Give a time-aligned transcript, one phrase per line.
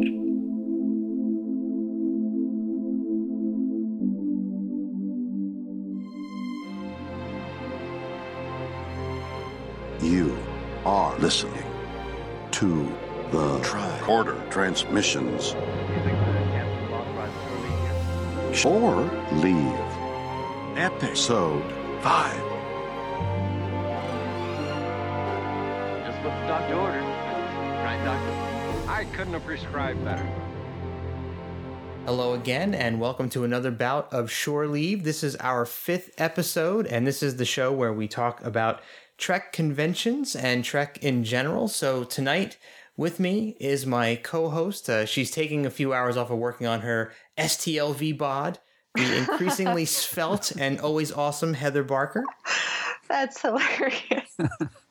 [0.00, 0.14] You
[10.84, 11.64] are listening
[12.52, 12.94] to
[13.32, 15.56] the Tricorder Transmissions
[18.56, 19.02] Shore
[19.32, 19.56] Leave
[20.78, 21.64] episode
[22.02, 22.34] 5.
[26.06, 27.02] Just what the doctor ordered.
[27.82, 28.47] Right, doctor?
[28.98, 30.28] I couldn't have prescribed better.
[32.04, 35.04] Hello again, and welcome to another bout of Shore Leave.
[35.04, 38.80] This is our fifth episode, and this is the show where we talk about
[39.16, 41.68] Trek conventions and Trek in general.
[41.68, 42.58] So tonight,
[42.96, 44.90] with me is my co-host.
[44.90, 48.58] Uh, she's taking a few hours off of working on her STLV bod.
[48.96, 52.24] The increasingly svelte and always awesome Heather Barker.
[53.08, 54.36] That's hilarious.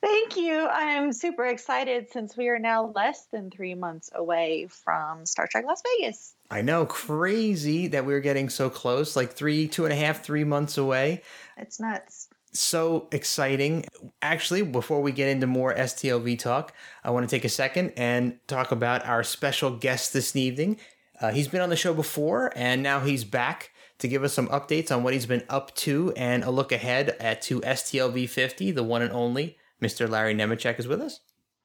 [0.00, 0.66] Thank you.
[0.66, 5.64] I'm super excited since we are now less than three months away from Star Trek
[5.66, 6.34] Las Vegas.
[6.50, 10.44] I know, crazy that we're getting so close, like three, two and a half, three
[10.44, 11.22] months away.
[11.56, 12.28] It's nuts.
[12.52, 13.84] So exciting.
[14.22, 18.38] Actually, before we get into more STLV talk, I want to take a second and
[18.46, 20.78] talk about our special guest this evening.
[21.20, 23.70] Uh, he's been on the show before, and now he's back
[24.04, 27.16] to give us some updates on what he's been up to and a look ahead
[27.18, 30.06] at to STLV 50, the one and only Mr.
[30.06, 31.20] Larry Nemecek is with us.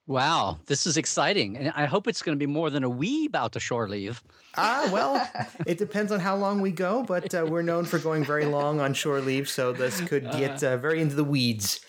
[0.06, 1.58] Wow, this is exciting.
[1.58, 4.22] And I hope it's going to be more than a wee bout to shore leave.
[4.56, 5.30] Ah, well,
[5.66, 8.80] it depends on how long we go, but uh, we're known for going very long
[8.80, 11.80] on shore leave, so this could get uh, very into the weeds.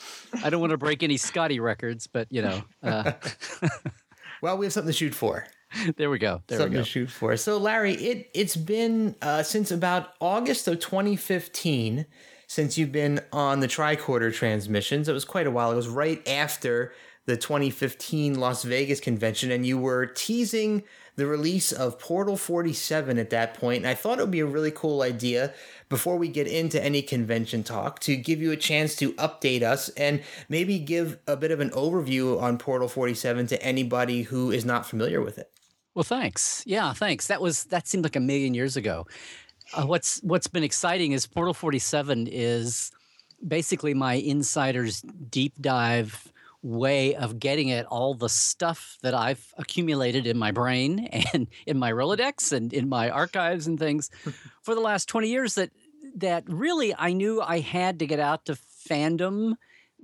[0.43, 2.61] I don't want to break any Scotty records, but you know.
[2.83, 3.13] Uh,
[4.41, 5.47] well, we have something to shoot for.
[5.97, 6.41] There we go.
[6.47, 6.83] There something we go.
[6.83, 7.35] to shoot for.
[7.37, 12.05] So, Larry, it it's been uh, since about August of 2015
[12.47, 15.07] since you've been on the tricorder transmissions.
[15.07, 15.71] It was quite a while.
[15.71, 16.93] It was right after
[17.25, 20.83] the 2015 Las Vegas convention, and you were teasing
[21.15, 23.77] the release of Portal 47 at that point.
[23.77, 25.53] And I thought it would be a really cool idea
[25.87, 29.89] before we get into any convention talk to give you a chance to update us
[29.89, 34.65] and maybe give a bit of an overview on Portal 47 to anybody who is
[34.65, 35.51] not familiar with it.
[35.93, 36.63] Well, thanks.
[36.65, 37.27] Yeah, thanks.
[37.27, 39.07] That was that seemed like a million years ago.
[39.73, 42.91] Uh, what's what's been exciting is Portal 47 is
[43.45, 46.31] basically my insider's deep dive
[46.63, 50.99] way of getting at all the stuff that I've accumulated in my brain
[51.33, 54.09] and in my Rolodex and in my archives and things
[54.61, 55.71] for the last 20 years that
[56.15, 59.55] that really I knew I had to get out to fandom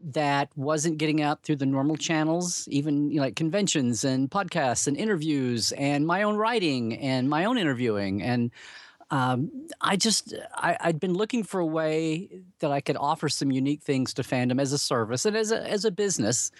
[0.03, 4.88] that wasn't getting out through the normal channels, even you know, like conventions and podcasts
[4.88, 8.22] and interviews and my own writing and my own interviewing.
[8.22, 8.52] And
[9.09, 13.52] um, I just I, I'd been looking for a way that I could offer some
[13.52, 16.52] unique things to fandom as a service and as a as a business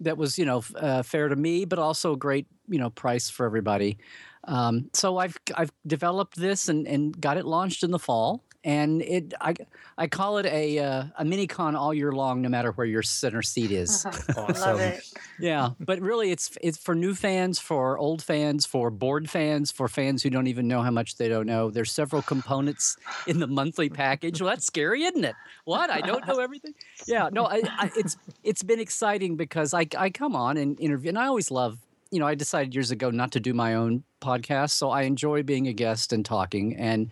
[0.00, 3.28] that was you know uh, fair to me, but also a great you know price
[3.28, 3.98] for everybody.
[4.44, 9.02] Um, so I've I've developed this and, and got it launched in the fall, and
[9.02, 9.54] it I
[9.98, 13.02] I call it a uh, a mini con all year long, no matter where your
[13.02, 14.04] center seat is.
[14.06, 14.54] awesome.
[14.54, 15.12] Love it.
[15.38, 19.88] yeah, but really, it's it's for new fans, for old fans, for bored fans, for
[19.88, 21.70] fans who don't even know how much they don't know.
[21.70, 22.96] There's several components
[23.26, 24.40] in the monthly package.
[24.40, 25.34] Well, that's scary, isn't it?
[25.64, 26.74] What I don't know everything.
[27.06, 31.08] Yeah, no, I, I, it's it's been exciting because I I come on and interview,
[31.08, 31.78] and I always love.
[32.10, 35.42] You know, I decided years ago not to do my own podcast, so I enjoy
[35.42, 37.10] being a guest and talking and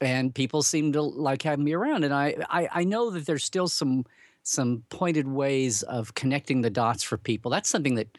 [0.00, 2.04] and people seem to like having me around.
[2.04, 4.04] And I, I, I know that there's still some
[4.42, 7.50] some pointed ways of connecting the dots for people.
[7.50, 8.16] That's something that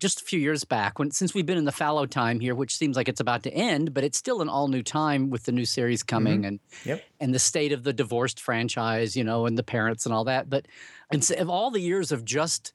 [0.00, 2.74] just a few years back, when since we've been in the fallow time here, which
[2.74, 5.52] seems like it's about to end, but it's still an all new time with the
[5.52, 6.46] new series coming mm-hmm.
[6.46, 7.04] and Yep.
[7.20, 10.48] and the state of the divorced franchise, you know, and the parents and all that.
[10.48, 10.66] But
[11.12, 12.72] and so of all the years of just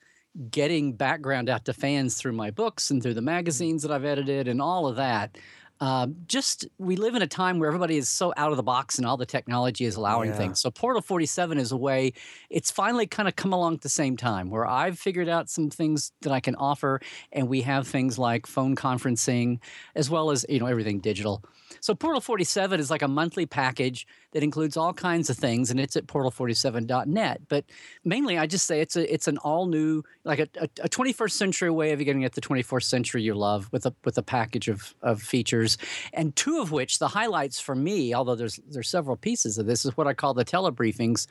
[0.51, 3.25] getting background out to fans through my books and through the mm-hmm.
[3.25, 5.37] magazines that I've edited and all of that.
[5.81, 8.97] Um, just we live in a time where everybody is so out of the box
[8.97, 10.37] and all the technology is allowing Yeah.
[10.37, 10.59] things.
[10.61, 12.13] So Portal 47 is a way.
[12.49, 15.69] It's finally kind of come along at the same time where I've figured out some
[15.69, 17.01] things that I can offer,
[17.33, 19.59] and we have things like phone conferencing
[19.95, 21.43] as well as you know everything digital.
[21.81, 25.79] So Portal 47 is like a monthly package that includes all kinds of things, and
[25.79, 27.41] it's at portal47.net.
[27.47, 27.65] But
[28.03, 31.31] mainly, I just say it's a it's an all new, like a, a, a 21st
[31.31, 34.67] century way of getting at the 24th century you love with a with a package
[34.67, 35.77] of of features,
[36.13, 39.85] and two of which the highlights for me, although there's there's several pieces of this,
[39.85, 41.27] is what I call the telebriefings,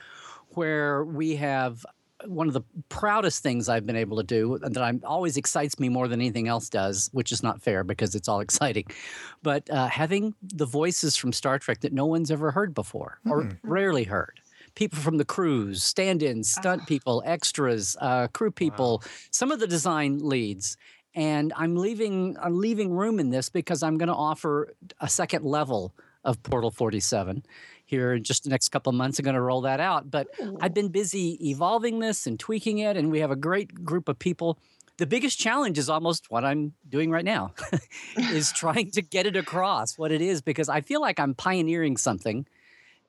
[0.51, 1.85] where we have
[2.27, 5.79] one of the proudest things I've been able to do and that I'm always excites
[5.79, 8.85] me more than anything else does, which is not fair because it's all exciting.
[9.43, 13.49] But uh, having the voices from Star Trek that no one's ever heard before or
[13.63, 14.41] rarely heard.
[14.75, 19.69] People from the crews, stand ins, stunt people, extras, uh, crew people, some of the
[19.69, 20.77] design leads.
[21.15, 25.45] and I'm leaving I'm leaving room in this because I'm going to offer a second
[25.45, 25.95] level
[26.25, 27.45] of Portal 47
[27.85, 29.19] here in just the next couple of months.
[29.19, 30.29] I'm going to roll that out, but
[30.61, 34.19] I've been busy evolving this and tweaking it, and we have a great group of
[34.19, 34.59] people.
[34.97, 37.53] The biggest challenge is almost what I'm doing right now,
[38.17, 41.97] is trying to get it across what it is because I feel like I'm pioneering
[41.97, 42.47] something,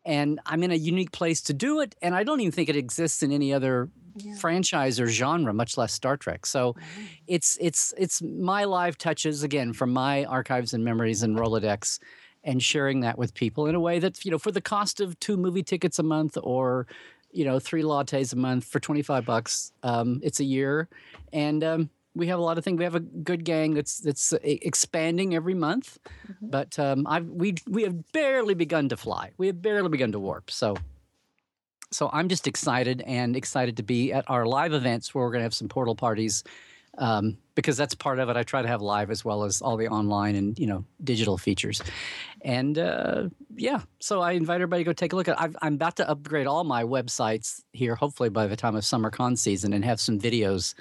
[0.03, 2.75] and I'm in a unique place to do it, and I don't even think it
[2.75, 4.35] exists in any other yeah.
[4.35, 6.45] franchise or genre, much less Star Trek.
[6.45, 6.75] So
[7.27, 11.99] it's it's it's my live touches again from my archives and memories and Rolodex
[12.45, 15.19] and sharing that with people in a way that, you know, for the cost of
[15.19, 16.87] two movie tickets a month or,
[17.31, 20.87] you know, three lattes a month for 25 bucks, um, it's a year.
[21.33, 22.77] And um, we have a lot of things.
[22.77, 25.99] We have a good gang that's that's uh, expanding every month,
[26.31, 26.47] mm-hmm.
[26.49, 29.31] but um, I've we we have barely begun to fly.
[29.37, 30.49] We have barely begun to warp.
[30.49, 30.77] So
[31.91, 35.41] so I'm just excited and excited to be at our live events where we're going
[35.41, 36.43] to have some portal parties
[36.97, 38.37] um, because that's part of it.
[38.37, 41.37] I try to have live as well as all the online and you know digital
[41.37, 41.81] features,
[42.41, 43.81] and uh, yeah.
[43.99, 45.39] So I invite everybody to go take a look at.
[45.39, 49.09] i am about to upgrade all my websites here, hopefully by the time of summer
[49.09, 50.75] con season, and have some videos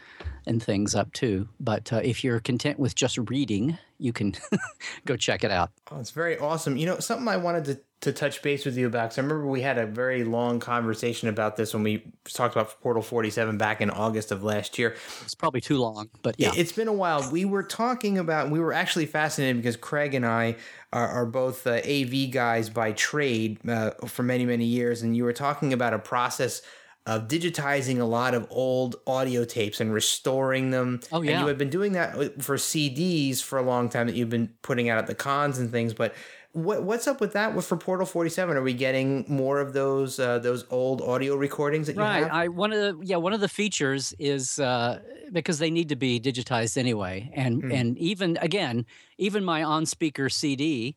[0.47, 1.49] and things up too.
[1.61, 4.35] But uh, if you're content with just reading, you can
[5.05, 5.71] go check it out.
[5.91, 6.77] Oh, it's very awesome.
[6.77, 9.47] You know, something I wanted to to touch base with you about because I remember
[9.47, 13.81] we had a very long conversation about this when we talked about Portal 47 back
[13.81, 14.95] in August of last year.
[15.23, 16.53] It's probably too long, but yeah.
[16.57, 17.31] It's been a while.
[17.31, 20.57] We were talking about, we were actually fascinated because Craig and I
[20.93, 25.03] are, are both uh, AV guys by trade uh, for many, many years.
[25.03, 26.63] And you were talking about a process
[27.07, 31.01] of digitizing a lot of old audio tapes and restoring them.
[31.13, 31.33] Oh, yeah.
[31.33, 34.55] And you had been doing that for CDs for a long time that you've been
[34.63, 35.93] putting out at the cons and things.
[35.93, 36.15] But
[36.55, 38.57] what what's up with that With for Portal 47?
[38.57, 42.23] Are we getting more of those uh, those old audio recordings that you right.
[42.23, 42.33] have?
[42.33, 45.01] I one of the yeah, one of the features is uh,
[45.33, 47.31] because they need to be digitized anyway.
[47.35, 47.75] And mm.
[47.75, 48.87] and even again,
[49.19, 50.97] even my on speaker CD,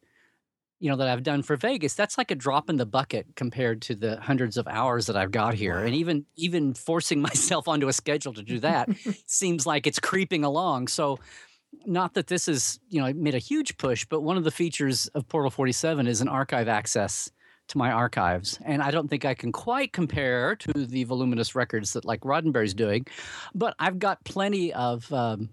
[0.80, 3.82] you know, that I've done for Vegas, that's like a drop in the bucket compared
[3.84, 5.78] to the hundreds of hours that I've got here.
[5.78, 5.86] Wow.
[5.86, 8.90] And even even forcing myself onto a schedule to do that
[9.26, 10.90] seems like it's creeping along.
[10.90, 11.18] So
[11.86, 14.52] not that this is, you know, I made a huge push, but one of the
[14.52, 17.32] features of Portal 47 is an archive access
[17.70, 18.60] to my archives.
[18.64, 22.74] And I don't think I can quite compare to the voluminous records that like Roddenberry's
[22.74, 23.06] doing,
[23.54, 25.50] but I've got plenty of um,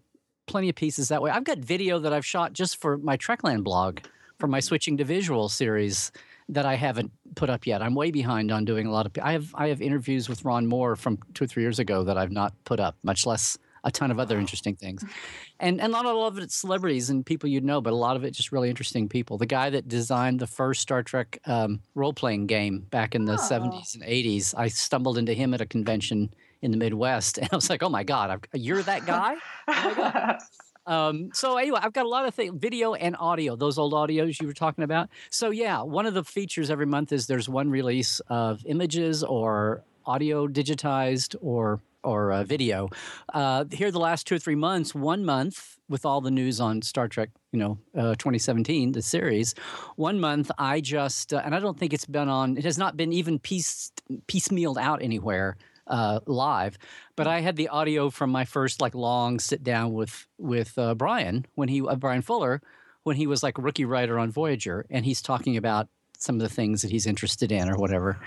[0.47, 1.31] plenty of pieces that way.
[1.31, 4.01] I've got video that I've shot just for my Trekland blog
[4.39, 6.13] for my switching to visual series
[6.49, 7.83] that I haven't put up yet.
[7.83, 9.13] I'm way behind on doing a lot of.
[9.23, 12.19] I have I have interviews with Ron Moore from two or three years ago that
[12.19, 15.05] I've not put up, much less a ton of other interesting things.
[15.61, 18.25] And and not all of it celebrities and people you'd know, but a lot of
[18.25, 19.39] it just really interesting people.
[19.39, 23.35] The guy that designed the first Star Trek um, role playing game back in the
[23.35, 23.37] oh.
[23.37, 27.57] 70s and 80s, I stumbled into him at a convention in the Midwest, and I
[27.57, 29.37] was like, "Oh my god, I've, you're that guy!"
[29.69, 30.39] oh
[30.93, 34.41] um, so anyway, I've got a lot of things, video and audio, those old audios
[34.41, 35.09] you were talking about.
[35.31, 39.85] So yeah, one of the features every month is there's one release of images or
[40.05, 42.89] audio digitized or or uh, video.
[43.33, 46.83] Uh, here, the last two or three months, one month with all the news on
[46.83, 49.55] Star Trek, you know, uh, 2017, the series,
[49.97, 52.97] one month I just, uh, and I don't think it's been on, it has not
[52.97, 53.93] been even piece,
[54.27, 55.57] piecemealed out anywhere.
[55.87, 56.79] Uh, live,
[57.15, 60.95] but I had the audio from my first like long sit down with with uh,
[60.95, 62.63] Bryan when he Bryan Fuller
[63.03, 65.89] when he was like a rookie writer on Voyager, and he's talking about
[66.19, 68.19] some of the things that he's interested in or whatever.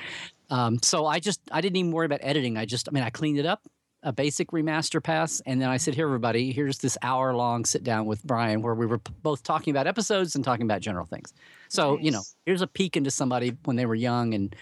[0.49, 2.57] Um, so I just I didn't even worry about editing.
[2.57, 3.63] I just I mean I cleaned it up,
[4.07, 7.83] a basic remaster pass, and then I said, "Here, everybody, here's this hour long sit
[7.83, 11.33] down with Bryan where we were both talking about episodes and talking about general things."
[11.67, 12.05] So nice.
[12.05, 14.55] you know, here's a peek into somebody when they were young and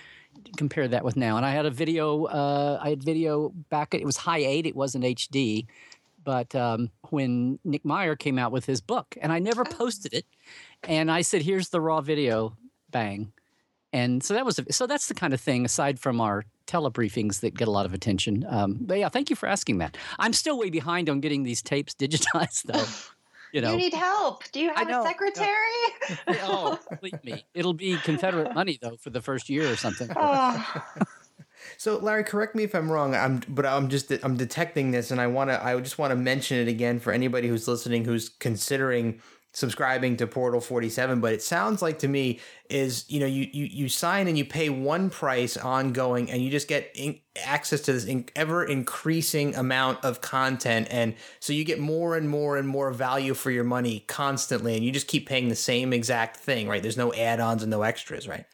[0.57, 1.37] compare that with now.
[1.37, 2.23] And I had a video.
[2.23, 3.93] Uh, I had video back.
[3.93, 4.65] It was high eight.
[4.65, 5.67] It wasn't HD.
[6.23, 9.71] But um, when Nick Meyer came out with his book, and I never oh.
[9.71, 10.25] posted it,
[10.83, 12.57] and I said, "Here's the raw video."
[12.89, 13.33] Bang
[13.95, 17.55] and so that was so that's the kind of thing aside from our telebriefings that
[17.55, 18.45] get a lot of attention.
[18.47, 19.97] Um, but yeah, thank you for asking that.
[20.19, 22.85] I'm still way behind on getting these tapes digitized though.
[23.53, 24.43] You know, you need help.
[24.51, 25.47] Do you have a secretary?
[26.27, 30.09] oh, believe me, it'll be Confederate money though for the first year or something.
[30.15, 30.83] Oh.
[31.77, 33.15] So, Larry, correct me if I'm wrong.
[33.15, 35.63] I'm, but I'm just I'm detecting this, and I want to.
[35.63, 39.19] I just want to mention it again for anybody who's listening who's considering
[39.55, 43.65] subscribing to Portal 47, but it sounds like to me is, you know, you you,
[43.65, 47.93] you sign and you pay one price ongoing and you just get in, access to
[47.93, 52.67] this in, ever increasing amount of content and so you get more and more and
[52.67, 56.67] more value for your money constantly and you just keep paying the same exact thing,
[56.67, 56.81] right?
[56.81, 58.45] There's no add-ons and no extras, right?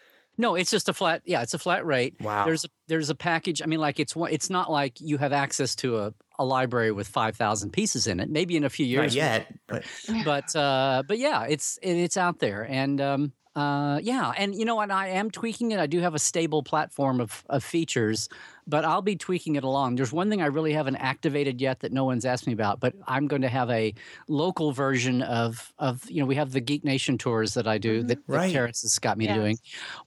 [0.41, 1.21] No, it's just a flat.
[1.23, 2.15] Yeah, it's a flat rate.
[2.19, 2.45] Wow.
[2.45, 3.61] There's a, there's a package.
[3.61, 4.31] I mean, like it's one.
[4.31, 8.19] It's not like you have access to a, a library with five thousand pieces in
[8.19, 8.27] it.
[8.27, 9.13] Maybe in a few years.
[9.13, 9.83] Not yet, but
[10.25, 14.63] But uh, but yeah, it's it, it's out there, and um, uh, yeah, and you
[14.63, 14.91] know what?
[14.91, 15.79] I am tweaking it.
[15.79, 18.29] I do have a stable platform of of features,
[18.65, 19.95] but I'll be tweaking it along.
[19.95, 22.93] There's one thing I really haven't activated yet that no one's asked me about, but
[23.07, 23.93] I'm going to have a
[24.29, 28.03] local version of of you know we have the Geek Nation tours that I do
[28.03, 28.51] that, that Right.
[28.53, 29.35] Terrence has got me Yes.
[29.35, 29.57] doing.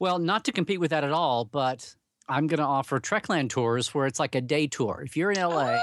[0.00, 1.94] Well, not to compete with that at all, but
[2.26, 5.02] I'm going to offer Trekland tours where it's like a day tour.
[5.04, 5.78] If you're in LA.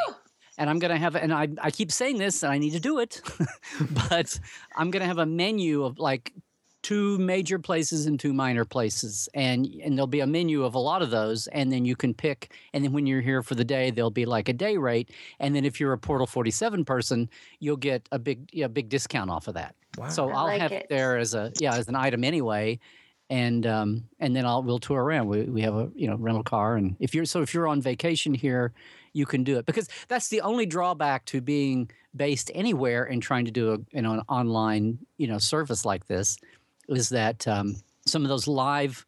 [0.57, 2.79] And I'm going to have, and I, I keep saying this, and I need to
[2.79, 3.21] do it,
[4.09, 4.37] but
[4.75, 6.33] I'm going to have a menu of like
[6.81, 10.79] two major places and two minor places, and and there'll be a menu of a
[10.79, 12.53] lot of those, and then you can pick.
[12.73, 15.55] And then when you're here for the day, there'll be like a day rate, and
[15.55, 19.47] then if you're a Portal 47 person, you'll get a big yeah, big discount off
[19.47, 19.75] of that.
[19.97, 20.09] wow.
[20.09, 20.83] So I I'll like have it.
[20.83, 22.79] it there as a yeah as an item anyway,
[23.29, 25.27] and um and then I'll we'll tour around.
[25.27, 27.81] We we have a you know rental car, and if you're so if you're on
[27.81, 28.73] vacation here,
[29.13, 33.45] you can do it because that's the only drawback to being based anywhere and trying
[33.45, 36.37] to do a you know an online you know service like this
[36.89, 39.05] is that um, some of those live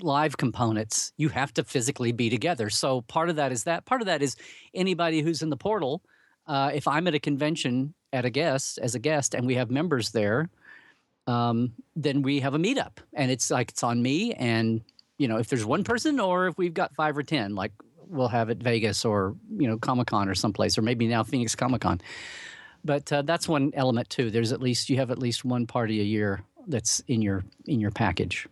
[0.00, 2.70] live components you have to physically be together.
[2.70, 3.84] So part of that is that.
[3.84, 4.36] Part of that is
[4.74, 6.02] anybody who's in the portal
[6.48, 9.70] uh, if i'm at a convention at a guest as a guest and we have
[9.70, 10.48] members there
[11.26, 12.96] um, then we have a meetup.
[13.12, 14.80] And it's like it's on me and
[15.18, 17.72] you know if there's one person or if we've got five or ten like
[18.06, 22.00] we'll have at vegas or you know comic-con or someplace or maybe now phoenix comic-con.
[22.82, 24.30] But uh, that's one element too.
[24.30, 27.80] There's at least you have at least one party a year that's in your in
[27.80, 28.46] your package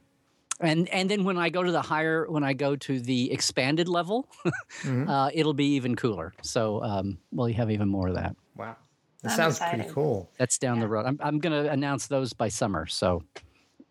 [0.61, 3.89] and and then when i go to the higher when i go to the expanded
[3.89, 4.27] level
[4.83, 5.09] Mhm.
[5.09, 8.77] uh, it'll be even cooler so um, we'll have even more of that Wow.
[9.23, 10.31] That I'm sounds pretty cool.
[10.39, 13.23] that's down the road i'm, I'm going to announce those by summer so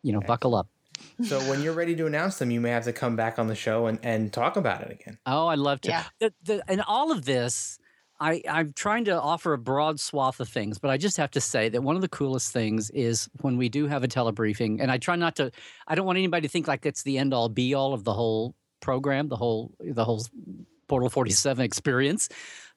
[0.01, 0.67] you know buckle up
[1.23, 3.55] So when you're ready to announce them, you may have to come back on the
[3.55, 5.17] show and, and talk about it again.
[5.25, 5.89] Oh, I'd love to.
[5.89, 6.03] Yeah.
[6.19, 7.79] The, the, and all of this,
[8.25, 11.41] I, I'm trying to offer a broad swath of things, but I just have to
[11.41, 14.91] say that one of the coolest things is when we do have a telebriefing, and
[14.91, 15.51] I try not to.
[15.87, 18.13] I don't want anybody to think like it's the end all be all of the
[18.13, 20.25] whole program, the whole the whole
[20.87, 22.27] Portal 47 experience.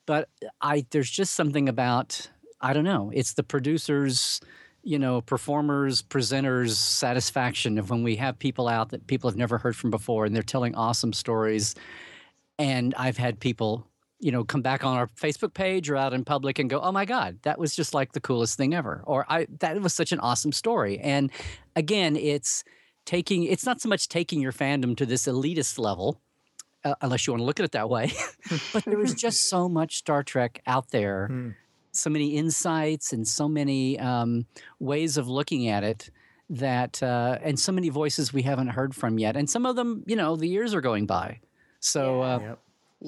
[0.04, 0.28] But
[0.60, 2.28] I there's just something about
[2.60, 3.10] I don't know.
[3.14, 4.42] It's the producers
[4.82, 9.58] you know, performers, presenters' satisfaction of when we have people out that people have never
[9.58, 11.74] heard from before and they're telling awesome stories.
[12.58, 13.86] And I've had people,
[14.20, 16.92] you know, come back on our Facebook page or out in public and go, "Oh
[16.92, 20.12] my God, that was just like the coolest thing ever," or "I that was such
[20.12, 21.30] an awesome story." And
[21.76, 22.64] again, it's
[23.04, 26.20] taking it's not so much taking your fandom to this elitist level,
[26.84, 28.10] uh, unless you want to look at it that way,
[28.72, 31.50] but there is just so much Star Trek out there Hmm.
[31.92, 34.46] so many insights and so many um,
[34.80, 36.10] ways of looking at it
[36.50, 40.02] that uh, and so many voices we haven't heard from yet and some of them
[40.06, 41.40] you know the years are going by
[41.80, 42.58] so uh, Yep.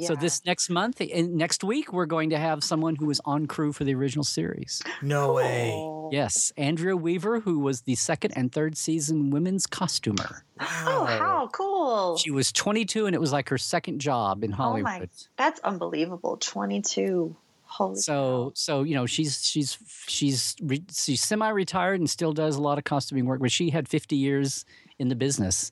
[0.02, 3.72] So this next month next week we're going to have someone who was on crew
[3.72, 5.70] for the original series No way.
[5.74, 6.10] Cool.
[6.12, 12.16] yes andrea weaver who was the second and third season women's costumer Oh, how cool.
[12.18, 15.58] she was 22 and it was like her second job in Oh hollywood my, that's
[15.60, 16.36] unbelievable.
[16.36, 17.34] 22.
[17.64, 19.78] Holy so so you know she's she's
[20.08, 23.88] she's re, she's semi-retired and still does a lot of costuming work but she had
[23.88, 24.64] 50 years
[24.98, 25.70] in the business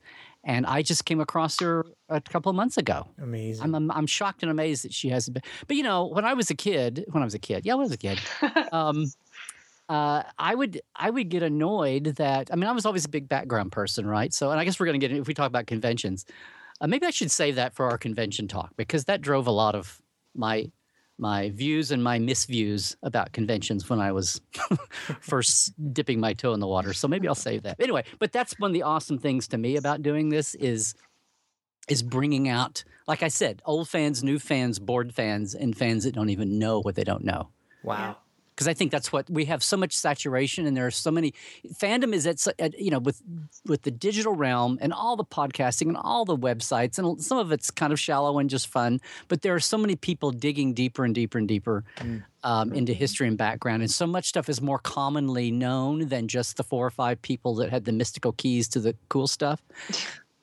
[0.48, 3.62] and i just came across her a couple of months ago Amazing.
[3.62, 6.34] i'm i'm, I'm shocked and amazed that she hasn't been but you know when i
[6.34, 8.18] was a kid when i was a kid yeah i was a kid
[8.72, 9.06] um
[9.88, 13.26] uh, I would I would get annoyed that I mean I was always a big
[13.26, 14.34] background person, right?
[14.34, 16.26] So and I guess we're going to get if we talk about conventions,
[16.82, 19.74] uh, maybe I should save that for our convention talk because that drove a lot
[19.74, 20.02] of
[20.34, 20.70] my
[21.18, 24.40] my views and my misviews about conventions when I was
[25.20, 26.92] first dipping my toe in the water.
[26.92, 27.80] So maybe I'll save that.
[27.80, 30.94] Anyway, but that's one of the awesome things to me about doing this is
[31.88, 36.14] is bringing out like I said, old fans, new fans, bored fans and fans that
[36.14, 37.48] don't even know what they don't know
[37.82, 38.16] wow.
[38.58, 41.32] Because I think that's what we have so much saturation, and there are so many
[41.74, 43.22] fandom is at, at you know with
[43.66, 47.52] with the digital realm and all the podcasting and all the websites, and some of
[47.52, 51.04] it's kind of shallow and just fun, but there are so many people digging deeper
[51.04, 51.84] and deeper and deeper
[52.42, 56.56] um, into history and background, and so much stuff is more commonly known than just
[56.56, 59.62] the four or five people that had the mystical keys to the cool stuff.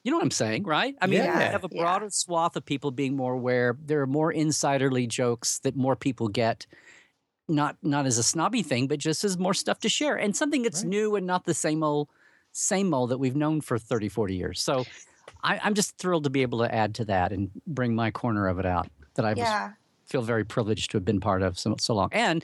[0.05, 0.95] You know what I'm saying, right?
[1.01, 1.34] I mean, Yeah.
[1.48, 1.81] you have a Yeah.
[1.81, 3.75] broader swath of people being more aware.
[3.84, 6.65] There are more insiderly jokes that more people get
[7.48, 10.64] not not as a snobby thing, but just as more stuff to share and something
[10.64, 10.90] that's Right.
[10.90, 12.10] new and not the same old
[12.52, 14.62] same old that we've known for 30, 40 years.
[14.62, 14.86] So
[15.44, 18.48] I, I'm just thrilled to be able to add to that and bring my corner
[18.48, 19.48] of it out that I was,
[20.06, 22.10] feel very privileged to have been part of so, so long.
[22.14, 22.44] And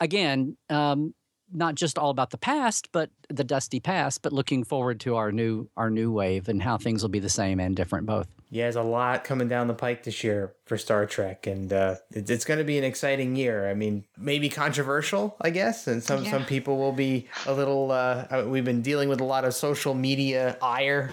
[0.00, 1.14] again, um,
[1.52, 5.30] not just all about the past, but the dusty past, but looking forward to our
[5.30, 8.26] new our new wave and how things will be the same and different both.
[8.54, 11.94] Yeah, there's a lot coming down the pike this year for Star Trek, and uh,
[12.10, 13.66] it's, it's going to be an exciting year.
[13.70, 16.32] I mean, maybe controversial, I guess, and some Yeah.
[16.32, 17.90] some people will be a little.
[17.90, 21.12] Uh, uh, we've been dealing with a lot of social media ire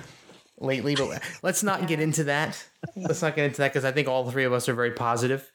[0.60, 2.62] lately, but let's not get into that.
[2.98, 5.50] Let's not get into that because I think all three of us are very positive.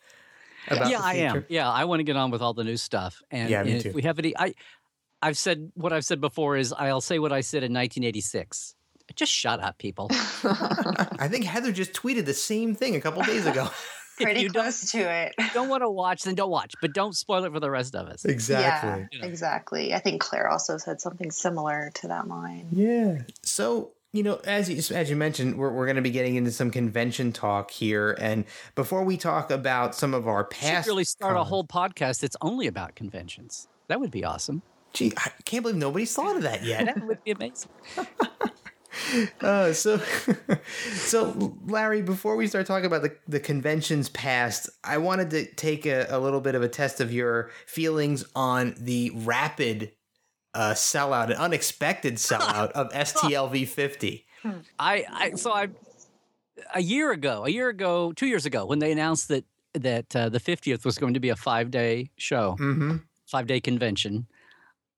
[0.68, 1.44] About yeah, the I am.
[1.50, 3.20] Yeah, I want to get on with all the new stuff.
[3.30, 3.88] And, Yeah, me and too.
[3.90, 4.54] if we have any, I,
[5.20, 8.74] I've said what I've said before is I'll say what I said in 1986.
[9.14, 10.08] Just shut up, people.
[10.12, 13.68] I think Heather just tweeted the same thing a couple days ago.
[14.20, 15.34] Pretty you close to it.
[15.54, 16.74] don't want to watch, then don't watch.
[16.80, 18.24] But don't spoil it for the rest of us.
[18.24, 19.08] exactly.
[19.10, 19.92] Yeah, exactly.
[19.92, 22.68] I think Claire also said something similar to that line.
[22.70, 23.22] Yeah.
[23.42, 26.52] So, you know, as you, as you mentioned, we're, we're going to be getting into
[26.52, 28.16] some convention talk here.
[28.20, 28.44] And
[28.76, 30.86] before we talk about some of our Should past.
[30.86, 33.66] really start a whole podcast that's only about conventions.
[33.88, 34.62] That would be awesome.
[34.92, 36.84] Gee, I can't believe nobody's thought of that yet.
[36.86, 37.68] That would be amazing.
[39.40, 39.98] Uh, so,
[40.92, 45.86] so Larry, before we start talking about the, the conventions past, I wanted to take
[45.86, 49.92] a, a little bit of a test of your feelings on the rapid
[50.54, 54.24] uh, sellout, an unexpected sellout of STLV 50.
[54.78, 55.68] I, I so I
[56.74, 60.28] a year ago, a year ago, two years ago, when they announced that that uh,
[60.28, 62.98] the 50th was going to be a five day show, Mm-hmm.
[63.26, 64.26] five day convention.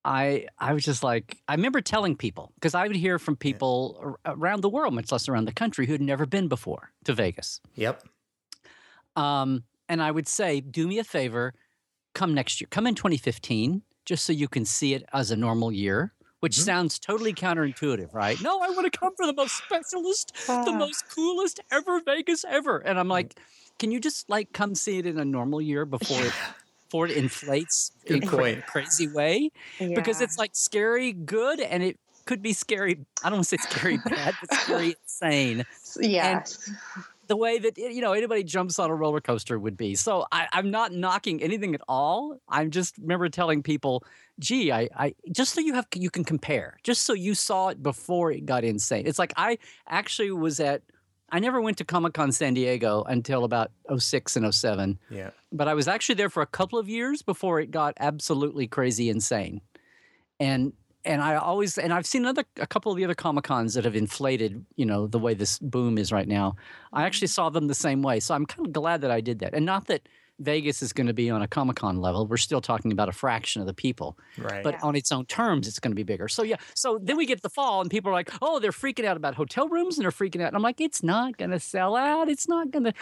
[0.06, 3.98] I I was just like I remember telling people because I would hear from people
[4.25, 7.12] ar- around the world, much less around the country, who had never been before to
[7.12, 7.60] Vegas.
[7.75, 8.04] Yep.
[9.16, 11.54] Um, and I would say, do me a favor,
[12.14, 15.72] come next year, come in 2015, just so you can see it as a normal
[15.72, 16.12] year.
[16.40, 18.40] Which sounds totally counterintuitive, right?
[18.40, 22.78] No, I want to come for the most specialist, the most coolest ever Vegas ever.
[22.78, 23.40] And I'm like,
[23.80, 26.32] can you just like come see it in a normal year before it,
[26.88, 28.66] before it inflates in cra- point.
[28.66, 29.50] crazy way?
[29.78, 32.99] because it's like scary good and it could be scary.
[33.23, 35.64] I don't want to say scary bad, but scary insane.
[36.00, 36.71] yes.
[37.28, 39.97] The way that you know anybody jumps on a roller coaster would be.
[39.97, 42.38] So I, I'm not knocking anything at all.
[42.49, 44.05] I'm just remember telling people,
[44.38, 47.83] "Gee, I, I just so you have you can compare, just so you saw it
[47.83, 50.83] before it got insane." It's like I actually was at.
[51.30, 55.30] I never went to Comic Con San Diego until about 06 and 07 Yeah.
[55.52, 59.08] but I was actually there for a couple of years before it got absolutely crazy
[59.10, 59.60] insane.
[60.38, 60.72] And
[61.04, 63.84] and I always and I've seen another a couple of the other Comic Cons that
[63.84, 66.56] have inflated, you know, the way this boom is right now.
[66.92, 68.20] I actually saw them the same way.
[68.20, 69.54] So I'm kind of glad that I did that.
[69.54, 70.08] And not that
[70.38, 72.27] Vegas is going to be on a Comic Con level.
[72.27, 74.18] We're still talking about a fraction of the people.
[74.37, 74.62] Right.
[74.62, 76.29] But on its own terms, it's going to be bigger.
[76.29, 76.57] So yeah.
[76.75, 79.35] So then we get the fall, and people are like, "Oh, they're freaking out about
[79.35, 82.29] hotel rooms, and they're freaking out." And I'm like, "It's not going to sell out.
[82.29, 82.92] It's not going to."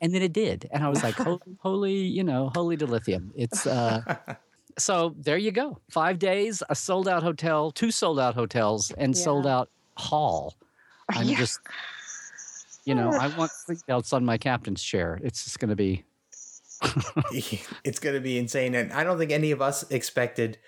[0.00, 3.66] And then it did, and I was like, "Holy, holy you know, holy dilithium!" It's
[3.66, 4.02] uh.
[4.78, 5.78] so there you go.
[5.90, 9.22] Five days, a sold out hotel, two sold out hotels, and Yeah.
[9.22, 10.56] sold out hall.
[11.10, 11.36] I'm Yeah.
[11.38, 11.60] just,
[12.84, 13.50] you know, I want
[13.88, 15.20] else on my captain's chair.
[15.22, 16.04] It's just going to be.
[17.84, 20.58] it's going to be insane, and I don't think any of us expected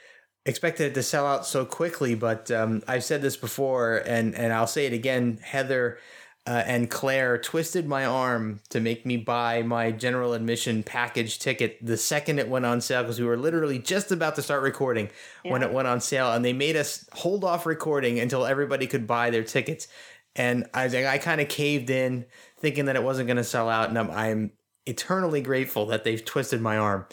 [0.44, 2.14] expected it to sell out so quickly.
[2.14, 5.38] But um, I've said this before, and and I'll say it again.
[5.42, 5.98] Heather
[6.46, 11.78] uh, and Claire twisted my arm to make me buy my general admission package ticket
[11.80, 15.08] the second it went on sale because we were literally just about to start recording
[15.44, 19.06] when it went on sale, and they made us hold off recording until everybody could
[19.06, 19.86] buy their tickets.
[20.34, 22.24] And I was like, I kind of caved in,
[22.58, 24.52] thinking that it wasn't going to sell out, and I'm, I'm
[24.86, 27.06] eternally grateful that they've twisted my arm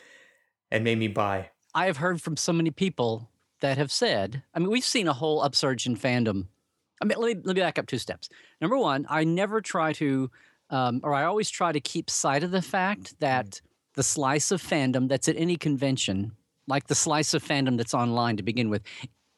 [0.72, 1.50] and made me buy.
[1.74, 3.30] I have heard from so many people
[3.62, 6.48] that have said, I mean, we've seen a whole upsurge in fandom.
[7.02, 8.30] I mean, let me, let me back up two steps.
[8.62, 10.30] Number one, I never try to,
[10.70, 13.62] um, or I always try to keep sight of the fact that
[13.96, 16.34] the slice of fandom that's at any convention,
[16.68, 18.84] like the slice of fandom that's online to begin with,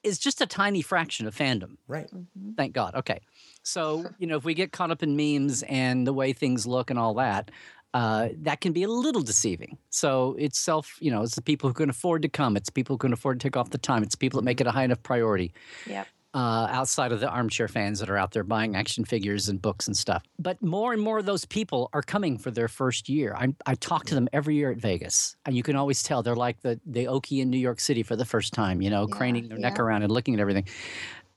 [0.04, 1.78] is just a tiny fraction of fandom.
[1.88, 2.10] Right.
[2.58, 2.96] Thank God.
[2.96, 3.20] Okay.
[3.64, 6.90] So, you know, if we get caught up in memes and the way things look
[6.90, 7.52] and all that,
[7.94, 9.78] uh, that can be a little deceiving.
[9.90, 12.56] So it's self, you know, it's the people who can afford to come.
[12.56, 14.04] It's people who can afford to take off the time.
[14.04, 15.54] It's people that make it a high enough priority
[15.86, 16.08] Yep.
[16.34, 19.88] uh, outside of the armchair fans that are out there buying action figures and books
[19.88, 20.24] and stuff.
[20.40, 23.36] But more and more of those people are coming for their first year.
[23.38, 26.36] I, I talk to them every year at Vegas, and you can always tell they're
[26.36, 28.82] like the the Okie in New York City for the first time.
[28.82, 30.68] You know, Yeah, craning their neck around and looking at everything.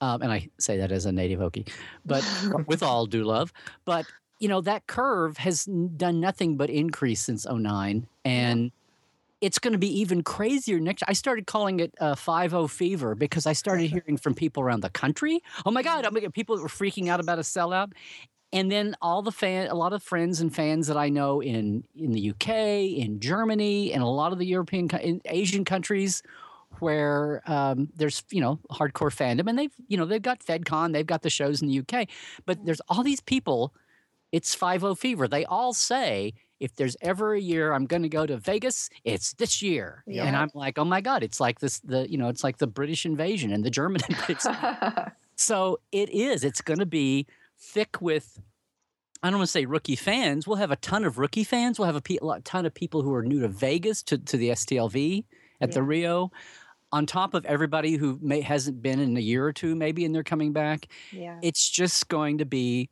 [0.00, 1.68] Um, and I say that as a native Okie,
[2.04, 2.22] but
[2.68, 3.52] with all due love.
[3.84, 4.06] But
[4.38, 8.72] you know that curve has done nothing but increase since 09 and
[9.40, 13.46] it's going to be even crazier next i started calling it uh, 5 fever because
[13.46, 16.68] i started hearing from people around the country oh my god i'm people that were
[16.68, 17.92] freaking out about a sellout
[18.52, 21.84] and then all the fan a lot of friends and fans that i know in
[21.96, 26.22] in the uk in germany and a lot of the european in asian countries
[26.80, 31.06] where um, there's you know hardcore fandom, and they've you know they've got FedCon, they've
[31.06, 32.08] got the shows in the UK,
[32.46, 33.72] but there's all these people.
[34.34, 35.28] It's Five O Fever.
[35.28, 39.32] They all say if there's ever a year I'm going to go to Vegas, it's
[39.34, 40.02] this year.
[40.08, 40.24] Yeah.
[40.24, 42.66] And I'm like, oh my god, it's like this the you know it's like the
[42.66, 44.56] British invasion and the German invasion.
[45.36, 46.42] so it is.
[46.42, 47.28] It's going to be
[47.60, 48.42] thick with.
[49.22, 50.48] I don't want to say rookie fans.
[50.48, 51.78] We'll have a ton of rookie fans.
[51.78, 54.36] We'll have a, pe- a ton of people who are new to Vegas to, to
[54.36, 55.24] the STLV
[55.62, 56.30] at the Rio,
[56.92, 60.14] on top of everybody who may hasn't been in a year or two, maybe, and
[60.14, 60.88] they're coming back.
[61.10, 61.38] yeah.
[61.40, 62.90] It's just going to be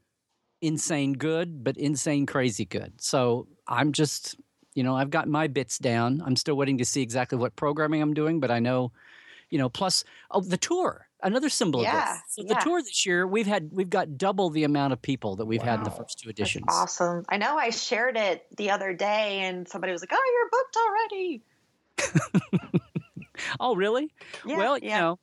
[0.62, 2.94] insane good, but insane crazy good.
[2.98, 4.36] So I'm just,
[4.74, 6.22] you know, I've got my bits down.
[6.24, 8.92] I'm still waiting to see exactly what programming I'm doing, but I know,
[9.50, 12.18] you know, plus oh the tour, another symbol of this.
[12.28, 15.44] So the tour this year, we've had we've got double the amount of people that
[15.44, 16.66] we've had in the first two That's editions.
[16.70, 17.24] awesome.
[17.28, 20.76] I know I shared it the other day and somebody was like, oh, you're booked
[20.78, 21.42] already.
[23.58, 24.12] Oh, really?
[24.46, 25.00] Yeah, well, you yeah.
[25.00, 25.18] know,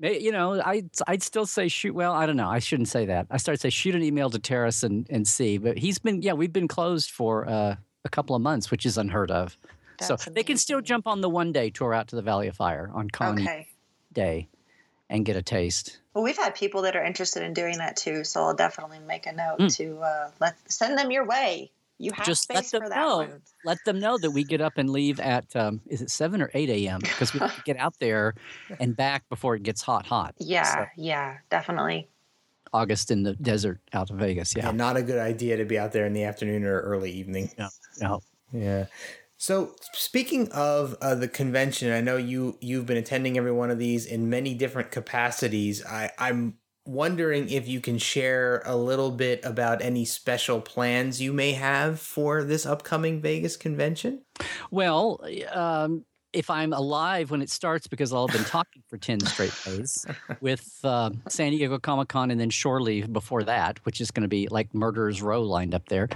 [0.00, 1.94] you know, I I'd still say shoot.
[1.94, 2.48] Well, I don't know.
[2.48, 3.26] I shouldn't say that.
[3.30, 5.58] I started to say shoot an email to Terrace and and see.
[5.58, 8.96] But he's been yeah, we've been closed for uh, a couple of months, which is
[8.98, 9.56] unheard of.
[10.00, 12.48] so That's they can still jump on the one day tour out to the Valley
[12.48, 13.68] of Fire on Con Eve Okay.
[14.12, 14.48] Day,
[15.10, 15.98] and get a taste.
[16.14, 19.26] Well, we've had people that are interested in doing that too, so I'll definitely make
[19.26, 19.76] a note Mm.
[19.76, 21.70] to uh, let send them your way.
[21.98, 23.16] You have Just let them for that know.
[23.18, 23.42] one.
[23.64, 26.50] Let them know that we get up and leave at um, is it seven or
[26.54, 27.00] eight a.m.
[27.00, 28.34] because we have to get out there
[28.78, 30.34] and back before it gets hot, hot.
[30.38, 32.08] Yeah, So, yeah, definitely.
[32.72, 34.54] August in the desert out of Vegas.
[34.54, 34.72] Yeah, Yeah.
[34.72, 37.50] not a good idea to be out there in the afternoon or early evening.
[38.00, 38.20] No.
[38.52, 38.86] Yeah.
[39.38, 43.78] So speaking of uh, the convention, I know you you've been attending every one of
[43.78, 45.84] these in many different capacities.
[45.84, 46.58] I, I'm
[46.88, 52.00] wondering if you can share a little bit about any special plans you may have
[52.00, 54.22] for this upcoming Vegas convention.
[54.70, 55.20] Well,
[55.52, 59.52] um, if I'm alive when it starts, because I'll have been talking for 10 straight
[59.66, 60.06] days
[60.40, 64.22] with uh, San Diego Comic Con and then Shore Leave before that, which is going
[64.22, 66.08] to be like Murderer's Row lined up there,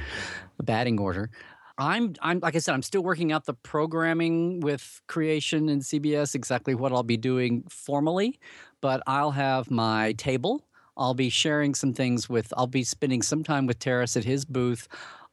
[0.56, 1.30] the batting order.
[1.78, 6.35] I'm, I'm like I said, I'm still working out the programming with Creation and CBS,
[6.35, 8.38] exactly what I'll be doing formally,
[8.82, 10.62] but I'll have my table.
[10.98, 14.44] I'll be sharing some things with, I'll be spending some time with Terrace at his
[14.44, 14.86] booth.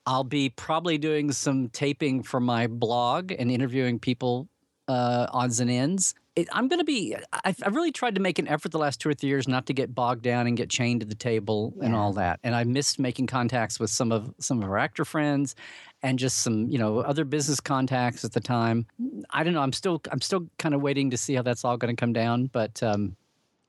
[0.05, 4.47] I'll be probably doing some taping for my blog and interviewing people
[4.87, 6.15] uh, odds and ends.
[6.35, 7.15] It, I'm going to be.
[7.43, 9.65] I've, I've really tried to make an effort the last two or three years not
[9.65, 12.39] to get bogged down and get chained to the table and all that.
[12.43, 15.55] And I missed making contacts with some of some of our actor friends,
[16.01, 18.85] and just some you know other business contacts at the time.
[19.31, 19.61] I don't know.
[19.61, 22.13] I'm still I'm still kind of waiting to see how that's all going to come
[22.13, 22.45] down.
[22.45, 23.17] But um,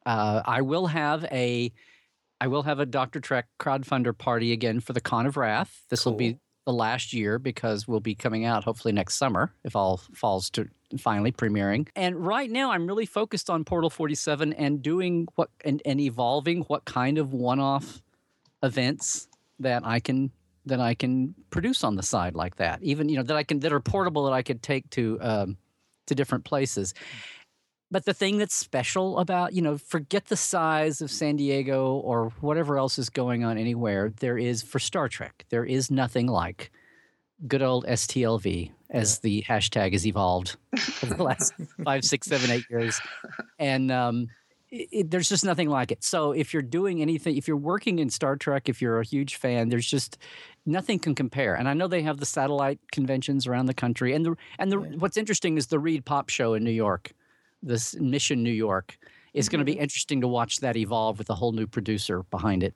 [0.06, 1.72] uh, I will have a
[2.40, 3.20] I will have a Dr.
[3.20, 5.82] Trek crowdfunder party again for the Con of Wrath.
[5.90, 9.76] This will be the last year because we'll be coming out hopefully next summer if
[9.76, 11.88] all falls to finally premiering.
[11.94, 16.62] And right now I'm really focused on Portal 47 and doing what and, and evolving
[16.62, 18.02] what kind of one-off
[18.62, 20.30] events that I can
[20.66, 22.82] that I can produce on the side like that.
[22.82, 25.56] Even you know that I can that are portable that I could take to um,
[26.06, 26.94] to different places.
[27.90, 32.32] But the thing that's special about, you know, forget the size of San Diego or
[32.40, 36.70] whatever else is going on anywhere, there is for Star Trek, there is nothing like
[37.48, 40.56] good old STLV as the hashtag has evolved
[41.02, 41.52] over the last
[41.84, 43.00] five, six, seven, eight years.
[43.58, 44.28] And um,
[44.70, 46.04] it, it- there's just nothing like it.
[46.04, 49.34] So if you're doing anything, if you're working in Star Trek, if you're a huge
[49.36, 50.16] fan, there's just
[50.66, 51.54] nothing can compare.
[51.54, 54.12] And I know they have the satellite conventions around the country.
[54.14, 57.12] And the and the what's interesting is the ReedPop Show in New York
[57.62, 58.98] this Mission New York.
[59.32, 62.62] It's going to be interesting to watch that evolve with a whole new producer behind
[62.62, 62.74] it.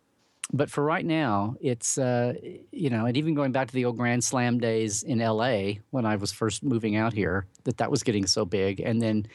[0.53, 2.35] But for right now, it's uh,
[2.70, 5.81] you know, and even going back to the old Grand Slam days in L.A.
[5.90, 9.27] when I was first moving out here, that that was getting so big, and then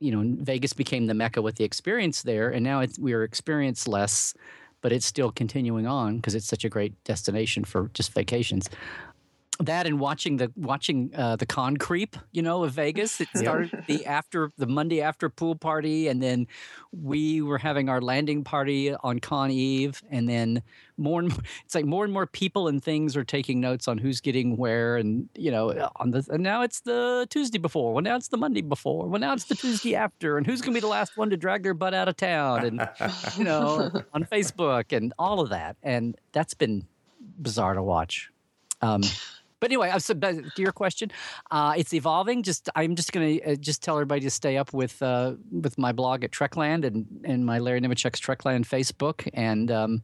[0.00, 3.86] you know, Vegas became the mecca with the experience there, and now it's we're experience
[3.86, 4.32] less,
[4.80, 8.70] but it's still continuing on because it's such a great destination for just vacations
[9.60, 13.20] that and watching the watching uh, the con creep, you know, of Vegas.
[13.20, 16.46] It started the after the Monday after pool party, and then
[16.92, 20.62] we were having our landing party on Con Eve, and then
[20.96, 23.98] more and more, it's like more and more people and things are taking notes on
[23.98, 28.02] who's getting where, and you know, on the and now it's the Tuesday before, well
[28.02, 30.76] now it's the Monday before, well now it's the Tuesday after, and who's going to
[30.76, 32.88] be the last one to drag their butt out of town, and
[33.36, 36.86] you know, on Facebook and all of that, and that's been
[37.40, 38.30] bizarre to watch.
[38.80, 39.02] Um,
[39.60, 41.10] but anyway, to your question,
[41.50, 42.42] uh, it's evolving.
[42.42, 45.78] Just I'm just going to uh, just tell everybody to stay up with uh, with
[45.78, 49.70] my blog at Trekland and and my Larry Nemecek's Trekland Facebook and.
[49.70, 50.02] Um,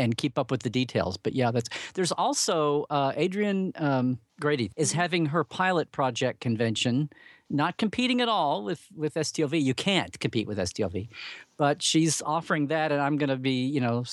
[0.00, 1.16] and keep up with the details.
[1.16, 7.10] But yeah, that's there's also uh, Adrian um, Grady is having her pilot project convention
[7.50, 9.60] not competing at all with with STLV.
[9.60, 11.08] You can't compete with STLV,
[11.56, 14.04] but she's offering that, and I'm going to be, you know,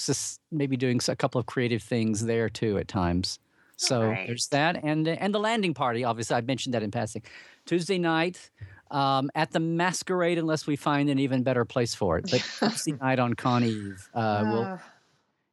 [0.51, 3.39] maybe doing a couple of creative things there too at times.
[3.77, 4.27] So right.
[4.27, 6.03] there's that, and and the landing party.
[6.03, 7.23] Obviously, I mentioned that in passing.
[7.65, 8.51] Tuesday night
[8.91, 12.29] um, at the Masquerade, unless we find an even better place for it.
[12.31, 14.63] But Tuesday night on Con Eve, uh, we'll.
[14.63, 14.79] Ah.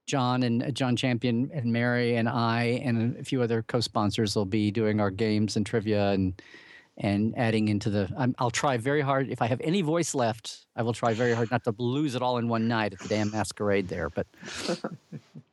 [0.04, 4.44] John and uh, John Champion and Mary and I and a few other co-sponsors will
[4.44, 6.42] be doing our games and trivia and
[6.98, 8.08] and adding into the.
[8.18, 9.30] i will try very hard.
[9.30, 12.20] If I have any voice left, I will try very hard not to lose it
[12.20, 14.10] all in one night at the damn masquerade there.
[14.10, 14.26] But.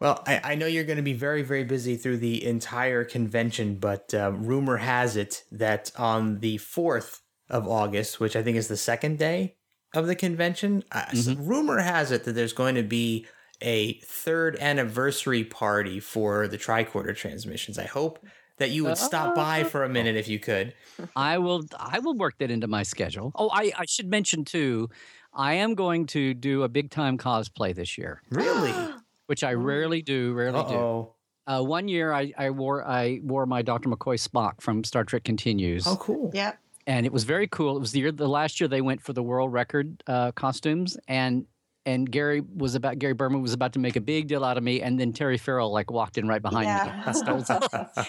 [0.00, 3.76] well, I, I, know you're going to be very, very busy through the entire convention,
[3.76, 8.68] but uh, rumor has it that on the 4th of August, which I think is
[8.68, 9.56] the second day
[9.94, 11.44] of the convention, uh, mm-hmm.
[11.44, 13.26] rumor has it that there's going to be
[13.60, 17.76] a third anniversary party for the tricorder transmissions.
[17.76, 18.24] I hope
[18.58, 20.74] that you would stop by for a minute if you could.
[21.16, 21.64] I will.
[21.76, 23.32] I will work that into my schedule.
[23.34, 24.90] Oh, I, I should mention too.
[25.32, 28.20] I am going to do a big time cosplay this year.
[28.30, 28.72] Really?
[29.28, 30.32] Which I rarely do.
[30.32, 31.14] Rarely Uh-oh.
[31.46, 31.52] do.
[31.52, 33.88] Uh, one year I, I wore I wore my Dr.
[33.88, 35.86] McCoy Spock from Star Trek Continues.
[35.86, 36.30] Oh, cool!
[36.34, 36.52] Yeah,
[36.86, 37.76] and it was very cool.
[37.76, 40.98] It was the year the last year they went for the world record uh, costumes,
[41.08, 41.46] and
[41.88, 44.62] and Gary was about Gary Berman was about to make a big deal out of
[44.62, 46.84] me, and then Terry Farrell like walked in right behind yeah.
[46.84, 47.02] me.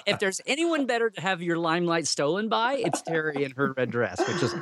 [0.05, 3.89] if there's anyone better to have your limelight stolen by, it's Terry in her red
[3.89, 4.53] dress, which is.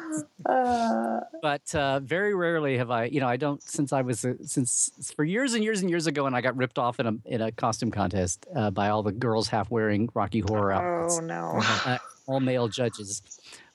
[0.45, 5.13] Uh, but uh, very rarely have I, you know, I don't since I was since
[5.15, 7.41] for years and years and years ago, and I got ripped off in a in
[7.41, 11.19] a costume contest uh, by all the girls half wearing Rocky Horror outfits.
[11.19, 11.61] Oh no!
[11.87, 13.21] Uh, all male judges,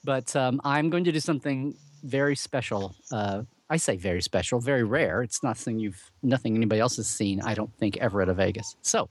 [0.03, 4.83] but um, I'm going to do something very special uh, I say very special, very
[4.83, 5.23] rare.
[5.23, 7.41] It's nothing you've nothing anybody else has seen.
[7.41, 8.75] I don't think ever at a Vegas.
[8.81, 9.09] So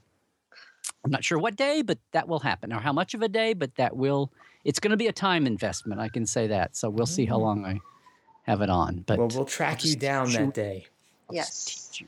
[1.03, 3.53] I'm not sure what day, but that will happen, or how much of a day,
[3.53, 4.31] but that will.
[4.63, 5.99] It's going to be a time investment.
[5.99, 6.77] I can say that.
[6.77, 7.41] So we'll see how mm.
[7.41, 7.81] long I
[8.43, 9.03] have it on.
[9.05, 10.87] But well, we'll track you down that day.
[11.29, 11.99] I'll yes.
[11.99, 12.07] You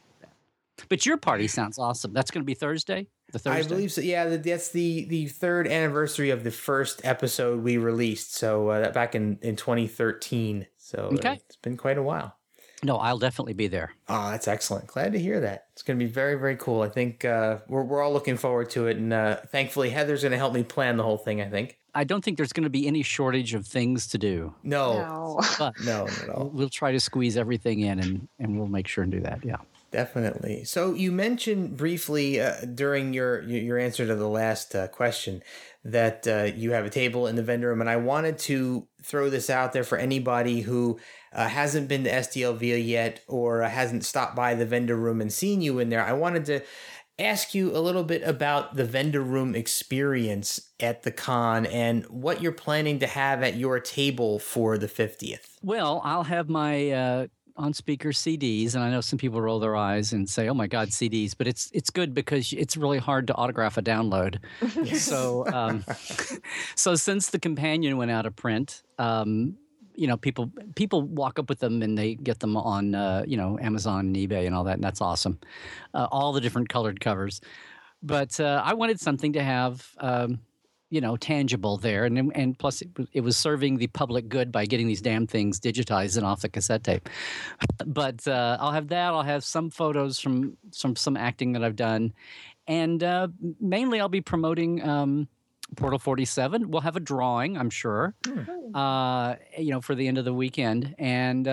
[0.90, 2.14] but your party sounds awesome.
[2.14, 3.08] That's going to be Thursday.
[3.32, 3.66] The Thursday.
[3.66, 4.02] I believe so.
[4.02, 8.36] Yeah, that's the the third anniversary of the first episode we released.
[8.36, 10.68] So uh, back in in 2013.
[10.86, 11.34] So okay.
[11.34, 12.36] it's been quite a while.
[12.84, 13.94] No, I'll definitely be there.
[14.08, 14.86] Oh, that's excellent.
[14.86, 15.66] Glad to hear that.
[15.74, 16.84] It's going to be very, very cool.
[16.84, 18.98] I think uh, we're, we're all looking forward to it.
[18.98, 21.80] And uh, thankfully, Heather's going to help me plan the whole thing, I think.
[21.96, 24.54] I don't think there's going to be any shortage of things to do.
[24.62, 25.00] No.
[25.00, 26.50] No, but no, not at all.
[26.54, 29.44] We'll try to squeeze everything in and, and we'll make sure and do that.
[29.44, 29.58] Yeah.
[29.92, 30.66] Definitely.
[30.66, 35.42] So you mentioned briefly uh, during your your answer to the last uh, question
[35.86, 39.30] that uh, you have a table in the vendor room, and I wanted to throw
[39.30, 41.00] this out there for anybody who
[41.32, 45.62] uh, hasn't been to STLV yet or hasn't stopped by the vendor room and seen
[45.62, 46.04] you in there.
[46.04, 46.62] I wanted to
[47.20, 52.42] ask you a little bit about the vendor room experience at the con and what
[52.42, 55.58] you're planning to have at your table for the 50th.
[55.62, 59.76] Well, I'll have my uh, on speaker CDs, and I know some people roll their
[59.76, 63.28] eyes and say, "Oh my God, CDs!" But it's it's good because it's really hard
[63.28, 64.40] to autograph a download.
[64.98, 65.84] so, um,
[66.76, 69.58] so since the companion went out of print, um,
[69.96, 73.38] you know, people people walk up with them and they get them on uh, you
[73.38, 75.40] know Amazon and eBay and all that, and that's awesome.
[75.94, 77.42] Uh, all the different colored covers,
[78.04, 79.88] but uh, I wanted something to have.
[80.00, 80.40] Um,
[80.90, 82.06] you know tangible there.
[82.06, 85.60] And and plus it, it, was serving the public good by getting these damn things
[85.60, 87.10] digitized and off the cassette tape.
[87.86, 89.14] But uh, i'll have that.
[89.14, 92.14] I'll have some photos from some some acting that i've done.
[92.68, 93.28] And uh,
[93.60, 95.28] mainly i'll be promoting um,
[95.76, 98.76] portal 47 we'll have a drawing i'm sure hmm.
[98.76, 100.96] uh, you know for the end of the weekend.
[100.98, 101.48] And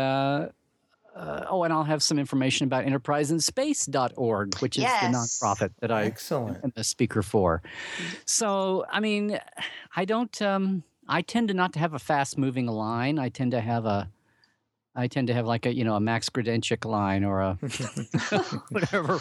[1.14, 5.02] uh, oh, and I'll have some information about enterpriseinspace.org, which is yes.
[5.02, 6.64] the nonprofit that I Excellent.
[6.64, 7.62] am a speaker for.
[8.24, 9.38] So, I mean,
[9.94, 13.18] I don't, um, I tend to not to have a fast moving line.
[13.18, 14.08] I tend to have a,
[14.94, 17.54] I tend to have like a, you know, a Max Grodénchik line or a,
[18.70, 19.20] whatever,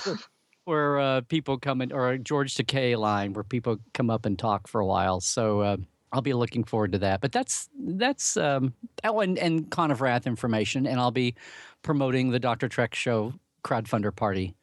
[0.63, 4.39] where uh, people come in, or a George Takei line where people come up and
[4.39, 5.19] talk for a while.
[5.19, 5.77] So, uh,
[6.13, 7.21] I'll be looking forward to that.
[7.21, 8.73] But that's that's um,
[9.03, 11.35] oh, and and Con of Wrath information, and I'll be
[11.83, 14.55] promoting the Doctor Trek show crowdfunder party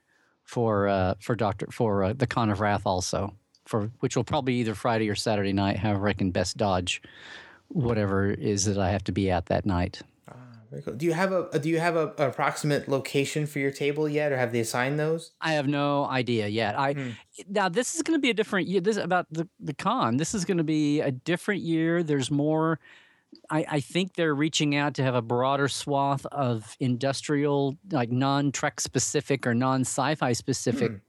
[0.45, 3.35] for uh, for Doctor for uh, the Con of Wrath also
[3.69, 5.77] for which will probably either Friday or Saturday night.
[5.77, 7.03] However, I can best dodge
[7.69, 10.01] whatever is that I have to be at that night.
[10.27, 10.35] Ah,
[10.71, 10.95] very cool.
[10.95, 14.33] Do you have a do you have a, an approximate location for your table yet,
[14.33, 15.33] or have they assigned those?
[15.43, 16.79] I have no idea yet.
[16.79, 17.11] I hmm.
[17.47, 18.81] now this is going to be a different year.
[18.81, 20.17] This about the the con.
[20.17, 22.03] This is going to be a different year.
[22.03, 22.81] There's more
[23.51, 28.53] I, I, think they're reaching out to have a broader swath of industrial, like non
[28.53, 31.01] Trek specific or non sci fi specific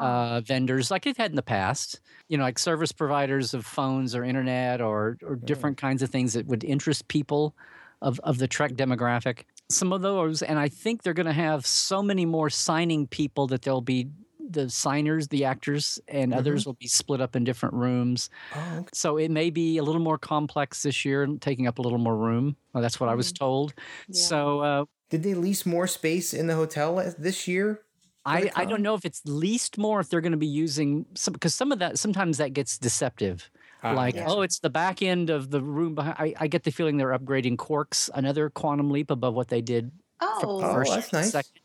[0.00, 2.00] uh, vendors like they've had in the past.
[2.28, 6.32] You know, like service providers of phones or internet or or different kinds of things
[6.34, 7.54] that would interest people
[8.02, 9.44] of of the Trek demographic.
[9.68, 13.48] Some of those, and I think they're going to have so many more signing people
[13.48, 14.08] that they'll be
[14.48, 18.30] the signers, the actors, and others will be split up in different rooms.
[18.54, 18.88] Oh, okay.
[18.92, 21.98] So it may be a little more complex this year, and taking up a little
[21.98, 22.56] more room.
[22.72, 23.74] Well, that's what I was told.
[24.08, 24.20] Yeah.
[24.22, 27.82] So uh, Did they lease more space in the hotel this year?
[28.24, 31.32] I, I don't know if it's leased more if they're going to be using some
[31.32, 33.48] because some of that sometimes that gets deceptive.
[33.84, 34.24] Ah, like yeah.
[34.26, 36.16] oh, it's the back end of the room behind.
[36.18, 39.92] I, I get the feeling they're upgrading Quark's another quantum leap above what they did
[40.20, 41.30] Oh, Oh, first that's nice.
[41.30, 41.60] second.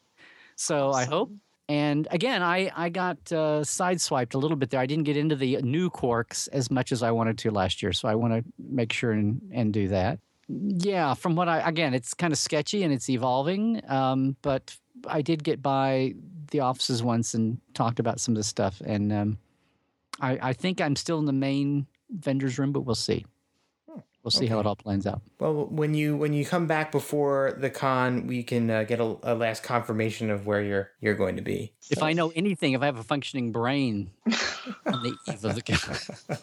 [0.56, 1.32] So I hope.
[1.70, 4.80] And again, I I got uh, sideswiped a little bit there.
[4.80, 7.94] I didn't get into the new Quarks as much as I wanted to last year,
[7.94, 10.20] so I want to make sure and and do that.
[10.50, 13.82] Yeah, from what I again, it's kind of sketchy and it's evolving.
[13.88, 14.76] Um, but
[15.08, 16.16] I did get by
[16.52, 19.38] the offices once and talked about some of the stuff, and um,
[20.20, 23.26] I, I think I'm still in the main vendors room, but we'll see.
[24.24, 25.22] We'll see how it all plans out.
[25.40, 29.18] Well, when you when you come back before the con, we can uh, get a,
[29.24, 31.74] a last confirmation of where you're you're going to be.
[31.90, 34.12] If I know anything, if I have a functioning brain
[34.86, 36.38] on the eve of the con.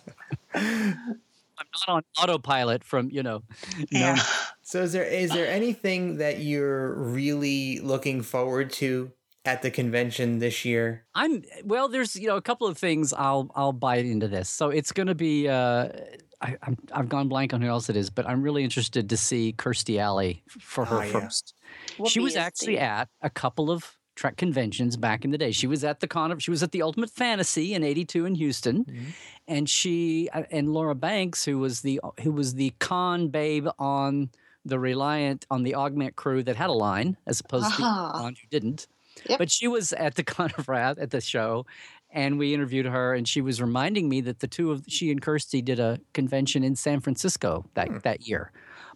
[0.54, 3.42] I'm not on autopilot from you know.
[3.90, 4.14] Yeah.
[4.14, 4.24] known-
[4.62, 9.12] So is there is there anything that you're really looking forward to
[9.44, 11.04] at the convention this year?
[11.14, 11.88] I'm well.
[11.88, 14.48] There's you know a couple of things I'll I'll bite into this.
[14.48, 15.48] So it's going to be.
[15.48, 15.90] Uh,
[16.40, 19.16] I, I'm I've gone blank on who else it is, but I'm really interested to
[19.16, 21.54] see Kirstie Alley for her Oh, first.
[21.98, 25.52] Whoopi she was actually the- at a couple of Trek conventions back in the day.
[25.52, 28.34] She was at the con of she was at the Ultimate Fantasy in '82 in
[28.34, 29.04] Houston, Mm-hmm.
[29.48, 34.30] and she uh, and Laura Banks, who was the who was the con babe on
[34.64, 38.34] the Reliant on the Augment crew that had a line, as opposed to the con
[38.34, 38.86] who didn't.
[39.28, 39.38] Yep.
[39.38, 41.66] But she was at the Con of Wrath at the show,
[42.10, 45.20] and we interviewed her, and she was reminding me that the two of she and
[45.20, 47.98] Kirstie did a convention in San Francisco that Hmm.
[48.02, 48.52] that year,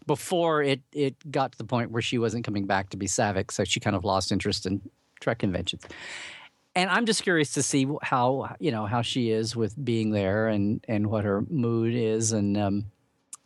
[0.06, 3.50] before it it got to the point where she wasn't coming back to be Saavik,
[3.50, 4.80] so she kind of lost interest in
[5.20, 5.84] Trek conventions.
[6.74, 10.48] And I'm just curious to see how you know how she is with being there
[10.48, 12.56] and and what her mood is and.
[12.56, 12.84] Um,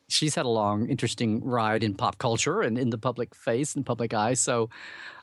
[0.08, 3.84] She's had a long, interesting ride in pop culture and in the public face and
[3.84, 4.34] public eye.
[4.34, 4.70] So,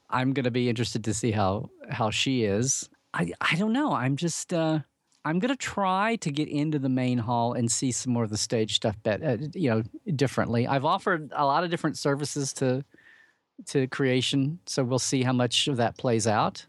[0.09, 2.89] I'm going to be interested to see how how she is.
[3.13, 3.93] I I don't know.
[3.93, 4.79] I'm just uh,
[5.25, 8.29] I'm going to try to get into the main hall and see some more of
[8.29, 9.83] the stage stuff, bet uh, you know,
[10.15, 10.67] differently.
[10.67, 12.83] I've offered a lot of different services to
[13.67, 16.65] to creation, so we'll see how much of that plays out.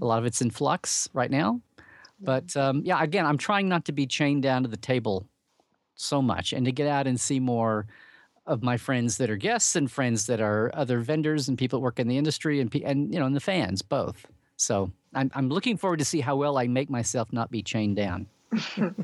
[0.00, 1.60] A lot of it's in flux right now,
[2.20, 5.26] but um, yeah, again, I'm trying not to be chained down to the table
[5.94, 7.86] so much and to get out and see more
[8.46, 11.82] of my friends that are guests and friends that are other vendors and people that
[11.82, 14.26] work in the industry and and you know and the fans both.
[14.58, 17.96] So I'm I'm looking forward to see how well I make myself not be chained
[17.96, 18.26] down.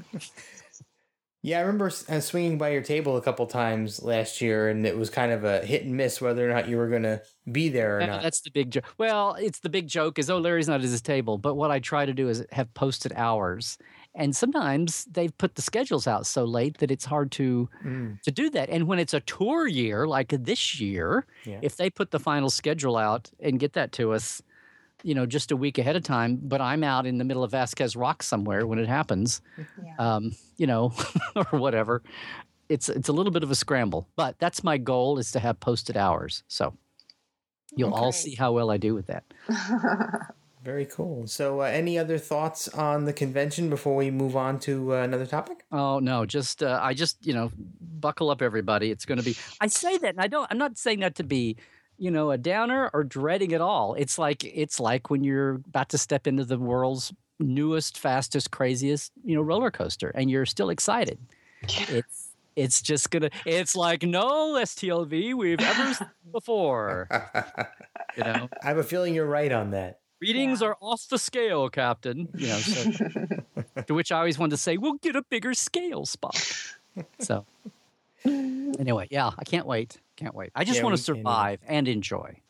[1.47, 4.97] Yeah, I remember uh, swinging by your table a couple times last year, and it
[4.97, 7.21] was kind of a hit and miss whether or not you were going to
[7.53, 8.23] be there or not.
[8.23, 8.85] That's the big joke.
[8.97, 11.81] Well, it's the big joke is oh Larry's not at his table, but what I
[11.81, 13.77] try to do is have posted hours.
[14.14, 18.23] And sometimes they've put the schedules out so late that it's hard to Mm.
[18.23, 18.71] to do that.
[18.71, 21.59] And when it's a tour year like this year, Yeah.
[21.61, 24.40] if they put the final schedule out and get that to us,
[25.05, 27.51] you know, just a week ahead of time, but I'm out in the middle of
[27.53, 29.43] Vasquez Rock somewhere when it happens,
[29.85, 29.95] Yeah.
[29.99, 30.93] um, you know,
[31.37, 32.03] or whatever.
[32.69, 35.61] It's it's a little bit of a scramble, but that's my goal is to have
[35.61, 36.43] posted hours.
[36.49, 36.75] So
[37.77, 39.25] you'll all see how well I do with that.
[40.64, 41.27] Very cool.
[41.27, 45.27] So, uh, any other thoughts on the convention before we move on to uh, another
[45.27, 45.62] topic?
[45.71, 48.90] Oh no, just uh, I just you know buckle up everybody.
[48.90, 49.37] It's going to be.
[49.61, 50.49] I say that, and I don't.
[50.51, 51.59] I'm not saying that to be,
[51.98, 53.94] you know, a downer or dreading it all.
[53.94, 59.12] It's like it's like when you're about to step into the world's newest, fastest, craziest,
[59.24, 61.18] you know, roller coaster, and you're still excited.
[61.62, 63.30] It's it's just gonna.
[63.44, 67.09] It's like no STLV we've ever seen before.
[68.16, 69.98] You know, I have a feeling you're right on that.
[70.20, 70.68] readings Yeah.
[70.68, 72.28] are off the scale, Captain.
[72.35, 72.90] You know, so,
[73.87, 76.74] to which I always wanted to say, "We'll get a bigger scale, Spock."
[77.18, 77.44] So,
[78.78, 80.00] anyway, yeah, I can't wait.
[80.16, 80.50] Can't wait.
[80.54, 82.40] I just Yeah, want to survive and enjoy,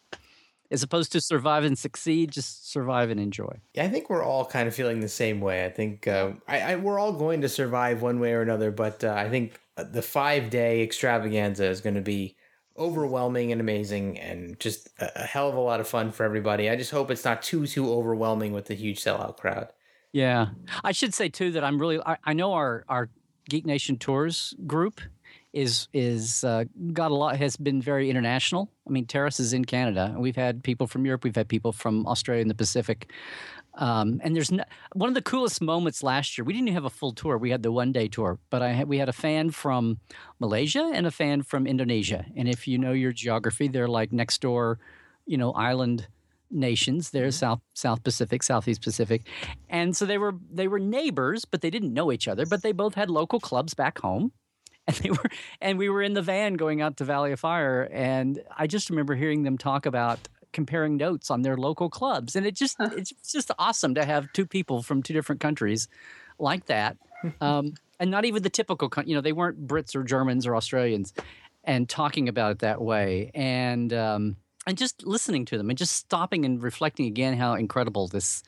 [0.71, 2.33] as opposed to survive and succeed.
[2.33, 3.61] Just survive and enjoy.
[3.75, 5.65] Yeah, I think we're all kind of feeling the same way.
[5.65, 9.03] I think uh, I, I, we're all going to survive one way or another, but
[9.03, 12.37] uh, I think the five day extravaganza is going to be
[12.77, 16.71] overwhelming and amazing and just a, a hell of a lot of fun for everybody.
[16.71, 19.73] I just hope it's not too, too overwhelming with the huge sellout crowd.
[20.13, 20.51] Yeah,
[20.85, 22.01] I should say too that I'm really.
[22.05, 23.11] I, I know our our
[23.49, 25.01] Geek Nation Tours group
[25.55, 28.69] is is uh, got a lot has been very international.
[28.87, 32.07] I mean, Terrace is in Canada, we've had people from Europe, we've had people from
[32.07, 33.11] Australia and the Pacific.
[33.77, 36.45] Um, and there's no, one of the coolest moments last year.
[36.45, 37.39] We didn't even have a full tour.
[37.39, 39.99] We had the one day tour, but I had, we had a fan from
[40.39, 42.25] Malaysia and a fan from Indonesia.
[42.37, 44.79] And if you know your geography, they're like next door,
[45.27, 46.07] you know, island
[46.51, 47.11] nations.
[47.11, 49.23] They're South South Pacific, Southeast Pacific,
[49.69, 52.47] and so they were they were neighbors, but they didn't know each other.
[52.47, 54.31] But they both had local clubs back home,
[54.87, 55.31] and they were
[55.61, 58.91] and we were in the van going out to Valley of Fire, and I just
[58.91, 63.33] remember hearing them talk about comparing notes on their local clubs, and it just it's
[63.33, 65.89] just awesome to have two people from two different countries
[66.39, 66.97] like that,
[67.41, 71.13] um, and not even the typical, you know, they weren't Brits or Germans or Australians,
[71.65, 75.93] and talking about it that way, and um, and just listening to them and just
[75.93, 78.43] stopping and reflecting again how incredible this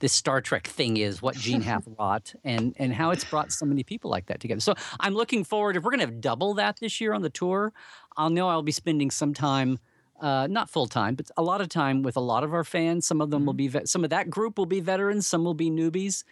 [0.00, 3.64] this Star Trek thing is, what Gene hath wrought, and and how it's brought so
[3.64, 4.60] many people like that together.
[4.60, 5.76] So I'm looking forward.
[5.76, 7.72] If we're going to have double that this year on the tour,
[8.16, 9.78] I'll know I'll be spending some time.
[10.20, 13.06] Uh, not full time, but a lot of time with a lot of our fans.
[13.06, 15.54] Some of them will be vet- some of that group will be veterans, some will
[15.54, 16.24] be newbies,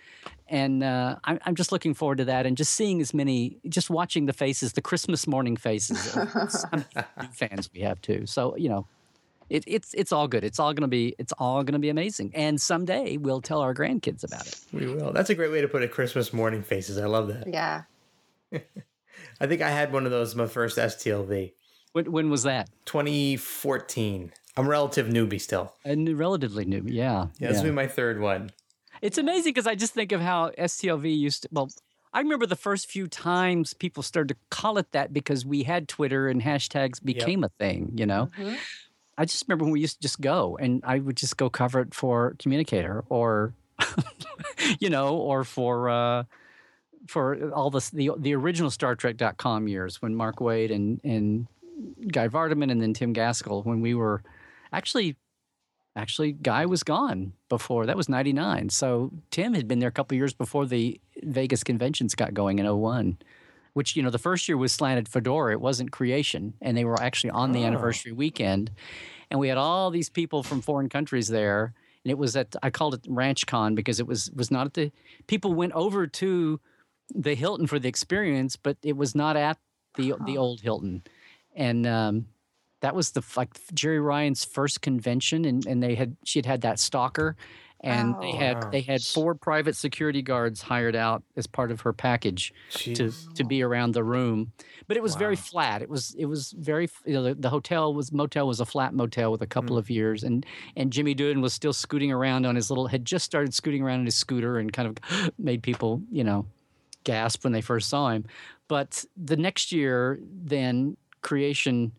[0.47, 3.89] and uh, I'm, I'm just looking forward to that and just seeing as many, just
[3.89, 6.85] watching the faces, the Christmas morning faces of some
[7.33, 8.27] fans we have too.
[8.27, 8.87] So you know,
[9.51, 10.45] it, it's it's all good.
[10.45, 12.33] It's all gonna be it's all gonna be amazing.
[12.35, 14.61] And someday we'll tell our grandkids about it.
[14.73, 15.13] We will.
[15.13, 15.91] That's a great way to put it.
[15.91, 16.99] Christmas morning faces.
[16.99, 17.47] I love that.
[17.47, 17.83] Yeah.
[19.41, 21.53] I think I had one of those my first STLV.
[21.93, 22.69] When, when was that?
[22.87, 24.33] 2014.
[24.57, 25.75] I'm relative newbie still.
[25.85, 26.83] And relatively new.
[26.87, 27.29] Yeah.
[27.39, 28.51] Yeah, this will be my third one.
[29.01, 31.49] It's amazing because I just think of how STLV used to.
[31.53, 31.71] Well,
[32.13, 35.89] I remember the first few times people started to call it that because we had
[35.89, 37.93] Twitter and hashtags became a thing.
[37.95, 38.31] You know.
[38.37, 38.55] Mm-hmm.
[39.19, 41.81] I just remember when we used to just go and I would just go cover
[41.81, 43.53] it for Communicator or,
[44.79, 46.25] you know, or for uh,
[47.09, 51.49] for all the the the original Star Trek.com years when Mark Wade and and
[52.13, 54.23] Guy Vardaman and then Tim Gaskell when we were
[54.73, 55.17] actually
[55.97, 60.17] actually Guy was gone before that was 99 so Tim had been there a couple
[60.17, 63.19] years before the Vegas conventions got going in 01
[63.79, 67.01] which you know the first year was slanted Fedora it wasn't creation and they were
[67.01, 68.73] actually on the anniversary weekend.
[69.31, 71.75] And we had all these people from foreign countries there
[72.05, 74.75] and it was at I called it Ranch Con because it was was not at
[74.75, 74.91] the
[75.29, 76.59] people went over to
[77.15, 79.59] the Hilton for the experience but it was not at
[79.95, 81.05] the the old Hilton.
[81.55, 82.27] And um,
[82.81, 86.61] that was the like Jeri Ryan's first convention, and, and they had she had had
[86.63, 87.37] that stalker,
[87.81, 88.37] and they Oh.
[88.37, 92.91] had they had four private security guards hired out as part of her package to
[92.93, 93.33] Jeez.
[93.35, 94.53] to be around the room.
[94.87, 95.81] But it was very flat.
[95.83, 98.95] It was it was very you know the, the hotel was motel was a flat
[98.95, 99.79] motel with a couple Mm.
[99.81, 100.45] of years, and
[100.77, 104.01] and Jimmy Doohan was still scooting around on his little had just started scooting around
[104.01, 106.47] on his scooter and kind of made people you know
[107.05, 108.25] gasp when they first saw him.
[108.67, 111.93] But the next year, then creation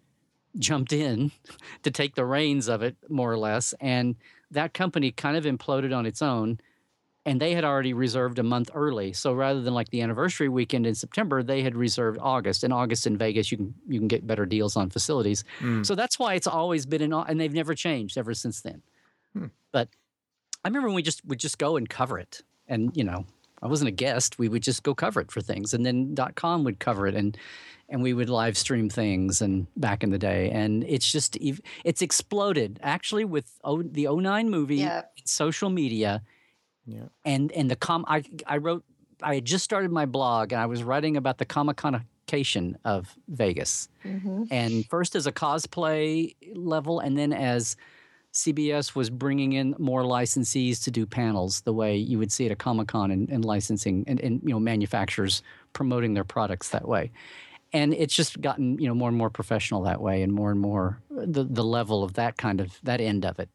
[0.58, 1.32] jumped in
[1.84, 3.74] to take the reins of it, more or less.
[3.80, 4.16] And
[4.52, 6.60] that company kind of imploded on its own.
[7.26, 9.14] And they had already reserved a month early.
[9.14, 12.64] So rather than like the anniversary weekend in September, they had reserved August.
[12.64, 15.44] And August in Vegas, you can you can get better deals on facilities.
[15.60, 15.84] Hmm.
[15.84, 18.82] So that's why it's always been in, and they've never changed ever since then.
[19.34, 19.48] Hmm.
[19.72, 19.90] But
[20.64, 23.26] I remember when we just would just go and cover it, and you know,
[23.62, 24.40] I wasn't a guest.
[24.40, 27.38] We would just go cover it for things, and then .com would cover it, and
[27.92, 31.38] and we would live stream things, and back in the day, and it's just
[31.84, 35.12] it's exploded actually with o, the 09 movie, Yep.
[35.26, 36.22] social media,
[36.86, 37.06] Yeah.
[37.26, 38.06] and and the com.
[38.08, 38.84] I I wrote.
[39.22, 43.90] I had just started my blog, and I was writing about the comic-conification of Vegas,
[44.06, 44.44] mm-hmm.
[44.50, 47.76] and first as a cosplay level, and then as
[48.34, 52.52] CBS was bringing in more licensees to do panels the way you would see at
[52.52, 55.42] a Comic Con and, and licensing and, and you know manufacturers
[55.74, 57.12] promoting their products that way.
[57.74, 60.60] And it's just gotten you know more and more professional that way, and more and
[60.60, 63.50] more uh, the the level of that kind of that end of it.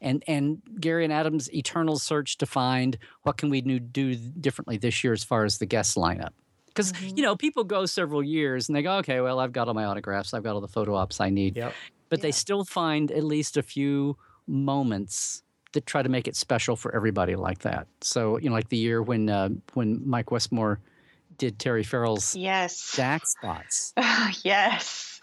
[0.00, 5.02] And and Gary and Adam's eternal search to find what can we do, differently this
[5.02, 6.30] year as far as the guest lineup.
[6.66, 7.16] Because mm-hmm.
[7.16, 9.84] you know people go several years and they go, okay, well I've got all my
[9.84, 11.74] autographs, I've got all the photo ops I need Yep.
[12.08, 15.42] But they still find at least a few moments
[15.72, 17.86] that try to make it special for everybody like that.
[18.00, 20.80] So you know, like the year when uh, when Mike Westmore
[21.36, 22.94] did Terry Farrell's Yes.
[22.96, 23.92] Dax spots,
[24.44, 25.20] yes.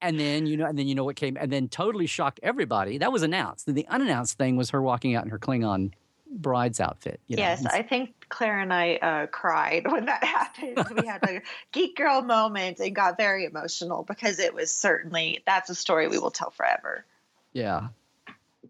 [0.00, 2.98] and then you know, and then you know what came, and then totally shocked everybody.
[2.98, 3.66] That was announced.
[3.66, 5.92] Then the unannounced thing was her walking out in her Klingon
[6.30, 7.20] bride's outfit.
[7.26, 7.42] You know?
[7.42, 10.78] Yes, I think Claire and I uh, cried when that happened.
[10.98, 15.70] We had a geek girl moment and got very emotional because it was certainly that's
[15.70, 17.04] a story we will tell forever.
[17.52, 17.88] Yeah.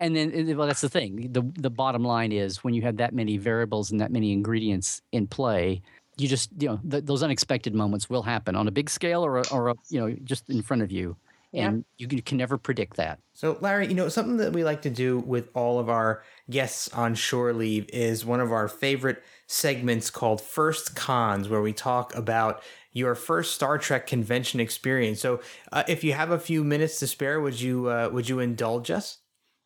[0.00, 1.32] And then, well, that's the thing.
[1.32, 5.02] The the bottom line is when you have that many variables and that many ingredients
[5.12, 5.82] in play,
[6.16, 9.38] you just you know th- those unexpected moments will happen on a big scale or
[9.38, 11.16] a, or a, you know just in front of you,
[11.52, 13.20] and you can, you can never predict that.
[13.32, 16.88] So, Larry, you know, something that we like to do with all of our guests
[16.92, 22.14] on Shore Leave is one of our favorite segments called First Cons, where we talk
[22.14, 25.20] about your first Star Trek convention experience.
[25.20, 25.40] So,
[25.72, 28.90] uh, if you have a few minutes to spare, would you uh, would you indulge
[28.90, 29.18] us?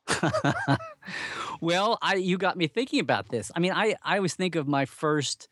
[1.61, 3.51] well, I you got me thinking about this.
[3.57, 5.49] I mean, I I always think of my first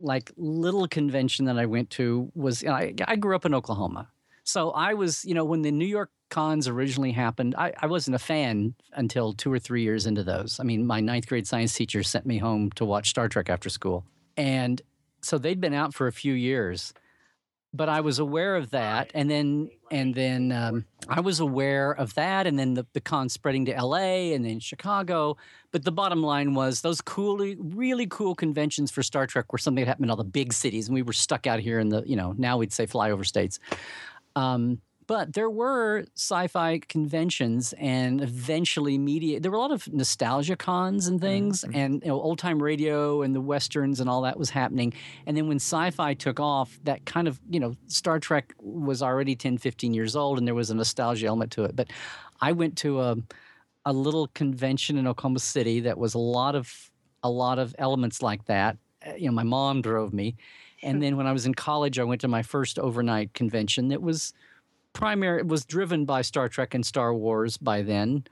[0.00, 3.54] like little convention that I went to was you know, I, I grew up in
[3.54, 4.08] Oklahoma.
[4.44, 8.14] So I was, you know, when the New York cons originally happened, I, I wasn't
[8.14, 10.60] a fan until two or three years into those.
[10.60, 13.68] I mean, my ninth grade science teacher sent me home to watch Star Trek after
[13.70, 14.04] school.
[14.36, 14.80] And
[15.22, 16.92] so they'd been out for a few years
[17.74, 22.14] but I was aware of that, and then and then um, I was aware of
[22.14, 24.32] that, and then the, the con spreading to L.A.
[24.32, 25.36] and then Chicago.
[25.72, 29.84] But the bottom line was those cool, really cool conventions for Star Trek were something
[29.84, 32.04] that happened in all the big cities, and we were stuck out here in the
[32.06, 33.58] you know now we'd say flyover states.
[34.36, 39.38] Um, but there were sci-fi conventions and eventually media.
[39.38, 41.76] There were a lot of nostalgia cons and things, mm-hmm.
[41.76, 44.94] and you know, old-time radio and the westerns and all that was happening.
[45.26, 49.36] And then when sci-fi took off, that kind of you know Star Trek was already
[49.36, 51.76] 10, 15 years old, and there was a nostalgia element to it.
[51.76, 51.90] But
[52.40, 53.16] I went to a
[53.86, 56.90] a little convention in Oklahoma City that was a lot of
[57.22, 58.76] a lot of elements like that.
[59.06, 60.36] Uh, you know, my mom drove me.
[60.84, 64.02] And then when I was in college, I went to my first overnight convention that
[64.02, 64.32] was
[64.92, 68.24] primary it was driven by Star Trek and Star Wars by then,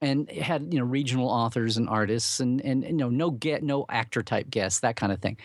[0.00, 3.84] and had you know regional authors and artists and and you know no get no
[3.88, 5.36] actor type guests that kind of thing.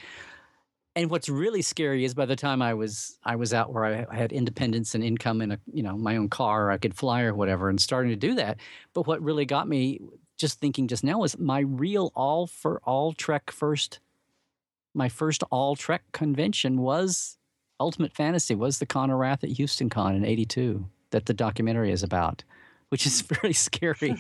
[0.94, 4.06] And what's really scary is by the time I was I was out where I,
[4.10, 7.24] I had independence and income in a you know my own car, I could fly
[7.24, 8.58] or whatever, and starting to do that.
[8.94, 10.00] But what really got me
[10.38, 14.00] just thinking just now was my real all for all Trek first.
[14.94, 17.38] My first all Trek convention was
[17.80, 21.92] Ultimate Fantasy was the Con of Wrath at Houston Con in 82 that the documentary
[21.92, 22.44] is about,
[22.90, 24.16] which is very scary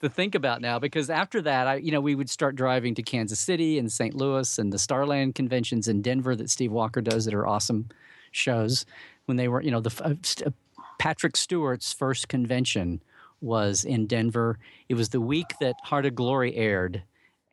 [0.00, 3.02] to think about now because after that, I, you know, we would start driving to
[3.02, 4.14] Kansas City and St.
[4.14, 7.88] Louis and the Starland conventions in Denver that Steve Walker does that are awesome
[8.32, 8.84] shows.
[9.26, 10.04] When they were, you know, the
[10.46, 10.50] uh,
[10.98, 13.00] Patrick Stewart's first convention
[13.40, 14.58] was in Denver.
[14.88, 17.02] It was the week that Heart of Glory aired.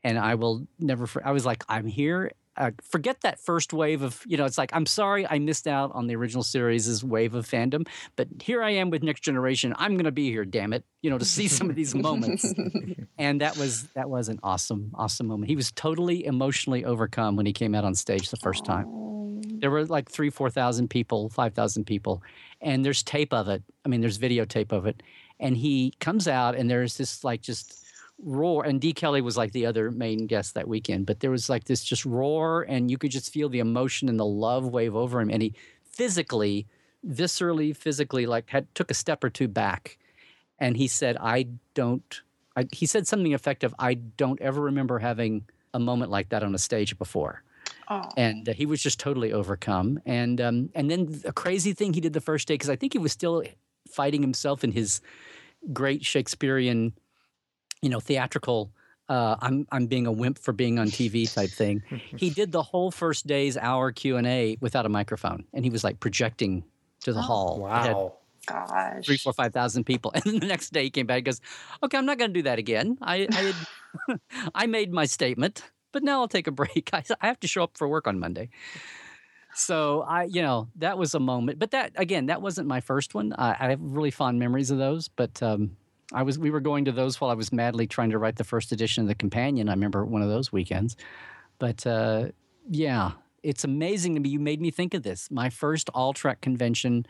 [0.03, 4.22] And I will never, I was like, I'm here uh, forget that first wave of
[4.26, 7.47] you know it's like i'm sorry i missed out on the original series' wave of
[7.47, 9.74] fandom but here i am with next generation.
[9.78, 12.53] I'm going to be here damn it you know to see some of these moments.
[13.20, 15.49] And that was that was an awesome awesome moment.
[15.49, 19.41] He was totally emotionally overcome when he came out on stage the first time.
[19.60, 22.22] There were like three four thousand people five thousand people
[22.62, 23.64] and there's tape of it.
[23.86, 25.01] I mean there's videotape of it.
[25.39, 27.86] And he comes out and there's this like just
[28.20, 31.49] roar and De Kelley was like the other main guest that weekend but there was
[31.49, 34.95] like this just roar and you could just feel the emotion and the love wave
[34.95, 35.53] over him and he
[35.84, 36.68] physically
[37.07, 39.97] viscerally physically like had took a step or two back
[40.59, 41.45] and he said i
[41.76, 42.22] don't
[42.55, 46.55] I, he said something effective i don't ever remember having a moment like that on
[46.55, 47.43] a stage before
[47.89, 48.09] Oh.
[48.18, 49.99] And uh, he was just totally overcome.
[50.05, 52.93] And um, and then a crazy thing he did the first day because I think
[52.93, 53.43] he was still
[53.89, 54.99] fighting himself in his
[55.72, 56.93] great Shakespearean
[57.82, 58.71] you know, theatrical
[59.09, 61.82] uh, I'm I'm being a wimp for being on TV type thing.
[62.17, 65.71] he did the whole first day's hour Q and A without a microphone, and he
[65.71, 66.63] was like projecting
[67.01, 67.59] to the oh, hall.
[67.59, 68.13] Wow.
[68.45, 69.05] Gosh.
[69.05, 71.17] Three, four, five thousand people, and then the next day he came back.
[71.17, 71.41] and goes,
[71.84, 72.97] "Okay, I'm not going to do that again.
[73.01, 73.53] I I,
[74.07, 74.19] had,
[74.55, 76.89] I, made my statement, but now I'll take a break.
[76.93, 78.49] I, I have to show up for work on Monday."
[79.53, 81.59] So I, you know, that was a moment.
[81.59, 83.34] But that again, that wasn't my first one.
[83.34, 85.78] I, I have really fond memories of those, but um,
[86.14, 88.43] I was we were going to those while I was madly trying to write the
[88.43, 89.70] first edition of the Companion.
[89.70, 90.95] I remember one of those weekends.
[91.60, 92.28] But uh,
[92.70, 93.12] yeah,
[93.43, 94.30] it's amazing to me.
[94.30, 95.30] You made me think of this.
[95.32, 97.05] My first all Trek convention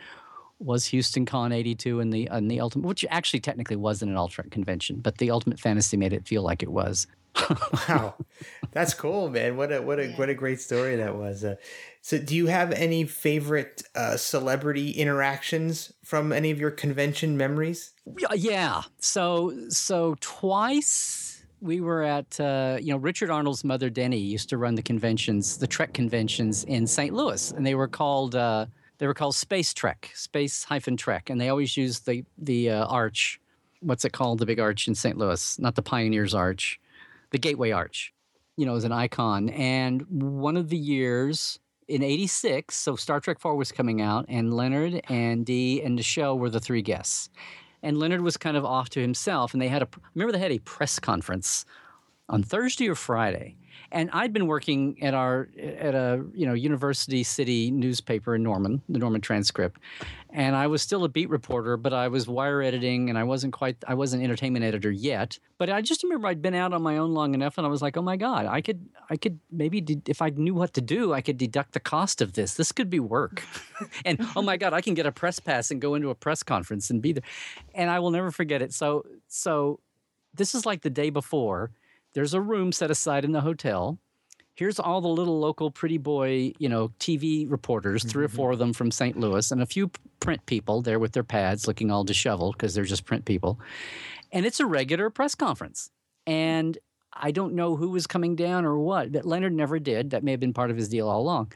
[0.60, 4.28] was Houston Con 82 and the and the ultimate which actually technically wasn't an all
[4.28, 7.08] Trek convention, but the ultimate fantasy made it feel like it was.
[7.90, 8.16] wow.
[8.72, 9.58] That's cool, man.
[9.58, 11.44] What a what a what a great story that was.
[11.44, 11.56] Uh,
[12.02, 17.92] so, do you have any favorite uh, celebrity interactions from any of your convention memories?
[18.34, 18.84] Yeah.
[19.00, 24.58] So, so twice we were at, uh, you know, Richard Arnold's mother, Denny, used to
[24.58, 27.14] run the conventions, the Trek conventions in St.
[27.14, 28.68] Louis, and they were called uh,
[28.98, 32.86] they were called Space Trek, Space hyphen Trek, and they always used the the uh,
[32.86, 33.40] arch.
[33.82, 34.40] What's it called?
[34.40, 35.18] The big arch in St.
[35.18, 36.80] Louis, not the Pioneers Arch,
[37.30, 38.14] the Gateway Arch.
[38.56, 39.50] You know, as an icon.
[39.50, 44.54] And one of the years in 86, so Star Trek 4 was coming out, and
[44.54, 47.30] Leonard and De and Nichelle were the three guests.
[47.84, 50.52] And Leonard was kind of off to himself, and they had a, remember they had
[50.52, 51.66] a press conference
[52.30, 53.56] on Thursday or Friday.
[53.92, 58.82] And I'd been working at our at a you know university city newspaper in Norman,
[58.90, 59.80] the Norman Transcript,
[60.30, 63.54] and I was still a beat reporter, but I was wire editing, and I wasn't
[63.54, 65.40] quite I wasn't entertainment editor yet.
[65.58, 67.82] But I just remember I'd been out on my own long enough, and I was
[67.82, 70.82] like, oh my god, I could I could maybe de- if I knew what to
[70.82, 72.56] do, I could deduct the cost of this.
[72.56, 73.44] This could be work,
[74.06, 76.44] and oh my god, I can get a press pass and go into a press
[76.44, 77.24] conference and be there,
[77.74, 78.74] and I will never forget it.
[78.74, 79.80] So so
[80.34, 81.72] this is like the day before
[82.18, 84.00] there's a room set aside in the hotel.
[84.56, 88.36] Here's all the little local pretty boy, you know, TV reporters, 3 or mm-hmm.
[88.36, 89.20] four of them from St.
[89.20, 92.86] Louis, and a few print people there with their pads looking all disheveled because they're
[92.86, 93.60] just print people.
[94.32, 95.92] And it's a regular press conference.
[96.26, 96.76] And
[97.14, 100.10] I don't know who was coming down or what, but Leonard never did.
[100.10, 101.52] That may have been part of his deal all along.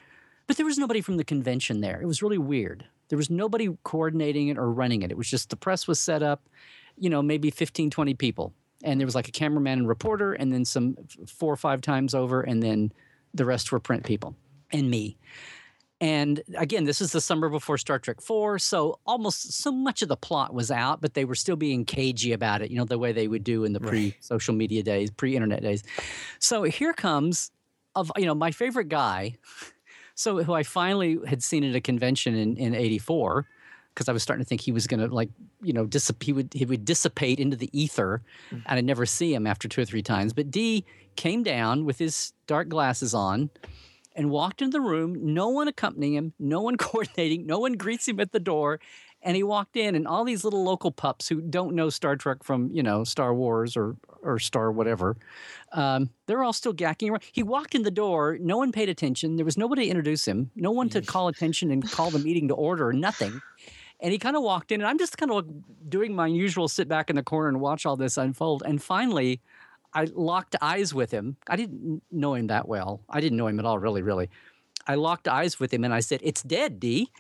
[0.46, 2.00] But there was nobody from the convention there.
[2.00, 2.86] It was really weird.
[3.10, 5.10] There was nobody coordinating it or running it.
[5.10, 6.48] It was just the press was set up,
[7.00, 8.54] you know, maybe 15, 20 people
[8.84, 10.96] and there was like a cameraman and reporter, and then some
[11.28, 12.92] four or five times over, and then
[13.34, 14.36] the rest were print people
[14.72, 15.18] and me.
[16.02, 20.08] And again, this is the summer before Star Trek 4, so almost so much of
[20.10, 22.98] the plot was out, but they were still being cagey about it, you know, the
[22.98, 25.84] way they would do in the pre social media days, pre internet days.
[26.40, 27.52] So here comes,
[27.94, 29.38] of you know, my favorite guy,
[30.16, 33.46] so who I finally had seen at a convention in, in 84
[33.94, 35.30] because I was starting to think he was going to like
[35.62, 38.68] you know dissip- he would he would dissipate into the ether, mm-hmm.
[38.68, 40.34] and I'd never see him after two or three times.
[40.34, 40.86] But De
[41.16, 43.50] came down with his dark glasses on,
[44.16, 45.34] and walked into the room.
[45.34, 48.80] No one accompanying him, no one coordinating, no one greets him at the door.
[49.24, 52.44] And he walked in, and all these little local pups who don't know Star Trek
[52.44, 55.16] from you know Star Wars or or Star whatever,
[55.74, 57.22] um, they're all still gacking around.
[57.32, 58.40] He walked in the door.
[58.42, 59.36] No one paid attention.
[59.36, 60.50] There was nobody to introduce him.
[60.56, 62.88] No one to call attention and call the meeting to order.
[62.88, 63.42] Or nothing.
[64.02, 65.46] And he kind of walked in, and I'm just kind of
[65.90, 68.64] doing my usual sit back in the corner and watch all this unfold.
[68.66, 69.42] And finally,
[69.94, 71.38] I locked eyes with him.
[71.48, 73.02] I didn't know him that well.
[73.10, 74.30] I didn't know him at all, really, really.
[74.88, 77.12] I locked eyes with him and I said, It's dead, De.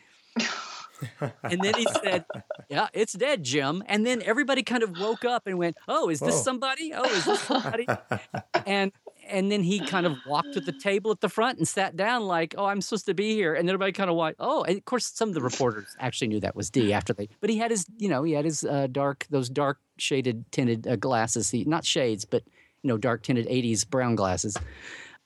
[1.44, 2.26] and then he said,
[2.70, 3.84] Yeah, it's dead, Jim.
[3.88, 6.42] And then everybody kind of woke up and went, Oh, is this Whoa.
[6.42, 6.94] somebody?
[6.96, 7.88] Oh, is this somebody?
[8.66, 8.92] and
[9.28, 12.24] and then he kind of walked to the table at the front and sat down
[12.24, 14.86] like, "Oh, I'm supposed to be here." And everybody kind of went, "Oh." And of
[14.86, 17.30] course, some of the reporters actually knew that was De after they.
[17.40, 20.88] But he had his, you know, he had his uh, dark, those dark shaded tinted
[20.88, 21.52] uh, glasses.
[21.52, 22.44] He not shades, but
[22.84, 24.58] you know, dark tinted '80s brown glasses.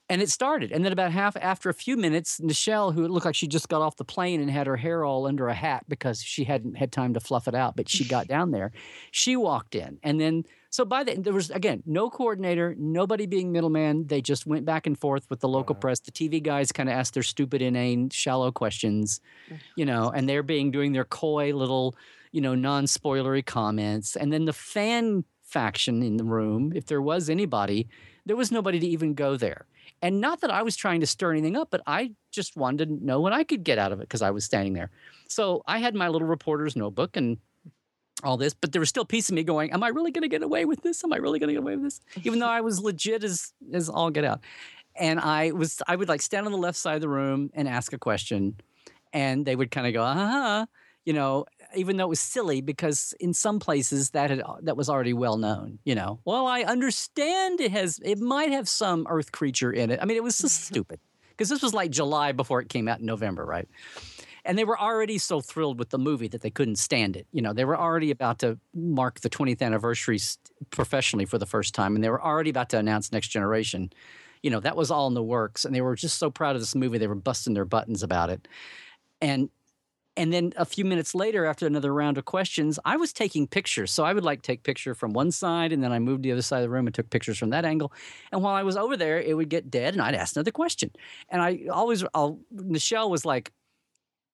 [0.08, 0.70] And it started.
[0.70, 3.82] And then about half after a few minutes, Nichelle, who looked like she just got
[3.82, 6.92] off the plane and had her hair all under a hat because she hadn't had
[6.92, 8.70] time to fluff it out, but she got down there,
[9.10, 9.98] she walked in.
[10.04, 14.08] And then so by then, there was again no coordinator, nobody being middleman.
[14.08, 16.00] They just went back and forth with the local press.
[16.00, 19.20] The TV guys kind of asked their stupid, inane, shallow questions,
[19.76, 21.96] you know, and they're being doing their coy little,
[22.30, 24.16] you know, non-spoilery comments.
[24.16, 27.88] And then the fan faction in the room, if there was anybody,
[28.26, 29.66] there was nobody to even go there.
[30.02, 33.04] And not that I was trying to stir anything up, but I just wanted to
[33.04, 34.90] know what I could get out of it because I was standing there.
[35.28, 37.38] So I had my little reporter's notebook and
[38.22, 40.22] all this, but there was still a piece of me going, "Am I really going
[40.22, 41.04] to get away with this?
[41.04, 43.52] Am I really going to get away with this?" Even though I was legit as
[43.72, 44.40] as all get out,
[44.94, 47.68] and I was, I would like stand on the left side of the room and
[47.68, 48.56] ask a question,
[49.12, 50.66] and they would kind of go, "Ah,"
[51.04, 51.44] you know,
[51.76, 55.36] even though it was silly because in some places that had that was already well
[55.36, 55.78] known.
[55.84, 60.00] You know, well, I understand it has, it might have some Earth creature in it.
[60.00, 61.00] I mean, it was just stupid
[61.30, 63.68] because this was like July before it came out in November, right?
[64.46, 67.26] and they were already so thrilled with the movie that they couldn't stand it.
[67.32, 70.20] You know, they were already about to mark the 20th anniversary
[70.70, 73.92] professionally for the first time, and they were already about to announce Next Generation.
[74.42, 76.62] You know, that was all in the works, and they were just so proud of
[76.62, 76.98] this movie.
[76.98, 78.46] They were busting their buttons about it,
[79.20, 79.50] and
[80.16, 83.92] and then a few minutes later, after another round of questions, I was taking pictures.
[83.92, 86.32] So I would like take picture from one side, and then I moved to the
[86.32, 87.92] other side of the room and took pictures from that angle.
[88.32, 90.90] And while I was over there, it would get dead, and I'd ask another question.
[91.28, 93.52] And I always, I'll, Nichelle was like,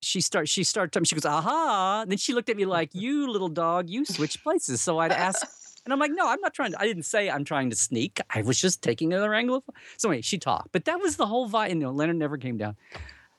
[0.02, 2.90] she starts she started talking, she goes aha and then she looked at me like
[2.92, 5.46] you little dog you switch places so i'd ask
[5.84, 8.20] and i'm like no i'm not trying to i didn't say i'm trying to sneak
[8.30, 9.62] i was just taking another angle of,
[9.96, 12.56] so anyway she talked but that was the whole vibe you know leonard never came
[12.56, 12.74] down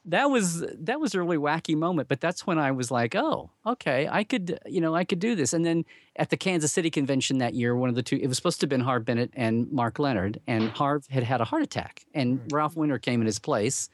[0.05, 3.49] that was that was a really wacky moment but that's when i was like oh
[3.65, 5.85] okay i could you know i could do this and then
[6.17, 8.65] at the kansas city convention that year one of the two it was supposed to
[8.65, 12.41] have been harve bennett and Mark Lenard and harve had had a heart attack and
[12.51, 13.89] ralph winter came in his place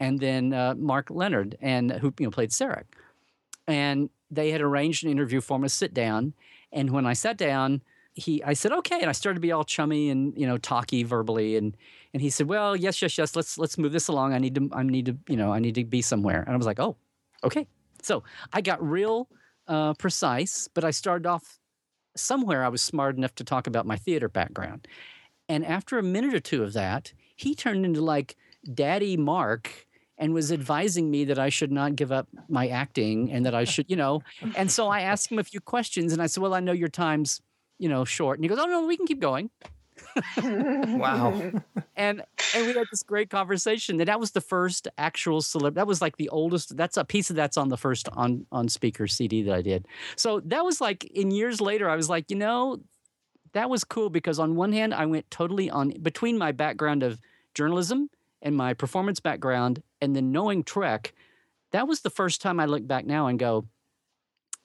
[0.00, 2.84] and then uh, Mark Lenard and who you know played Sarek.
[3.66, 6.34] And they had arranged an interview for me to sit down.
[6.72, 7.82] And when I sat down,
[8.16, 11.04] he I said okay, and I started to be all chummy and you know talky
[11.04, 11.76] verbally, and
[12.12, 14.32] and he said, well, yes, yes, yes, let's let's move this along.
[14.32, 16.42] I need to I need to you know I need to be somewhere.
[16.42, 16.96] And I was like, oh,
[17.44, 17.66] okay.
[18.02, 19.28] So I got real
[19.68, 21.58] uh, precise, but I started off
[22.16, 22.64] somewhere.
[22.64, 24.88] I was smart enough to talk about my theater background.
[25.48, 28.36] And after a minute or two of that, he turned into like
[28.72, 29.86] Daddy Mark
[30.18, 33.64] and was advising me that I should not give up my acting and that I
[33.64, 34.22] should, you know.
[34.56, 36.88] And so I asked him a few questions and I said, Well, I know your
[36.88, 37.42] time's,
[37.78, 38.38] you know, short.
[38.38, 39.50] And he goes, Oh, no, we can keep going.
[40.26, 41.32] wow.
[41.96, 42.22] and
[42.54, 44.00] and we had this great conversation.
[44.00, 45.74] And that was the first actual celeb.
[45.74, 46.76] That was like the oldest.
[46.76, 49.86] That's a piece of that's on the first on on speaker CD that I did.
[50.16, 51.88] So that was like in years later.
[51.88, 52.80] I was like, you know,
[53.52, 57.20] that was cool because on one hand, I went totally on between my background of
[57.54, 58.10] journalism
[58.42, 61.14] and my performance background, and then knowing Trek.
[61.72, 63.66] That was the first time I look back now and go,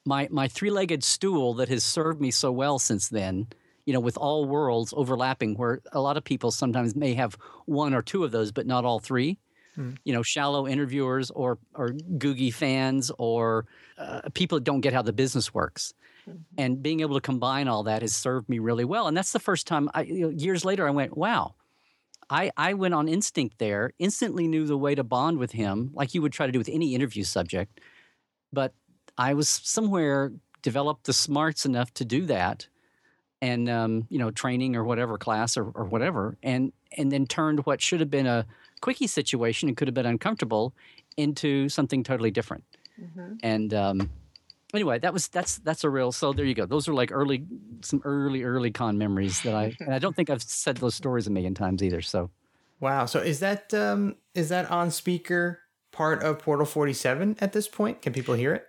[0.05, 3.47] my my three legged stool that has served me so well since then
[3.85, 7.93] you know, with all worlds overlapping, where a lot of people sometimes may have one
[7.93, 9.39] or two of those, but not all three.
[9.77, 9.97] Mm.
[10.03, 13.65] You know, shallow interviewers or or Googie fans or
[13.97, 15.93] uh, people that don't get how the business works.
[16.29, 16.39] Mm-hmm.
[16.57, 19.07] And being able to combine all that has served me really well.
[19.07, 21.55] And that's the first time, I, you know, years later, I went, wow,
[22.29, 26.13] I, I went on instinct there, instantly knew the way to bond with him, like
[26.13, 27.79] you would try to do with any interview subject.
[28.53, 28.73] But
[29.17, 30.31] I was somewhere
[30.61, 32.67] developed the smarts enough to do that
[33.41, 37.65] and um, you know training or whatever class or, or whatever and and then turned
[37.65, 38.45] what should have been a
[38.81, 40.73] quickie situation and could have been uncomfortable
[41.17, 42.63] into something totally different.
[43.01, 43.33] Mm-hmm.
[43.41, 44.09] and um,
[44.73, 46.65] anyway that was that's that's a real so there you go.
[46.65, 47.45] Those are like early
[47.81, 51.25] some early early con memories that i and i don't think i've said those stories
[51.25, 52.29] a million times either so.
[52.79, 53.05] Wow.
[53.05, 55.59] So is that um is that on speaker
[55.91, 58.01] part of portal 47 at this point?
[58.01, 58.67] Can people hear it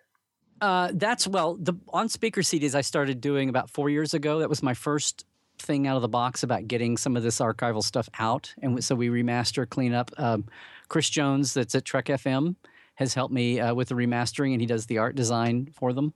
[0.62, 4.38] uh, that's well, the on speaker CDs I started doing about four years ago.
[4.38, 5.26] That was my first
[5.58, 8.94] thing out of the box about getting some of this archival stuff out, and so
[8.94, 10.12] we remaster, clean up.
[10.18, 10.44] Um,
[10.88, 12.54] Chris Jones, that's at Trek FM,
[12.94, 16.14] has helped me uh, with the remastering, and he does the art design for them.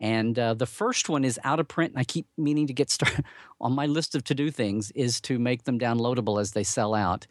[0.00, 2.90] And uh, the first one is out of print, and I keep meaning to get
[2.90, 3.24] started
[3.60, 6.92] on my list of to do things is to make them downloadable as they sell
[6.92, 7.28] out.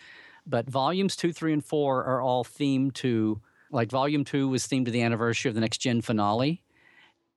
[0.48, 3.42] But volumes two, three, and four are all themed to
[3.76, 6.64] like Volume Two was themed to the anniversary of the Next Gen finale,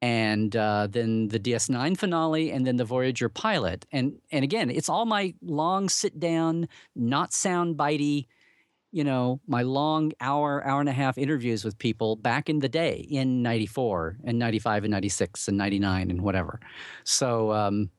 [0.00, 3.84] and uh, then the DS9 finale, and then the Voyager pilot.
[3.92, 8.26] And and again, it's all my long sit down, not sound bitey,
[8.92, 12.68] you know, my long hour, hour and a half interviews with people back in the
[12.68, 16.60] day in '94 and '95 and '96 and '99 and whatever.
[17.04, 17.52] So.
[17.52, 17.90] Um,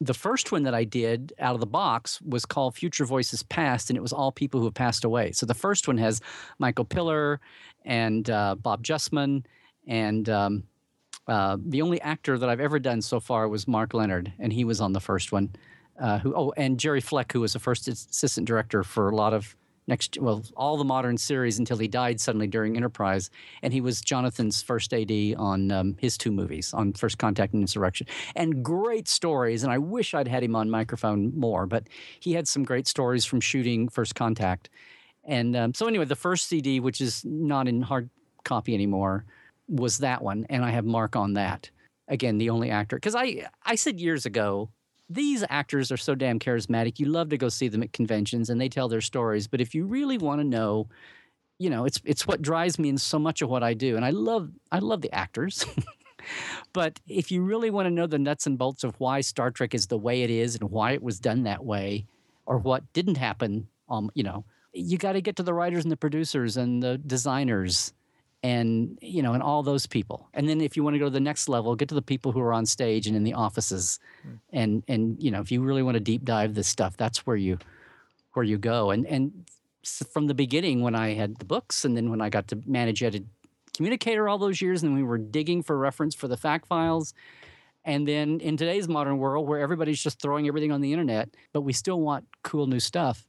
[0.00, 3.88] the first one that I did out of the box was called Future Voices Past,
[3.88, 5.32] and it was all people who have passed away.
[5.32, 6.20] So the first one has
[6.58, 7.40] Michael Piller
[7.84, 9.44] and uh, Bob Justman,
[9.86, 10.64] and um,
[11.28, 14.64] uh, the only actor that I've ever done so far was Mark Lenard, and he
[14.64, 15.50] was on the first one.
[15.98, 19.32] Uh, who oh, and Jerry Fleck, who was the first assistant director for a lot
[19.32, 19.56] of
[19.86, 23.30] next well all the modern series until he died suddenly during Enterprise,
[23.62, 27.62] and he was Jonathan's first AD on um, his two movies on First Contact and
[27.62, 29.62] Insurrection, and great stories.
[29.62, 31.88] And I wish I'd had him on microphone more, but
[32.20, 34.70] he had some great stories from shooting First Contact.
[35.24, 38.10] And um, so anyway, the first CD, which is not in hard
[38.44, 39.24] copy anymore,
[39.68, 41.70] was that one, and I have Mark on that.
[42.08, 44.70] Again, the only actor because I I said years ago
[45.08, 46.98] these actors are so damn charismatic.
[46.98, 49.46] You love to go see them at conventions and they tell their stories.
[49.46, 50.88] But if you really want to know,
[51.58, 53.96] you know, it's it's what drives me in so much of what I do.
[53.96, 55.64] And I love I love the actors.
[56.72, 59.74] but if you really want to know the nuts and bolts of why Star Trek
[59.74, 62.06] is the way it is and why it was done that way,
[62.44, 65.92] or what didn't happen, um, you know, you got to get to the writers and
[65.92, 67.92] the producers and the designers
[68.42, 70.28] and you know and all those people.
[70.34, 72.32] And then if you want to go to the next level get to the people
[72.32, 73.98] who are on stage and in the offices.
[74.26, 74.38] Mm.
[74.50, 77.36] and and you know if you really want to deep dive this stuff that's where
[77.36, 77.58] you
[78.32, 78.90] where you go.
[78.90, 79.48] And and
[80.10, 83.04] from the beginning when i had the books and then when i got to manage
[83.04, 83.28] edited
[83.76, 87.14] communicator all those years and we were digging for reference for the fact files.
[87.84, 91.60] And then in today's modern world where everybody's just throwing everything on the internet but
[91.60, 93.28] we still want cool new stuff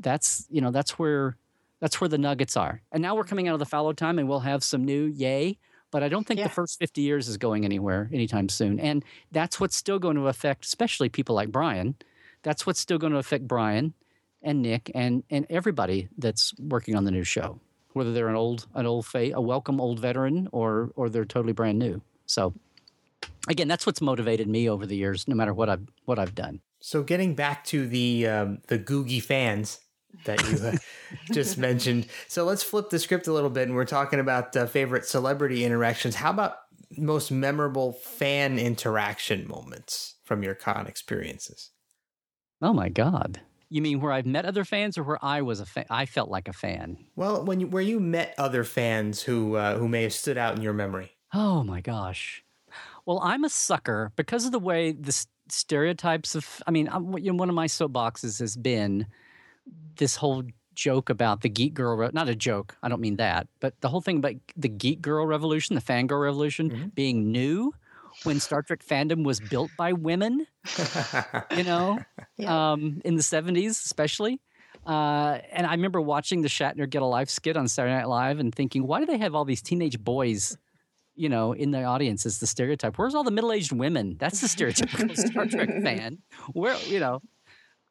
[0.00, 1.36] that's you know that's where
[1.80, 2.82] that's where the nuggets are.
[2.92, 5.58] And now we're coming out of the fallow time and we'll have some new yay.
[5.90, 6.48] But I don't think yeah.
[6.48, 8.78] the first 50 years is going anywhere anytime soon.
[8.78, 11.96] And that's what's still going to affect, especially people like Bryan.
[12.42, 13.94] That's what's still going to affect Bryan
[14.42, 17.58] and Nick and, and everybody that's working on the new show,
[17.94, 21.54] whether they're an old, an old, fa- a welcome old veteran or, or they're totally
[21.54, 22.02] brand new.
[22.26, 22.52] So
[23.48, 26.60] again, that's what's motivated me over the years, no matter what I've, what I've done.
[26.80, 29.80] So getting back to the, um, the Googie fans,
[30.24, 30.76] that you uh,
[31.32, 32.06] just mentioned.
[32.28, 35.64] So let's flip the script a little bit, and we're talking about uh, favorite celebrity
[35.64, 36.16] interactions.
[36.16, 36.56] How about
[36.96, 41.70] most memorable fan interaction moments from your con experiences?
[42.60, 43.40] Oh my god!
[43.68, 45.86] You mean where I've met other fans, or where I was a fan?
[45.90, 46.98] I felt like a fan.
[47.16, 50.56] Well, when you where you met other fans who uh, who may have stood out
[50.56, 51.12] in your memory.
[51.34, 52.42] Oh my gosh!
[53.06, 56.62] Well, I'm a sucker because of the way this stereotypes of.
[56.66, 59.06] I mean, I'm, you know, one of my soapboxes has been
[59.96, 60.44] this whole
[60.74, 61.96] joke about the geek girl.
[61.96, 62.76] Re- not a joke.
[62.82, 66.22] I don't mean that, but the whole thing about the geek girl revolution, the fangirl
[66.22, 66.94] revolution, Mhm.
[66.94, 67.72] being new
[68.24, 70.46] when Star Trek fandom was built by women.
[71.56, 71.98] You know,
[72.36, 72.72] Yeah.
[72.72, 74.40] um, in the 70s, especially.
[74.86, 78.38] Uh, and I remember watching the Shatner Get a Life skit on Saturday Night Live
[78.38, 80.56] and thinking, why do they have all these teenage boys,
[81.14, 82.96] you know, in the audience as the stereotype?
[82.98, 84.16] Where's all the middle aged women?
[84.18, 86.18] That's the stereotypical Star Trek fan.
[86.52, 87.20] Where, you know,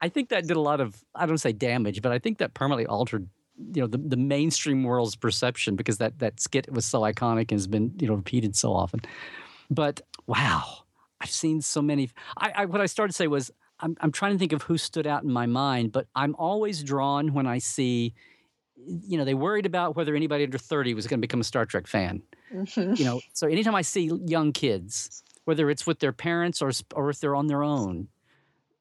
[0.01, 2.53] I think that did a lot of, I don't say damage, but I think that
[2.53, 3.27] permanently altered,
[3.73, 7.51] you know, the, the mainstream world's perception because that, that skit was so iconic and
[7.51, 9.01] has been, you know, repeated so often.
[9.69, 10.63] But wow,
[11.19, 12.09] I've seen so many.
[12.37, 14.77] I, I what I started to say was I'm I'm trying to think of who
[14.77, 18.13] stood out in my mind, but I'm always drawn when I see,
[18.85, 21.65] you know, they worried about whether anybody under 30 was going to become a Star
[21.65, 22.21] Trek fan.
[22.53, 22.97] Mhm.
[22.97, 27.09] You know, so anytime I see young kids, whether it's with their parents or or
[27.09, 28.07] if they're on their own,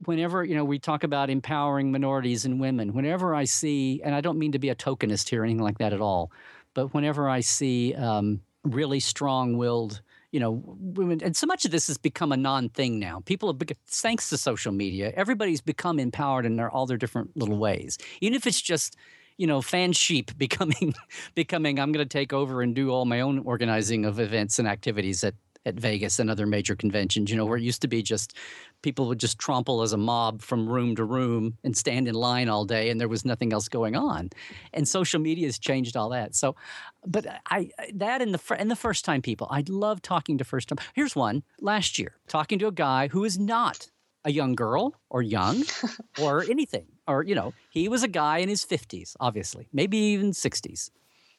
[0.05, 4.20] whenever you know we talk about empowering minorities and women, whenever I see, and I
[4.20, 6.30] don't mean to be a tokenist here or anything like that at all,
[6.74, 10.01] but whenever I see um, really strong-willed
[10.32, 13.22] you know, women, and so much of this has become a non-thing now.
[13.24, 17.57] People have, thanks to social media, everybody's become empowered in their, all their different little
[17.57, 17.97] ways.
[18.20, 18.97] Even if it's just,
[19.38, 20.94] you know, fan sheep becoming,
[21.34, 24.68] becoming, I'm going to take over and do all my own organizing of events and
[24.68, 25.34] activities at
[25.66, 27.30] at Vegas and other major conventions.
[27.30, 28.34] You know, where it used to be just
[28.82, 32.48] people would just trample as a mob from room to room and stand in line
[32.48, 34.30] all day, and there was nothing else going on.
[34.72, 36.34] And social media has changed all that.
[36.34, 36.56] So,
[37.04, 40.68] but I that in the and the first time people, I love talking to first
[40.68, 40.78] time.
[40.94, 43.90] Here's one last year talking to a guy who is not
[44.24, 45.62] a young girl or young
[46.20, 50.32] or anything or you know he was a guy in his 50s obviously maybe even
[50.32, 50.90] 60s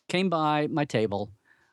[0.07, 1.29] came by my table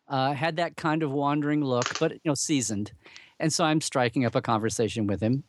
[0.09, 2.93] uh, had that kind of wandering look but you know seasoned.
[3.41, 5.45] And so i'm striking up a conversation with him.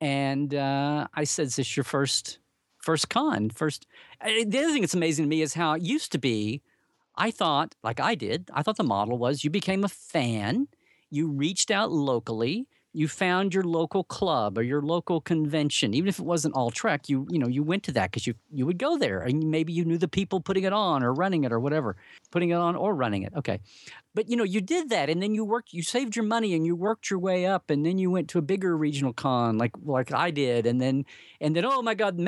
[0.00, 2.38] And uh, i said is this your first
[2.78, 3.50] first con?
[3.50, 3.86] First
[4.22, 6.62] the other thing that's amazing to me is how it used to be
[7.18, 10.68] I thought, like I did, I thought the model was you became a fan,
[11.10, 16.18] you reached out locally, you found your local club or your local convention, even if
[16.18, 17.08] it wasn't all Trek.
[17.08, 19.72] You you know you went to that because you you would go there and maybe
[19.72, 21.96] you knew the people putting it on or running it or whatever,
[22.30, 23.32] putting it on or running it.
[23.36, 23.60] Okay,
[24.14, 26.66] but you know you did that and then you worked, you saved your money and
[26.66, 29.72] you worked your way up and then you went to a bigger regional con like
[29.84, 31.04] like I did and then
[31.40, 32.18] and then oh my god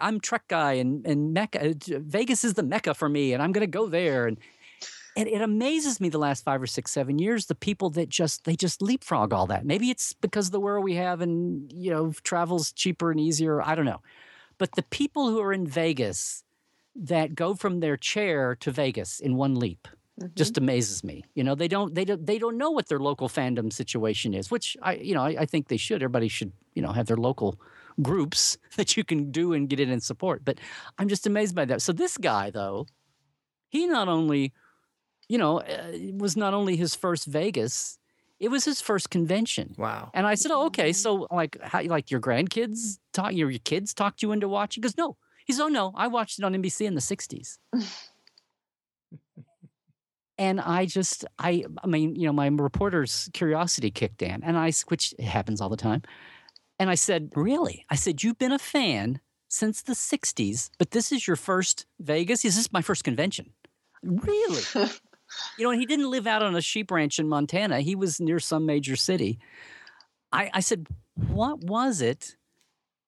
[0.00, 3.52] i'm trek guy and and mecca uh, vegas is the mecca for me and i'm
[3.52, 4.38] going to go there and
[5.16, 8.44] and it amazes me the last five or six seven years the people that just
[8.44, 11.90] they just leapfrog all that maybe it's because of the world we have and you
[11.90, 14.00] know travel's cheaper and easier i don't know
[14.58, 16.44] but the people who are in vegas
[16.94, 19.88] that go from their chair to vegas in one leap
[20.34, 20.64] just mm-hmm.
[20.64, 21.24] amazes me.
[21.34, 24.50] You know, they don't they don't they don't know what their local fandom situation is,
[24.50, 26.02] which I you know I, I think they should.
[26.02, 27.58] Everybody should you know have their local
[28.00, 30.44] groups that you can do and get in and support.
[30.44, 30.58] But
[30.98, 31.82] I'm just amazed by that.
[31.82, 32.86] So this guy though,
[33.68, 34.52] he not only
[35.32, 37.98] you know uh, it was not only his first Vegas,
[38.38, 39.74] it was his first convention.
[39.78, 40.10] Wow.
[40.12, 43.94] And I said, oh, okay, so like, how, like your grandkids taught your, your kids
[43.94, 44.82] talked you into watching?
[44.82, 45.16] He goes, no.
[45.46, 47.58] He says, oh no, I watched it on NBC in the '60s.
[50.38, 54.72] and I just, I, I mean, you know, my reporter's curiosity kicked in, and I,
[54.88, 56.02] which happens all the time,
[56.78, 57.86] and I said, really?
[57.88, 62.42] I said, you've been a fan since the '60s, but this is your first Vegas.
[62.42, 63.52] He says, This is my first convention.
[64.02, 64.62] Really?
[65.58, 67.80] you know, he didn't live out on a sheep ranch in Montana.
[67.80, 69.38] He was near some major city.
[70.32, 72.36] I, I said, what was it?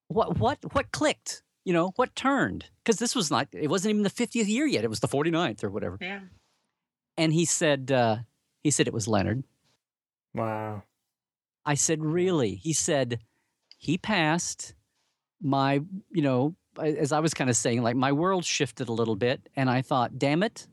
[0.07, 1.41] What what what clicked?
[1.63, 2.65] You know, what turned?
[2.83, 4.83] Because this was not it wasn't even the 50th year yet.
[4.83, 5.97] It was the 49th or whatever.
[5.99, 6.19] Yeah.
[7.17, 8.17] And he said, uh,
[8.63, 9.43] he said it was Leonard.
[10.33, 10.83] Wow.
[11.65, 12.55] I said, really?
[12.55, 13.19] He said,
[13.77, 14.75] he passed
[15.41, 19.15] my, you know, as I was kind of saying, like my world shifted a little
[19.15, 19.49] bit.
[19.55, 20.67] And I thought, damn it,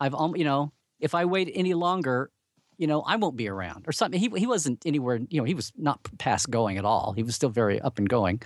[0.00, 2.30] I've, you know, if I wait any longer,
[2.76, 4.20] you know, I won't be around or something.
[4.20, 7.12] He, he wasn't anywhere, you know, he was not past going at all.
[7.12, 8.40] He was still very up and going.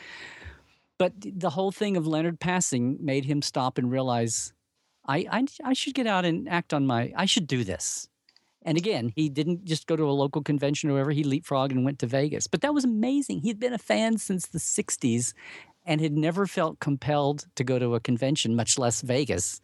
[0.99, 4.53] But the whole thing of Leonard passing made him stop and realize,
[5.07, 8.09] I, I, I should get out and act on my, I should do this.
[8.65, 11.11] And again, he didn't just go to a local convention or whatever.
[11.11, 12.47] He leapfrogged and went to Vegas.
[12.47, 13.41] But that was amazing.
[13.41, 15.35] He'd been a fan since the 60s
[15.85, 19.61] and had never felt compelled to go to a convention, much less Vegas,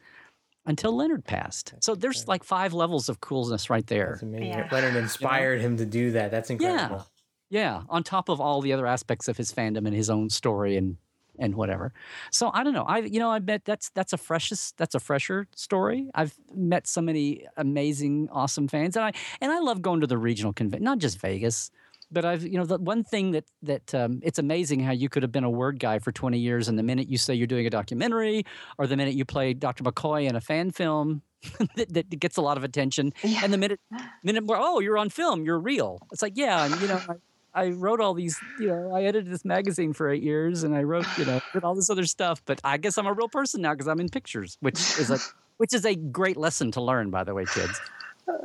[0.68, 1.74] until Leonard passed.
[1.80, 4.10] So there's like five levels of coolness right there.
[4.10, 4.48] That's amazing.
[4.48, 4.68] Yeah.
[4.70, 6.30] Leonard inspired him to do that.
[6.30, 7.06] That's incredible.
[7.50, 10.76] Yeah, on top of all the other aspects of his fandom and his own story
[10.76, 10.98] and
[11.38, 11.92] and whatever.
[12.30, 12.84] So I don't know.
[12.84, 16.10] I you know I bet that's that's a freshest that's a fresher story.
[16.14, 20.18] I've met so many amazing, awesome fans, and I and I love going to the
[20.18, 21.70] regional convention, not just Vegas.
[22.10, 25.22] But I've you know the one thing that that um, it's amazing how you could
[25.22, 27.66] have been a word guy for 20 years, and the minute you say you're doing
[27.66, 28.44] a documentary,
[28.78, 29.84] or the minute you play Dr.
[29.84, 31.22] McCoy in a fan film
[31.76, 33.40] that, that gets a lot of attention, Yeah.
[33.44, 33.80] and the minute
[34.22, 35.98] minute more, oh, you're on film, you're real.
[36.12, 37.00] It's like yeah, and you know.
[37.08, 37.14] I,
[37.54, 40.82] I wrote all these, you know, I edited this magazine for eight years and I
[40.82, 42.40] wrote, you know, did all this other stuff.
[42.44, 45.18] But I guess I'm a real person now because I'm in pictures, which is a
[45.56, 47.80] which is a great lesson to learn, by the way, kids.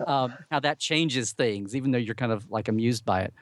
[0.07, 3.33] Um, how that changes things, even though you're kind of like amused by it.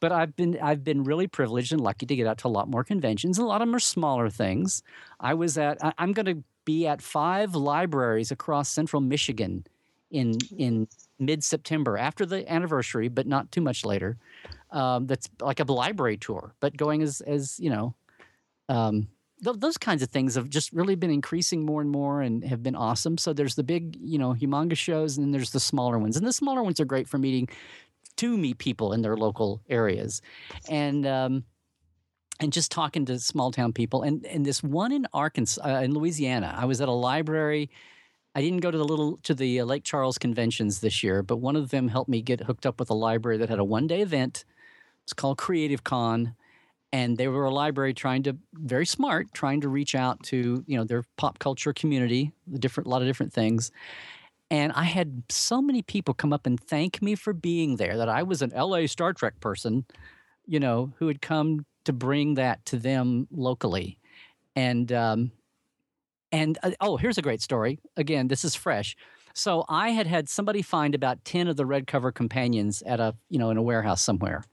[0.00, 2.68] But I've been I've been really privileged and lucky to get out to a lot
[2.68, 3.38] more conventions.
[3.38, 4.82] A lot of them are smaller things.
[5.20, 9.66] I was at I, I'm going to be at five libraries across Central Michigan
[10.10, 10.88] in in
[11.18, 14.16] mid September after the anniversary, but not too much later.
[14.70, 17.94] Um, that's like a library tour, but going as as you know.
[18.68, 19.08] Um,
[19.42, 22.62] th- those kinds of things have just really been increasing more and more and have
[22.62, 23.18] been awesome.
[23.18, 26.16] So there's the big, you know, humongous shows, and then there's the smaller ones.
[26.16, 27.48] And the smaller ones are great for meeting
[28.16, 30.22] to meet people in their local areas,
[30.68, 31.44] and um,
[32.40, 34.02] and just talking to small town people.
[34.02, 37.70] And and this one in Arkansas, uh, in Louisiana, I was at a library.
[38.34, 41.36] I didn't go to the little to the uh, Lake Charles conventions this year, but
[41.36, 43.86] one of them helped me get hooked up with a library that had a one
[43.86, 44.44] day event.
[45.04, 46.34] It's called Creative Con
[46.92, 50.76] and they were a library trying to very smart trying to reach out to you
[50.76, 53.70] know their pop culture community different a lot of different things
[54.50, 58.08] and i had so many people come up and thank me for being there that
[58.08, 59.84] i was an la star trek person
[60.46, 63.98] you know who had come to bring that to them locally.
[64.54, 65.32] And um
[66.32, 67.78] and uh, oh here's a great story.
[67.96, 68.96] Again this is fresh.
[69.34, 73.14] So i had had somebody find about 10 of the red cover companions at a
[73.30, 74.44] you know in a warehouse somewhere.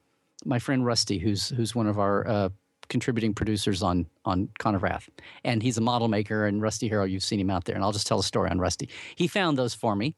[0.46, 2.50] My friend Rusty, who's who's one of our uh,
[2.90, 5.10] contributing producers on on Con of Wrath,
[5.44, 6.46] and he's a model maker.
[6.46, 8.60] And Rusty Hero, you've seen him out there, and I'll just tell a story on
[8.60, 8.90] Rusty.
[9.16, 10.16] He found those for me,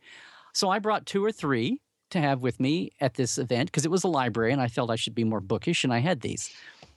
[0.53, 3.91] so I brought two or three to have with me at this event because it
[3.91, 6.51] was a library, and I felt I should be more bookish, and I had these.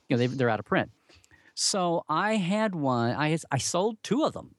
[0.07, 0.91] You know, they, they're out of print,
[1.55, 3.15] so I had one.
[3.15, 4.55] I I sold two of them.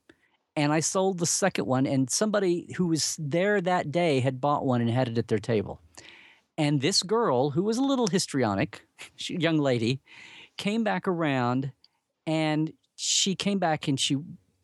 [0.57, 4.67] And I sold the second one, and somebody who was there that day had bought
[4.67, 5.81] one and had it at their table.
[6.61, 8.83] And this girl, who was a little histrionic,
[9.17, 10.03] young lady,
[10.61, 11.73] came back around
[12.27, 14.19] and she came back and she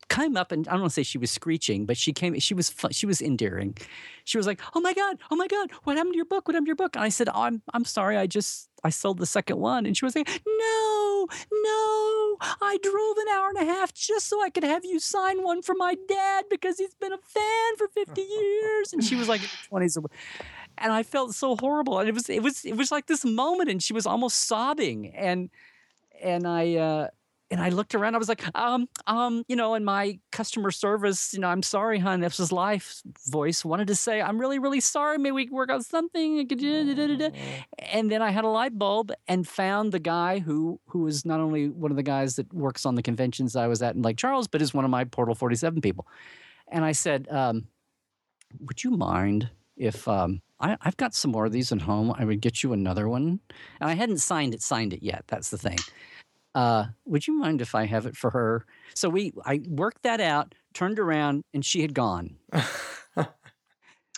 [0.09, 2.53] came up and I don't want to say she was screeching, but she came, she
[2.53, 3.75] was, she was endearing.
[4.23, 6.47] She was like, Oh my God, oh my God, what happened to your book?
[6.47, 6.95] What happened to your book?
[6.95, 8.15] And I said, oh, I'm, I'm sorry.
[8.15, 9.87] I just, I sold the second one.
[9.87, 14.41] And she was like, No, no, I drove an hour and a half just so
[14.43, 17.87] I could have you sign one for my dad because he's been a fan for
[17.87, 18.93] 50 years.
[18.93, 19.97] And she was like in her 20s.
[20.77, 21.97] and I felt so horrible.
[21.99, 25.07] And it was it was it was like this moment, and she was almost sobbing.
[25.15, 25.49] And
[26.21, 27.07] and I uh,
[27.49, 28.15] and I looked around.
[28.15, 31.99] I was like, um, um, you know, in my customer service, you know, I'm sorry,
[31.99, 32.19] hon.
[32.19, 35.17] This is life voice wanted to say, I'm really, really sorry.
[35.17, 36.39] Maybe we can work out something.
[37.79, 41.39] And then I had a light bulb and found the guy who who was not
[41.39, 44.17] only one of the guys that works on the conventions I was at in Lake
[44.17, 46.07] Charles, but is one of my Portal 47 people.
[46.69, 47.67] And I said, um,
[48.59, 52.13] would you mind if um, I, I've got some more of these at home?
[52.17, 53.39] I would get you another one.
[53.79, 55.23] And I hadn't signed it, signed it yet.
[55.27, 55.77] That's the thing.
[56.55, 58.65] Uh, would you mind if I have it for her?
[58.95, 62.35] So we, I worked that out, turned around, and she had gone.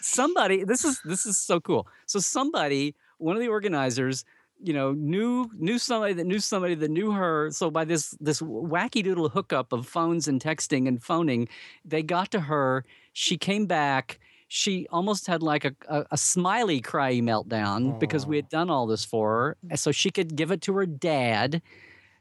[0.01, 1.87] somebody, this is this is so cool.
[2.05, 4.23] So somebody, one of the organizers,
[4.61, 7.49] you know, knew knew somebody that knew somebody that knew her.
[7.51, 11.49] So by this this wacky doodle hookup of phones and texting and phoning,
[11.83, 12.85] they got to her.
[13.13, 14.19] She came back.
[14.49, 18.87] She almost had like a, a, a smiley cry meltdown because we had done all
[18.87, 21.61] this for her, so she could give it to her dad.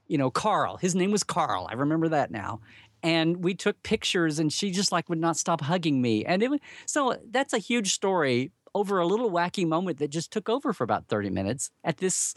[0.07, 0.77] You know, Carl.
[0.77, 1.67] His name was Carl.
[1.71, 2.61] I remember that now.
[3.03, 6.25] And we took pictures, and she just like would not stop hugging me.
[6.25, 10.31] And it was so that's a huge story over a little wacky moment that just
[10.31, 12.35] took over for about 30 minutes at this,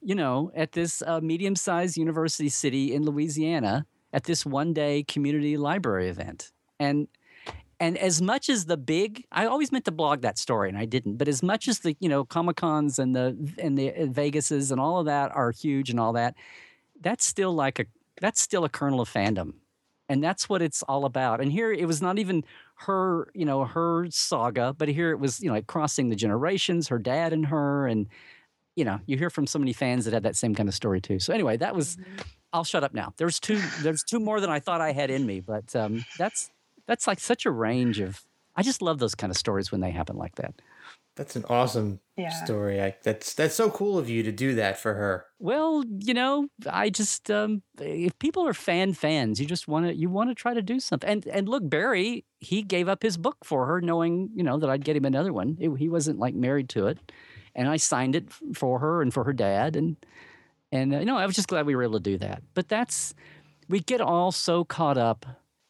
[0.00, 5.02] you know, at this uh, medium sized university city in Louisiana at this one day
[5.02, 6.52] community library event.
[6.78, 7.08] And
[7.78, 10.86] and as much as the big, I always meant to blog that story and I
[10.86, 11.16] didn't.
[11.16, 14.80] But as much as the you know Comic Cons and the and the Vegases and
[14.80, 16.34] all of that are huge and all that,
[17.00, 17.86] that's still like a
[18.20, 19.54] that's still a kernel of fandom,
[20.08, 21.40] and that's what it's all about.
[21.40, 22.44] And here it was not even
[22.76, 26.88] her you know her saga, but here it was you know like crossing the generations,
[26.88, 28.06] her dad and her, and
[28.74, 31.00] you know you hear from so many fans that had that same kind of story
[31.02, 31.18] too.
[31.18, 31.98] So anyway, that was.
[32.52, 33.12] I'll shut up now.
[33.18, 33.60] There's two.
[33.82, 36.48] There's two more than I thought I had in me, but um, that's
[36.86, 38.22] that's like such a range of.
[38.58, 40.54] I just love those kind of stories when they happen like that.
[41.14, 42.30] That's an awesome Yeah.
[42.44, 42.80] story.
[42.82, 45.26] I, that's that's so cool of you to do that for her.
[45.38, 49.94] Well, you know, I just um, if people are fan fans, you just want to
[49.94, 51.08] you want to try to do something.
[51.08, 54.68] And and look, Barry, he gave up his book for her, knowing you know that
[54.70, 55.56] I'd get him another one.
[55.60, 56.98] It- he wasn't like married to it,
[57.54, 59.96] and I signed it for her and for her dad, and
[60.72, 62.42] and uh, you know I was just glad we were able to do that.
[62.54, 63.14] But that's
[63.68, 65.24] we get all so caught up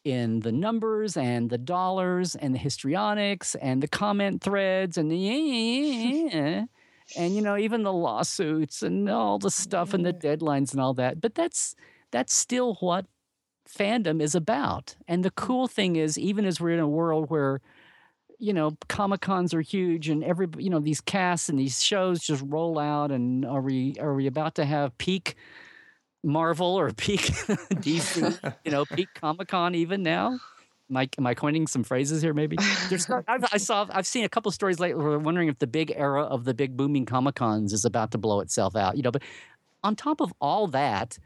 [0.07, 5.17] in the numbers and the dollars and the histrionics and the comment threads and the
[5.17, 6.65] yeah, yeah, yeah,
[7.17, 10.95] and you know even the lawsuits and all the stuff and the deadlines and all
[10.95, 11.21] that.
[11.21, 11.75] But that's
[12.13, 13.07] that's still what
[13.69, 14.95] fandom is about.
[15.09, 15.37] And the mm.
[15.37, 17.61] cool thing is, even as we're in a world where
[18.39, 22.21] you know comic cons are huge and every you know these casts and these shows
[22.21, 25.35] just roll out and are we are we about to have peak
[26.27, 30.39] Marvel or peak DC, you know, peak Comic Con even now.
[30.91, 32.35] Am I, am I coining some phrases here?
[32.35, 32.57] Maybe
[32.89, 33.09] there's.
[33.11, 33.87] I've, I saw.
[33.91, 35.03] I've seen a couple stories lately.
[35.03, 38.19] We're wondering if the big era of the big booming Comic Cons is about to
[38.19, 38.97] blow itself out.
[38.97, 39.23] You know, but
[39.83, 41.19] on top of all that,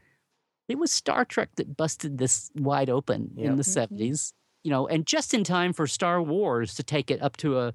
[0.69, 3.51] it was Star Trek that busted this wide open yep.
[3.51, 3.89] in the '70s.
[3.91, 4.37] Mm-hmm.
[4.65, 7.75] You know, and just in time for Star Wars to take it up to a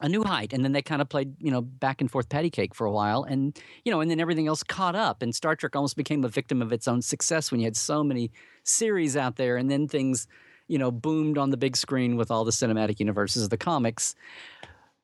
[0.00, 2.50] a new height and then they kind of played you know back and forth patty
[2.50, 5.54] cake for a while and you know and then everything else caught up and star
[5.54, 8.30] trek almost became a victim of its own success when you had so many
[8.64, 10.26] series out there and then things
[10.70, 14.14] you know boomed on the big screen with all the cinematic universes of the comics.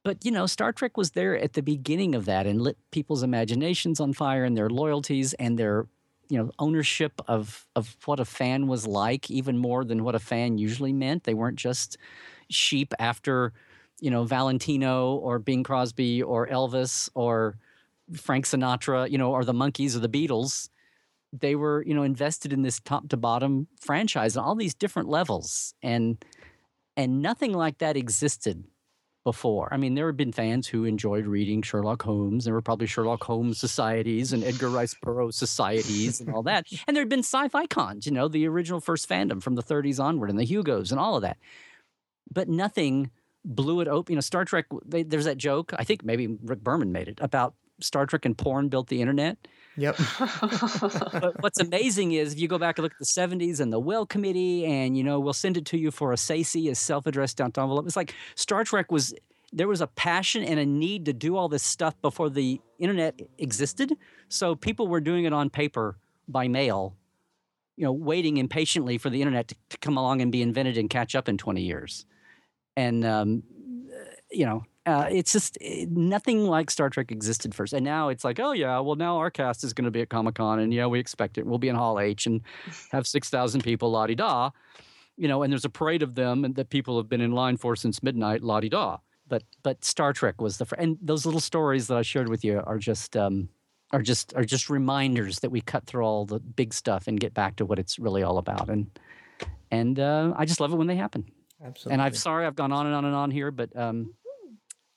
[0.04, 3.24] But you know star trek was there at the beginning of that and lit people's
[3.24, 5.88] imaginations on fire and their loyalties and their
[6.28, 10.20] you know ownership of of what a fan was like even more than what a
[10.20, 11.24] fan usually meant.
[11.24, 11.98] They weren't just
[12.48, 13.52] sheep after
[14.00, 17.58] you know Valentino or Bing Crosby or Elvis or
[18.14, 20.68] Frank Sinatra, you know, or the Monkees or the Beatles.
[21.32, 25.08] They were, you know, invested in this top to bottom franchise on all these different
[25.08, 26.24] levels, and
[26.96, 28.64] and nothing like that existed
[29.26, 29.68] before.
[29.74, 32.44] I mean, there had been fans who enjoyed reading Sherlock Holmes.
[32.44, 36.66] There were probably Sherlock Holmes societies and Edgar Rice Burroughs societies and all that.
[36.86, 39.98] And there had been sci-fi cons, you know, the original first fandom from the 30s
[39.98, 41.38] onward and the Hugos and all of that.
[42.32, 43.10] But nothing
[43.46, 44.12] blew it open.
[44.12, 44.66] You know, Star Trek.
[44.84, 45.72] They, there's that joke.
[45.78, 49.38] I think maybe Rick Berman made it about Star Trek and porn built the internet.
[49.76, 49.96] Yep.
[50.18, 53.78] but what's amazing is if you go back and look at the 70s and the
[53.78, 57.86] Welcommittee, and you know, we'll send it to you for a SASE, a self-addressed envelope.
[57.86, 59.14] It's like Star Trek was.
[59.52, 63.20] There was a passion and a need to do all this stuff before the internet
[63.38, 63.96] existed.
[64.28, 66.96] So people were doing it on paper by mail,
[67.76, 70.90] you know, waiting impatiently for the internet to, to come along and be invented and
[70.90, 72.06] catch up in 20 years
[72.76, 73.42] and um,
[74.30, 77.72] you know uh, it's just it, nothing like Star Trek existed first.
[77.72, 80.08] And now it's like, oh yeah, well now our cast is going to be at
[80.08, 81.46] Comic Con, and yeah, we expect it.
[81.46, 82.40] We'll be in Hall H and
[82.92, 84.50] have six thousand people, la di da,
[85.16, 85.42] you know.
[85.42, 88.02] And there's a parade of them, and that people have been in line for since
[88.02, 88.98] midnight, la di da.
[89.28, 92.44] But but Star Trek was the fr- and those little stories that I shared with
[92.44, 93.48] you are just um,
[93.90, 97.34] are just are just reminders that we cut through all the big stuff and get
[97.34, 98.68] back to what it's really all about.
[98.68, 98.86] And
[99.72, 101.28] and uh, I just love it when they happen.
[101.66, 101.94] Absolutely.
[101.94, 104.14] And I'm sorry I've gone on and on and on here, but um,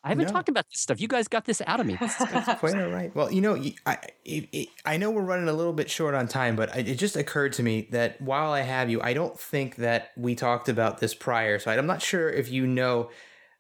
[0.04, 0.32] I haven't no.
[0.32, 1.02] talked about this stuff.
[1.02, 1.98] You guys got this out of me.
[2.00, 2.16] That's
[2.60, 3.14] quite all right.
[3.14, 6.56] Well, you know, I it, I know we're running a little bit short on time,
[6.56, 10.12] but it just occurred to me that while I have you, I don't think that
[10.16, 11.60] we talked about this prior.
[11.60, 13.10] So I'm not sure if you know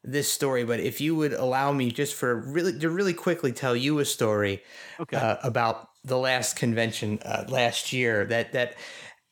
[0.04, 3.76] this story, but if you would allow me just for really to really quickly tell
[3.76, 4.64] you a story
[5.00, 5.18] okay.
[5.18, 8.76] uh, about the last convention uh, last year that that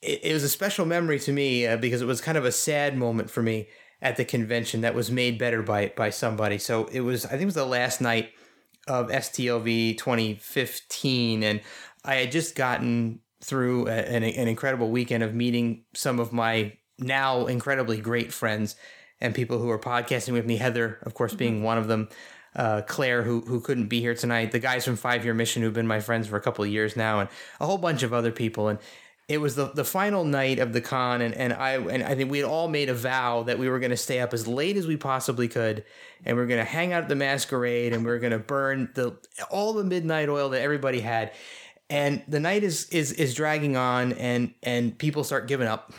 [0.01, 2.51] it, it was a special memory to me uh, because it was kind of a
[2.51, 3.67] sad moment for me
[4.01, 6.57] at the convention that was made better by by somebody.
[6.57, 8.31] So it was I think it was the last night
[8.87, 11.61] of STLV 2015 and
[12.05, 16.73] I had just gotten through a, an, an incredible weekend of meeting some of my
[16.97, 18.75] now incredibly great friends
[19.19, 20.57] and people who are podcasting with me.
[20.57, 21.63] Heather, of course, being mm-hmm.
[21.63, 22.09] one of them.
[22.55, 24.51] Uh, Claire, who who couldn't be here tonight.
[24.51, 26.95] The guys from Five Year Mission, who've been my friends for a couple of years
[26.95, 27.29] now, and
[27.59, 28.67] a whole bunch of other people.
[28.67, 28.79] And
[29.27, 32.31] it was the, the final night of the con and, and I and I think
[32.31, 34.77] we had all made a vow that we were going to stay up as late
[34.77, 35.83] as we possibly could
[36.25, 38.39] and we are going to hang out at the masquerade and we are going to
[38.39, 39.17] burn the
[39.51, 41.31] all the midnight oil that everybody had.
[41.89, 45.93] And the night is is is dragging on and and people start giving up.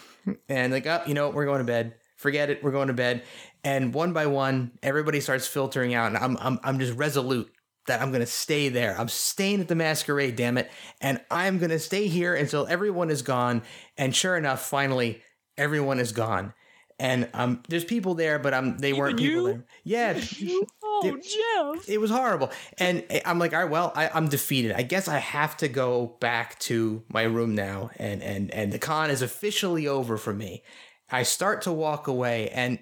[0.48, 1.94] And like up oh, you know we're going to bed.
[2.16, 2.62] Forget it.
[2.62, 3.22] We're going to bed.
[3.62, 7.50] And one by one everybody starts filtering out and I'm I'm I'm just resolute
[7.88, 8.98] that I'm going to stay there.
[8.98, 10.70] I'm staying at the masquerade, damn it.
[11.00, 13.62] And I'm going to stay here until everyone is gone.
[13.96, 15.22] And sure enough, finally,
[15.56, 16.54] everyone is gone.
[17.00, 19.64] And um, there's people there, but um, they Even weren't people there.
[19.84, 20.20] Yeah.
[20.82, 21.88] oh, it, Jeff.
[21.88, 22.50] It was horrible.
[22.78, 24.72] And I'm like, all right, well, I, I'm defeated.
[24.72, 27.90] I guess I have to go back to my room now.
[27.96, 30.62] And, and, and the con is officially over for me.
[31.10, 32.78] I start to walk away, and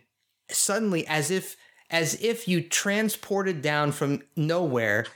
[0.50, 1.56] suddenly, as if
[1.90, 5.06] as if you transported down from nowhere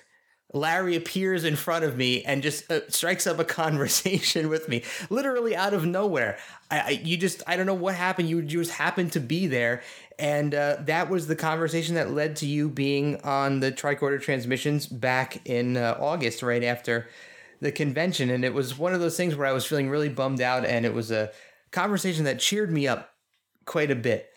[0.53, 4.83] Larry appears in front of me and just uh, strikes up a conversation with me,
[5.09, 6.39] literally out of nowhere.
[6.71, 8.29] I, I, you just, I don't know what happened.
[8.29, 9.83] You just happened to be there.
[10.19, 14.87] And uh, that was the conversation that led to you being on the tricorder transmissions
[14.87, 17.09] back in uh, August, right after
[17.61, 18.31] the convention.
[18.31, 20.65] And it was one of those things where I was feeling really bummed out.
[20.65, 21.31] And it was a
[21.71, 23.15] conversation that cheered me up
[23.65, 24.30] quite a bit.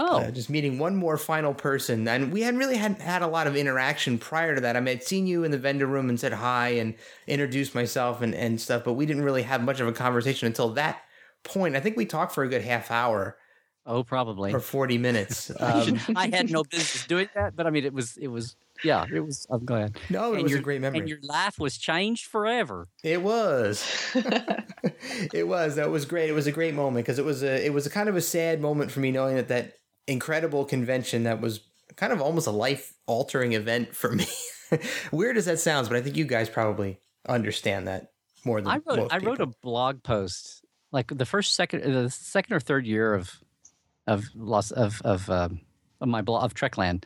[0.00, 3.26] Oh, Uh, just meeting one more final person, and we hadn't really had had a
[3.26, 4.76] lot of interaction prior to that.
[4.76, 6.94] I mean, I'd seen you in the vendor room and said hi and
[7.26, 10.68] introduced myself and, and stuff, but we didn't really have much of a conversation until
[10.74, 11.02] that
[11.42, 11.74] point.
[11.74, 13.38] I think we talked for a good half hour
[13.86, 14.52] oh, probably.
[14.52, 15.50] for forty minutes.
[15.60, 18.54] Um, I had no business doing that, but I mean, it was, it was,
[18.84, 19.48] yeah, it was.
[19.50, 19.98] I'm glad.
[20.10, 21.00] no, it and was your, a great memory.
[21.00, 22.86] And your laugh was changed forever.
[23.02, 23.84] It was.
[25.34, 25.74] it was.
[25.74, 26.30] That was great.
[26.30, 28.20] It was a great moment because it was a it was a kind of a
[28.20, 29.77] sad moment for me knowing that that
[30.08, 31.60] incredible convention that was
[31.96, 34.26] kind of almost a life altering event for me.
[35.12, 36.98] Weird as that sounds, but I think you guys probably
[37.28, 38.12] understand that
[38.44, 42.54] more than I wrote, I wrote a blog post like the first second, the second
[42.56, 43.32] or third year of,
[44.06, 45.60] of loss of of, um,
[46.00, 47.04] of my blog of Trekland,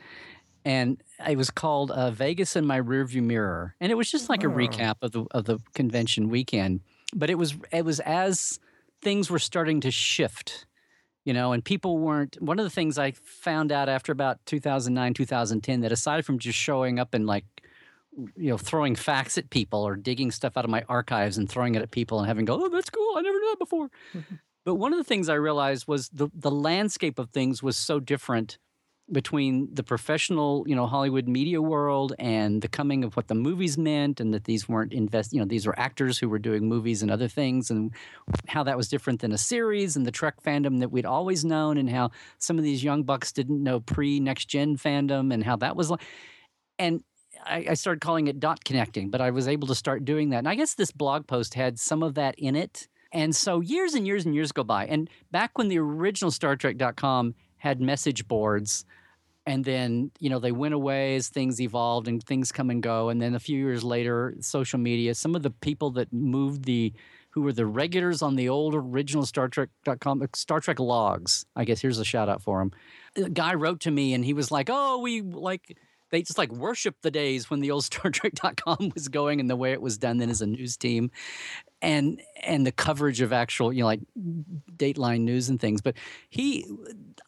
[0.65, 4.45] and it was called uh, Vegas in my rearview mirror, and it was just like
[4.45, 4.51] a Oh.
[4.51, 6.81] recap of the of the convention weekend.
[7.15, 8.59] But it was it was as
[9.03, 10.67] things were starting to shift,
[11.25, 12.41] you know, and people weren't.
[12.41, 16.59] One of the things I found out after about 2009, 2010, that aside from just
[16.59, 17.45] showing up and like
[18.37, 21.75] you know throwing facts at people or digging stuff out of my archives and throwing
[21.75, 24.35] it at people and having go oh that's cool i never knew that before mm-hmm.
[24.65, 27.99] but one of the things i realized was the the landscape of things was so
[27.99, 28.59] different
[29.11, 33.77] between the professional you know hollywood media world and the coming of what the movies
[33.77, 37.03] meant and that these weren't invest you know these were actors who were doing movies
[37.03, 37.93] and other things and
[38.47, 41.77] how that was different than a series and the trek fandom that we'd always known
[41.79, 45.57] and how some of these young bucks didn't know pre next gen fandom and how
[45.57, 46.01] that was like
[46.79, 47.03] and
[47.45, 50.39] I, I started calling it dot connecting, but I was able to start doing that.
[50.39, 52.89] And I guess this blog post had some of that in it.
[53.13, 54.87] And so years and years and years go by.
[54.87, 58.85] And back when the original Star Trek.com had message boards,
[59.47, 63.09] and then, you know, they went away as things evolved and things come and go.
[63.09, 66.93] And then a few years later, social media, some of the people that moved the,
[67.31, 71.65] who were the regulars on the old original Star Trek.com, uh, Star Trek logs, I
[71.65, 72.73] guess here's a shout out for him.
[73.15, 75.79] A guy wrote to me and he was like, oh, we like,
[76.13, 79.57] they just like worship the days when the old Star Trek.com was going and the
[79.57, 81.11] way it was done then as a news team
[81.81, 84.01] and and the coverage of actual you know like
[84.77, 85.81] dateline news and things.
[85.81, 85.97] But
[86.31, 86.65] he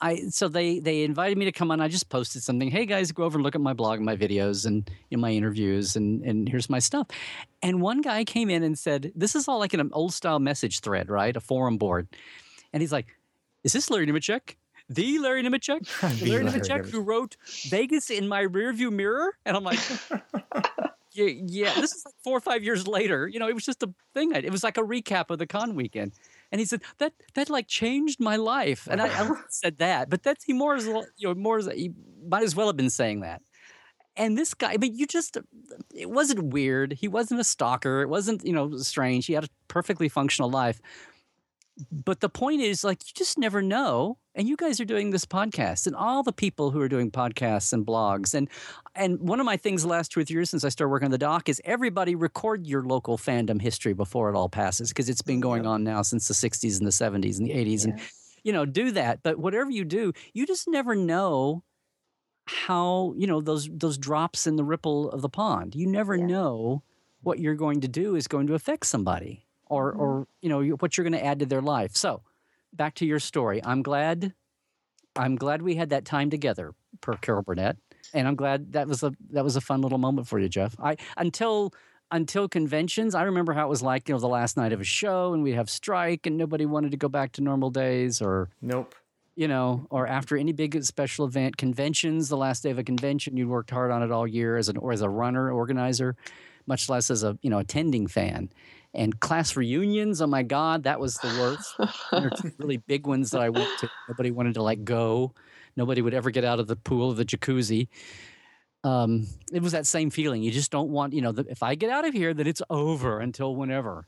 [0.00, 1.80] i so they they invited me to come on.
[1.80, 4.16] I just posted something hey guys go over and look at my blog and my
[4.16, 7.08] videos and know, my interviews and and here's my stuff.
[7.62, 10.80] And one guy came in and said this is all like an old style message
[10.80, 11.36] thread right?
[11.36, 12.06] A forum board.
[12.72, 13.06] And he's like
[13.64, 14.56] is this larry nemecek
[14.88, 15.86] the Larry Nemecek,
[16.20, 17.36] The Larry Nemecek, who wrote
[17.68, 19.78] Vegas in my rearview mirror, and I'm like,
[21.12, 23.26] yeah, yeah, this is like four or five years later.
[23.28, 24.34] You know, it was just a thing.
[24.34, 26.12] I- It was like a recap of the con weekend.
[26.52, 28.86] And he said that that like changed my life.
[28.90, 31.92] And I, I said that, but that's he more as you know more as he
[32.28, 33.42] might as well have been saying that.
[34.16, 35.36] And this guy, I mean, you just
[35.92, 36.92] it wasn't weird.
[36.92, 38.02] He wasn't a stalker.
[38.02, 39.26] It wasn't you know strange.
[39.26, 40.80] He had a perfectly functional life.
[41.90, 44.18] But the point is, like, you just never know.
[44.36, 47.72] And you guys are doing this podcast, and all the people who are doing podcasts
[47.72, 48.48] and blogs, and
[48.96, 51.06] and one of my things the last two or three years since I started working
[51.06, 55.08] on the doc is everybody record your local fandom history before it all passes because
[55.08, 58.00] it's been going on now since the '60s and the '70s and the '80s, and
[58.42, 59.22] you know, do that.
[59.22, 61.62] But whatever you do, you just never know
[62.46, 65.76] how you know those those drops in the ripple of the pond.
[65.76, 66.26] You never Yeah.
[66.26, 66.82] know
[67.22, 69.98] what you're going to do is going to affect somebody or Mhm.
[70.00, 71.96] or you know what you're going to add to their life.
[71.96, 72.22] So,
[72.76, 73.60] back to your story.
[73.64, 74.34] I'm glad
[75.16, 77.76] I'm glad we had that time together per Carol Burnett,
[78.12, 80.74] and I'm glad that was a that was a fun little moment for you, Jeff.
[80.80, 81.72] I until
[82.10, 84.84] until conventions, I remember how it was like, you know, the last night of a
[84.84, 88.50] show and we'd have strike and nobody wanted to go back to normal days or
[88.60, 88.94] Nope.
[89.36, 93.36] you know, or after any big special event, conventions, the last day of a convention,
[93.36, 96.14] you'd worked hard on it all year as an or as a runner, organizer,
[96.66, 98.50] much less as a you know attending fan.
[98.94, 101.74] And class reunions, oh my God, that was the worst.
[102.10, 103.90] One or two really big ones that I went to.
[104.08, 105.34] Nobody wanted to like go.
[105.76, 107.88] Nobody would ever get out of the pool or the jacuzzi.
[108.84, 110.42] Um, it was that same feeling.
[110.42, 112.62] You just don't want, you know, the, if I get out of here, that it's
[112.70, 114.06] over until whenever.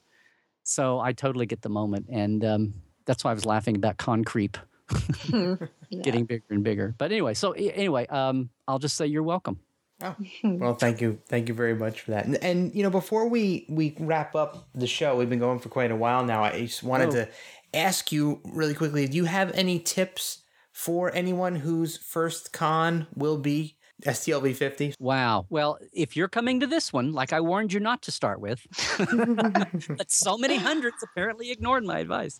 [0.62, 4.24] So I totally get the moment, and um, that's why I was laughing about con
[4.24, 4.58] creep
[5.32, 5.56] Yeah.
[6.02, 6.94] getting bigger and bigger.
[6.98, 9.60] But anyway, so anyway, um, I'll just say you're welcome.
[10.02, 10.14] Oh,
[10.44, 12.26] well, thank you, thank you very much for that.
[12.26, 15.68] And, and you know, before we we wrap up the show, we've been going for
[15.68, 16.44] quite a while now.
[16.44, 17.12] I just wanted Oh.
[17.12, 17.28] to
[17.74, 20.42] ask you really quickly: Do you have any tips
[20.72, 24.94] for anyone whose first con will be STLV 50.
[25.00, 25.46] Wow.
[25.48, 28.66] Well, if you're coming to this one, like I warned you not to start with,
[28.98, 32.38] but so many hundreds apparently ignored my advice,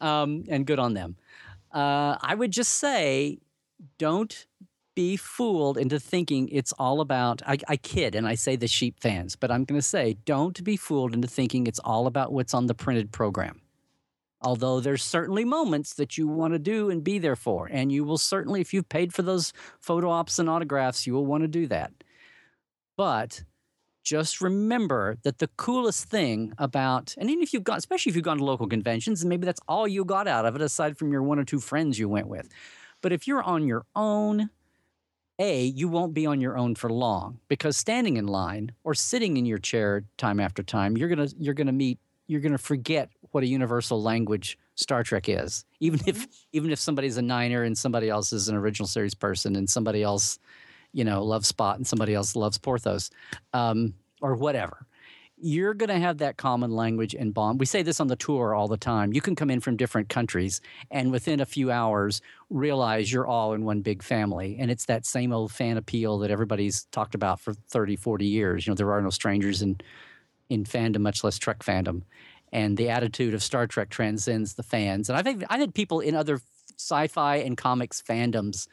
[0.00, 1.16] um, and good on them.
[1.74, 3.38] Uh, I would just say,
[3.98, 4.46] don't
[4.94, 7.42] be fooled into thinking it's all about.
[7.46, 10.62] I, I kid and I say the sheep fans, but I'm going to say, don't
[10.62, 13.60] be fooled into thinking it's all about what's on the printed program.
[14.42, 18.04] Although there's certainly moments that you want to do and be there for, and you
[18.04, 21.48] will certainly, if you've paid for those photo ops and autographs, you will want to
[21.48, 21.92] do that.
[22.96, 23.44] But
[24.02, 28.24] just remember that the coolest thing about, and even if you've gone, especially if you've
[28.24, 31.12] gone to local conventions, and maybe that's all you got out of it, aside from
[31.12, 32.48] your one or two friends you went with.
[33.00, 34.50] But if you're on your own,
[35.42, 39.36] a, you won't be on your own for long because standing in line or sitting
[39.36, 41.98] in your chair time after time, you're gonna you're gonna meet
[42.28, 45.64] you're gonna forget what a universal language Star Trek is.
[45.80, 49.56] Even if even if somebody's a Niner and somebody else is an original series person
[49.56, 50.38] and somebody else,
[50.92, 53.10] you know, loves Spot and somebody else loves Porthos,
[53.52, 54.86] um, or whatever.
[55.44, 57.58] You're going to have that common language and bond.
[57.58, 59.12] We say this on the tour all the time.
[59.12, 60.60] You can come in from different countries
[60.90, 64.56] and within a few hours realize you're all in one big family.
[64.60, 68.66] And it's that same old fan appeal that everybody's talked about for 30, 40 years.
[68.66, 69.80] You know, there are no strangers in,
[70.48, 72.02] in fandom, much less Trek fandom
[72.52, 75.08] and the attitude of Star Trek transcends the fans.
[75.08, 76.40] And I think I had people in other
[76.76, 78.68] sci-fi and comics fandoms.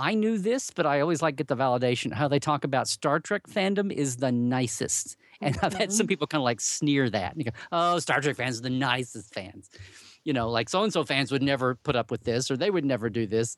[0.00, 2.10] I knew this, but I always like get the validation.
[2.10, 6.26] How they talk about Star Trek fandom is the nicest, and I've had some people
[6.26, 7.32] kind of like sneer that.
[7.32, 9.68] And you go, "Oh, Star Trek fans are the nicest fans,"
[10.24, 12.70] you know, like so and so fans would never put up with this, or they
[12.70, 13.56] would never do this.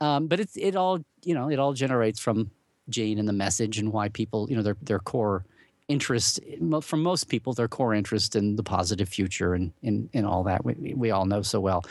[0.00, 2.50] Um, but it's it all you know, it all generates from
[2.88, 5.44] Gene and the message and why people, you know, their their core
[5.86, 6.40] interest
[6.82, 10.62] from most people their core interest in the positive future and in and all that
[10.62, 11.82] we, we all know so well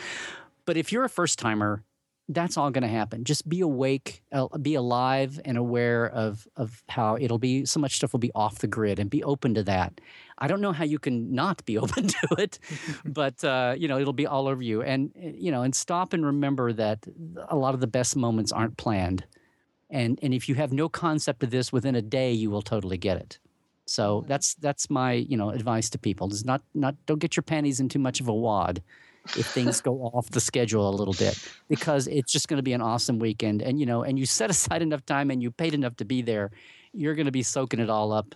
[0.65, 1.83] but if you're a first timer
[2.29, 3.23] that's all going to happen.
[3.23, 7.95] Just be awake uh, be alive and aware of of how it'll be so much
[7.95, 10.01] stuff will be off the grid and be open to that.
[10.37, 12.59] I don't know how you can not be open to it
[13.05, 14.81] but uh, you know it'll be all over you.
[14.81, 17.07] And you know and stop and remember that
[17.47, 19.25] a lot of the best moments aren't planned.
[19.89, 22.97] And and if you have no concept of this within a day you will totally
[22.97, 23.39] get it.
[23.85, 26.33] So that's that's my you know advice to people.
[26.33, 28.83] Is not not don't get your panties in too much of a wad
[29.35, 31.37] if things go off the schedule a little bit
[31.67, 33.61] because it's just going to be an awesome weekend.
[33.61, 36.21] And you know and you set aside enough time and you paid enough to be
[36.21, 36.51] there
[36.93, 38.35] you're going to be soaking it all up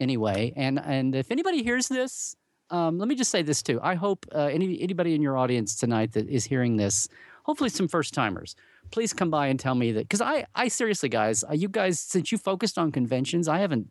[0.00, 0.52] anyway.
[0.56, 2.36] And and if anybody hears this
[2.70, 3.78] um, let me just say this too.
[3.82, 7.08] I hope uh, any anybody in your audience tonight that is hearing this
[7.44, 8.54] hopefully some first timers
[8.92, 11.98] please come by and tell me that because i i seriously guys uh, you guys
[11.98, 13.88] since you focused on conventions i haven't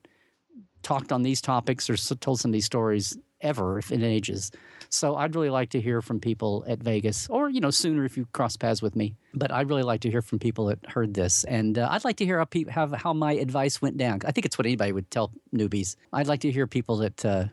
[0.83, 4.51] talked on these topics or told some of these stories ever if in ages.
[4.93, 8.17] So I'd really like to hear from people at Vegas, or you know sooner if
[8.17, 9.15] you cross paths with me.
[9.33, 12.17] But I'd really like to hear from people that heard this, and uh, I'd like
[12.17, 14.19] to hear how, pe- how, how my advice went down.
[14.25, 15.95] I think it's what anybody would tell newbies.
[16.11, 17.45] I'd like to hear people that uh,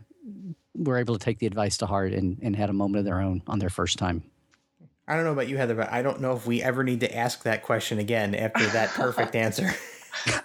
[0.75, 3.21] were able to take the advice to heart and, and had a moment of their
[3.21, 4.25] own on their first time.
[5.07, 7.17] I don't know about you, Heather, but I don't know if we ever need to
[7.17, 9.75] ask that question again after that perfect answer.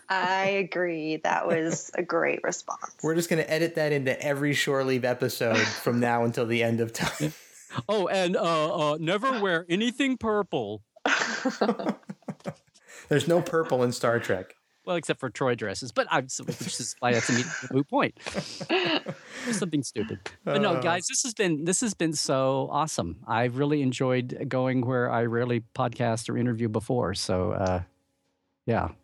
[0.10, 1.18] I agree.
[1.18, 2.96] That was a great response.
[3.02, 6.64] We're just going to edit that into every shore leave episode from now until the
[6.64, 7.34] end of time.
[7.90, 10.84] Oh, and uh, uh, never wear anything purple.
[13.10, 14.56] There's no purple in Star Trek.
[14.86, 18.20] Well, except for Troi dresses, but I'm which is why that's a moot point.
[19.52, 23.20] Something stupid, but no, guys, this has been this has been so awesome.
[23.26, 27.14] I've really enjoyed going where I rarely podcast or interview before.
[27.14, 27.84] So, uh,
[28.66, 28.96] yeah, well,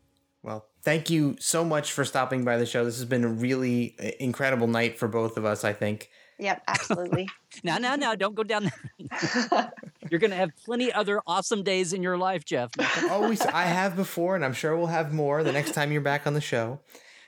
[0.89, 2.83] thank you so much for stopping by the show.
[2.83, 6.09] This has been a really uh, incredible night for both of us, I think.
[6.39, 7.29] Yep, absolutely.
[7.63, 9.71] no, no, now, don't go down there.
[10.09, 12.71] You're going to have plenty other awesome days in your life, Jeff.
[13.07, 16.25] Always, I have before, and I'm sure we'll have more the next time you're back
[16.25, 16.79] on the show.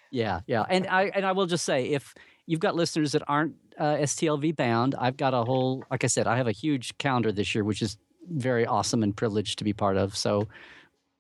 [0.10, 2.16] Yeah, yeah, and I and I will just say, if
[2.48, 6.26] you've got listeners that aren't uh, STLV bound, I've got a whole, like I said,
[6.26, 7.98] I have a huge calendar this year, which is
[8.28, 10.18] very awesome and privileged to be part of.
[10.18, 10.48] So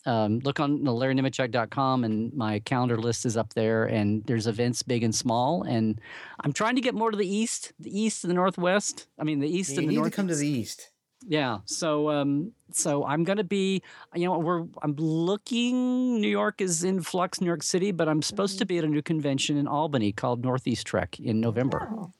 [0.06, 5.03] um, look on larrynemecek.com and my calendar list is up there and there's events big
[5.03, 6.02] and small and
[6.41, 9.07] i'm trying to get more to the east the east and the northwest.
[9.19, 10.91] I mean the east you and the need north to come to the east.
[11.28, 13.84] Yeah so um so i'm gonna be
[14.15, 18.22] you know we're i'm looking new york is in flux new york city but i'm
[18.22, 21.90] supposed to be at a new convention in albany called northeast trek in november.
[21.91, 22.11] Oh.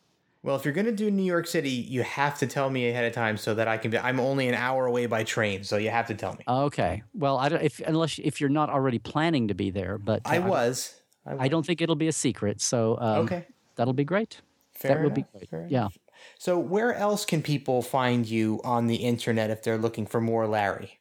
[0.43, 3.05] Well, if you're going to do New York City, you have to tell me ahead
[3.05, 3.99] of time so that I can be.
[3.99, 6.43] I'm only an hour away by train, so you have to tell me.
[6.47, 10.22] okay well i don't if unless if you're not already planning to be there but
[10.26, 10.95] I uh, was.
[11.26, 13.45] I, I don't think it'll be a secret so um, Okay.
[13.76, 14.41] that'll be great
[14.73, 15.97] Fair that would be great fair yeah enough.
[16.38, 20.45] So, where else can people find you on the internet if they're looking for more
[20.47, 20.99] Larry?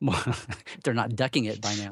[0.84, 1.90] they're not ducking it by now.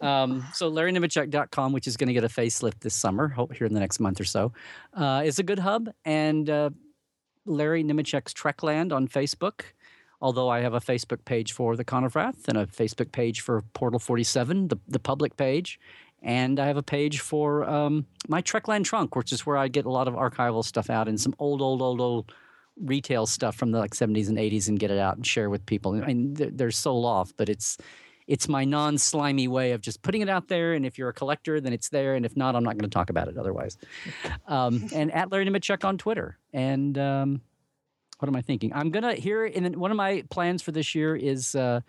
[0.00, 3.74] Um, so LarryNemecek.com, which is going to get a facelift this summer, hope here in
[3.74, 4.52] the next month or so,
[4.94, 5.90] uh, is a good hub.
[6.04, 6.70] And uh,
[7.44, 9.62] Larry Nemecek's Trekland on Facebook.
[10.20, 13.40] Although I have a Facebook page for the Con of Wrath and a Facebook page
[13.40, 15.78] for Portal 47, the, the public page.
[16.22, 19.86] And I have a page for um, my Trekland trunk, which is where I get
[19.86, 22.32] a lot of archival stuff out and some old, old, old, old
[22.80, 25.64] retail stuff from the like 70s and 80s and get it out and share with
[25.66, 25.94] people.
[25.94, 27.78] I mean, they're, they're sold off, but it's
[28.28, 30.74] it's my non slimy way of just putting it out there.
[30.74, 32.14] And if you're a collector, then it's there.
[32.14, 33.78] And if not, I'm not going to talk about it otherwise.
[34.46, 36.38] Um, and at Larry Nemecek on Twitter.
[36.52, 37.40] And um,
[38.18, 38.72] what am I thinking?
[38.74, 41.80] I'm going to here in one of my plans for this year is uh,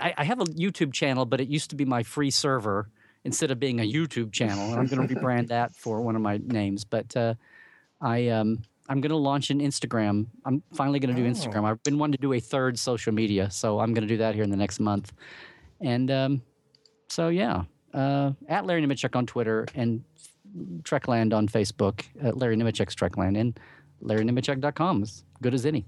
[0.00, 2.88] I, I, have a YouTube channel, but it used to be my free server
[3.24, 4.70] instead of being a YouTube channel.
[4.70, 6.84] And I'm going to rebrand that for one of my names.
[6.84, 7.34] But uh,
[8.00, 8.28] I.
[8.28, 10.28] Um, I'm going to launch an Instagram.
[10.46, 11.30] I'm finally going to do oh.
[11.30, 11.64] Instagram.
[11.64, 14.34] I've been wanting to do a third social media, so I'm going to do that
[14.34, 15.12] here in the next month.
[15.80, 16.42] And um,
[17.08, 17.64] so, yeah,
[17.94, 20.02] uh, at Larry Nemecek on Twitter and
[20.82, 23.58] Trekland on Facebook, at Larry Nemecek's Trekland, and
[24.02, 25.86] LarryNemecek.com is good as any.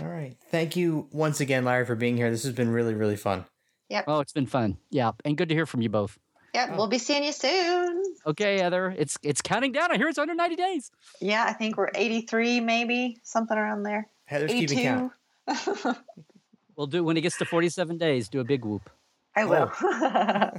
[0.00, 0.36] All right.
[0.50, 2.30] Thank you once again, Larry, for being here.
[2.30, 3.44] This has been really, really fun.
[3.88, 4.04] Yep.
[4.06, 4.76] Oh, it's been fun.
[4.90, 5.12] Yeah.
[5.24, 6.18] And good to hear from you both.
[6.54, 6.70] Yep.
[6.72, 6.76] Oh.
[6.76, 8.02] We'll be seeing you soon.
[8.26, 8.94] Okay, Heather.
[8.96, 9.90] It's it's counting down.
[9.90, 10.90] I hear it's under 90 days.
[11.20, 14.08] Yeah, I think we're 83, maybe, something around there.
[14.26, 14.66] Heather's 82.
[14.66, 15.98] keeping count.
[16.76, 18.90] we'll do when it gets to 47 days, do a big whoop.
[19.38, 19.72] I will.
[19.80, 20.50] Oh.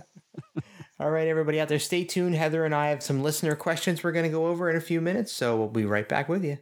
[1.02, 2.36] All right, everybody out there, stay tuned.
[2.36, 5.02] Heather and I have some listener questions we're going to go over in a few
[5.02, 6.58] minutes, so we'll be right back with you.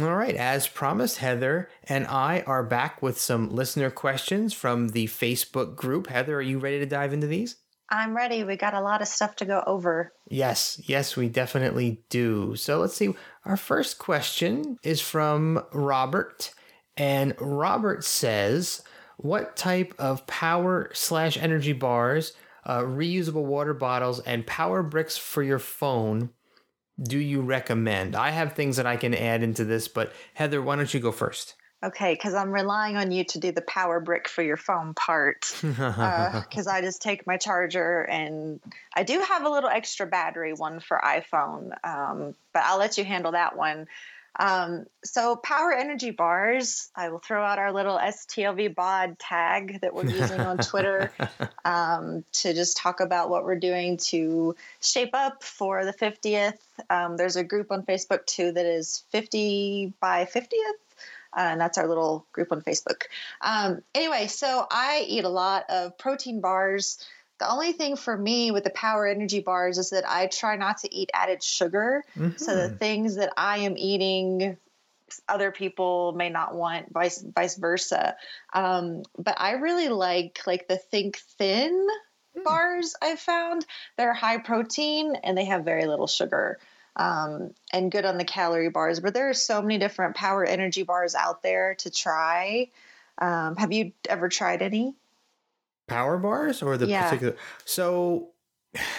[0.00, 5.06] All right, as promised, Heather and I are back with some listener questions from the
[5.06, 6.06] Facebook group.
[6.06, 7.56] Heather, are you ready to dive into these?
[7.90, 8.44] I'm ready.
[8.44, 10.12] We got a lot of stuff to go over.
[10.28, 12.54] Yes, yes, we definitely do.
[12.56, 13.14] So let's see.
[13.44, 16.52] Our first question is from Robert,
[16.96, 18.82] and Robert says,
[19.22, 22.32] what type of power slash energy bars,
[22.64, 26.30] uh, reusable water bottles, and power bricks for your phone
[27.02, 28.14] do you recommend?
[28.14, 31.12] I have things that I can add into this, but Heather, why don't you go
[31.12, 31.54] first?
[31.82, 35.50] Okay, because I'm relying on you to do the power brick for your phone part.
[35.62, 38.60] Because uh, I just take my charger and
[38.94, 43.04] I do have a little extra battery one for iPhone, um, but I'll let you
[43.04, 43.86] handle that one.
[44.38, 49.94] Um, so power energy bars, I will throw out our little STLV bod tag that
[49.94, 51.12] we're using on Twitter
[51.64, 56.58] um, to just talk about what we're doing to shape up for the 50th.
[56.88, 60.54] Um, there's a group on Facebook too that is 50 by 50th.
[61.32, 63.02] Uh, and that's our little group on Facebook.
[63.40, 66.98] Um, anyway, so I eat a lot of protein bars.
[67.40, 70.78] The only thing for me with the power energy bars is that I try not
[70.78, 72.04] to eat added sugar.
[72.16, 72.36] Mm-hmm.
[72.36, 72.76] So the mm-hmm.
[72.76, 74.58] things that I am eating,
[75.26, 78.14] other people may not want, vice vice versa.
[78.52, 81.86] Um, but I really like like the Think Thin
[82.36, 82.44] mm.
[82.44, 82.94] bars.
[83.00, 83.64] I've found
[83.96, 86.58] they're high protein and they have very little sugar.
[86.94, 89.00] Um, and good on the calorie bars.
[89.00, 92.68] But there are so many different power energy bars out there to try.
[93.16, 94.94] Um, have you ever tried any?
[95.90, 97.04] Power bars or the yeah.
[97.04, 98.30] particular so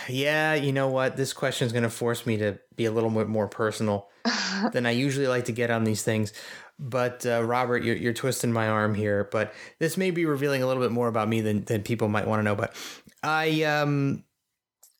[0.09, 3.09] yeah you know what this question is going to force me to be a little
[3.09, 4.09] bit more personal
[4.73, 6.33] than i usually like to get on these things
[6.77, 10.67] but uh, robert you're, you're twisting my arm here but this may be revealing a
[10.67, 12.75] little bit more about me than, than people might want to know but
[13.23, 14.25] i um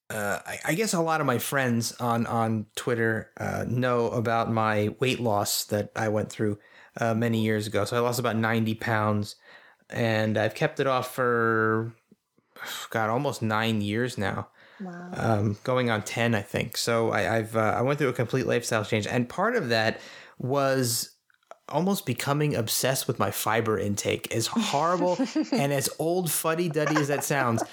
[0.09, 4.51] uh, I, I, guess a lot of my friends on on Twitter uh, know about
[4.51, 6.59] my weight loss that I went through
[6.99, 7.85] uh, many years ago.
[7.85, 9.37] So I lost about ninety pounds
[9.91, 11.93] and I've kept it off for
[12.89, 14.49] God almost nine years now.
[14.79, 15.09] Wow.
[15.13, 16.77] Um, going on ten, I think.
[16.77, 19.99] So I, have uh, I went through a complete lifestyle change, and part of that
[20.39, 21.15] was
[21.71, 24.33] almost becoming obsessed with my fiber intake.
[24.33, 25.17] As horrible
[25.51, 27.63] and as old fuddy duddy as that sounds,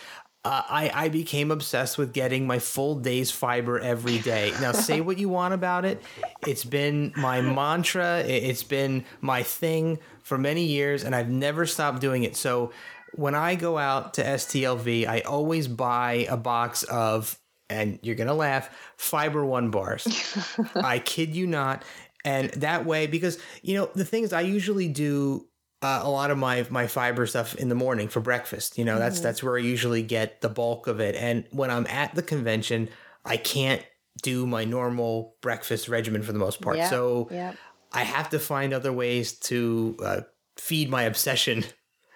[0.48, 4.52] uh, I, I became obsessed with getting my full day's fiber every day.
[4.62, 6.02] Now, say what you want about it.
[6.46, 12.00] It's been my mantra, it's been my thing for many years, and I've never stopped
[12.00, 12.34] doing it.
[12.34, 12.72] So,
[13.14, 17.38] when I go out to STLV, I always buy a box of,
[17.68, 20.06] and you're going to laugh, Fiber One bars.
[20.74, 21.84] I kid you not.
[22.24, 25.47] And that way, because, you know, the thing is, I usually do
[25.80, 28.78] uh, a lot of my my fiber stuff in the morning for breakfast.
[28.78, 29.24] You know, that's mm-hmm.
[29.24, 31.14] that's where I usually get the bulk of it.
[31.14, 32.88] And when I'm at the convention,
[33.24, 33.82] I can't
[34.22, 36.78] do my normal breakfast regimen for the most part.
[36.78, 36.90] Yep.
[36.90, 37.56] So yep.
[37.92, 40.20] I have to find other ways to uh,
[40.56, 41.64] feed my obsession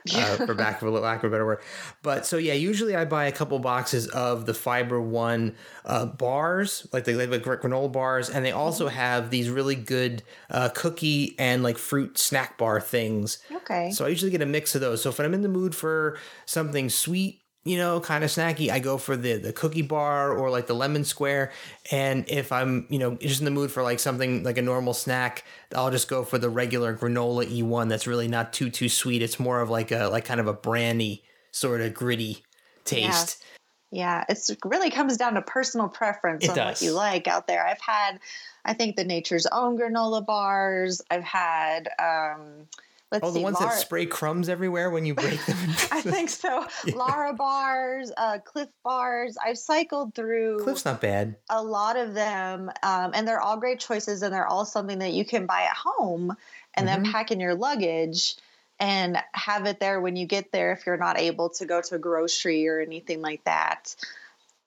[0.14, 1.60] uh, for back of a lack of a better word.
[2.02, 5.54] But so yeah, usually I buy a couple boxes of the Fiber One
[5.84, 8.96] uh, bars, like the like granola bars, and they also mm-hmm.
[8.96, 13.38] have these really good uh, cookie and like fruit snack bar things.
[13.52, 13.90] Okay.
[13.92, 15.02] So I usually get a mix of those.
[15.02, 18.80] So if I'm in the mood for something sweet you know, kind of snacky, I
[18.80, 21.52] go for the the cookie bar or like the lemon square.
[21.90, 24.94] And if I'm, you know, just in the mood for like something like a normal
[24.94, 25.44] snack,
[25.74, 29.22] I'll just go for the regular granola E1 that's really not too too sweet.
[29.22, 31.22] It's more of like a like kind of a brandy
[31.52, 32.42] sort of gritty
[32.84, 33.44] taste.
[33.92, 36.80] Yeah, it's it really comes down to personal preference It on does.
[36.80, 37.64] what you like out there.
[37.64, 38.18] I've had,
[38.64, 41.02] I think the Nature's Own granola bars.
[41.10, 42.66] I've had, um,
[43.12, 45.56] let's Oh, the see, ones Lara- that spray crumbs everywhere when you break them.
[45.92, 46.66] I think so.
[46.94, 49.36] Lara bars, uh, Clif bars.
[49.36, 51.36] I've cycled through Clif's not bad.
[51.48, 55.12] a lot of them, um, and they're all great choices, and they're all something that
[55.12, 56.36] you can buy at home
[56.74, 57.12] and then Mm-hmm.
[57.12, 58.34] pack in your luggage
[58.80, 61.94] and have it there when you get there if you're not able to go to
[61.94, 63.94] a grocery or anything like that.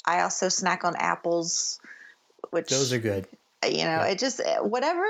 [0.05, 1.79] I also snack on apples,
[2.51, 3.27] which Those are good.
[3.63, 5.05] You know it just whatever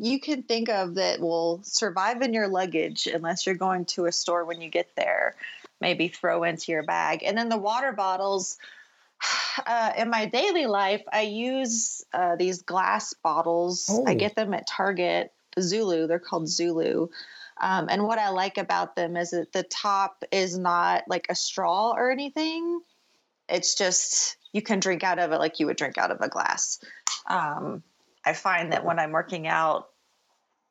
[0.00, 4.12] you can think of that will survive in your luggage unless you're going to a
[4.12, 5.36] store when you get there
[5.80, 7.22] maybe throw into your bag.
[7.24, 8.58] And then the water bottles
[9.66, 13.88] uh, in my daily life i use uh, these glass bottles.
[14.06, 14.14] I Oh.
[14.14, 17.08] get them at target zulu they're called zulu
[17.60, 21.34] um, and what i like about them is that the top is not like a
[21.34, 22.80] straw or anything.
[23.48, 26.28] It's just you can drink out of it like you would drink out of a
[26.28, 26.78] glass.
[27.26, 27.82] Um,
[28.24, 29.88] I find that when I'm working out,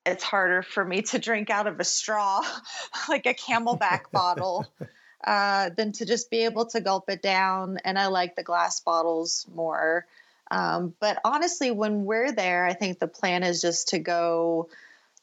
[0.06, 2.42] it's harder for me to drink out of a straw,
[3.10, 4.66] like a CamelBak bottle,
[5.24, 7.78] uh, than to just be able to gulp it down.
[7.84, 10.06] And I like the glass bottles more.
[10.52, 14.70] Um, but honestly, when we're there, I think the plan is just to go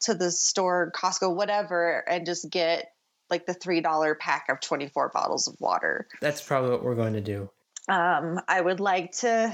[0.01, 2.93] to the store, Costco, whatever, and just get
[3.29, 7.21] like the $3 pack of 24 bottles of water That's probably what we're going to
[7.21, 7.49] do.
[7.89, 9.53] um, I would like to.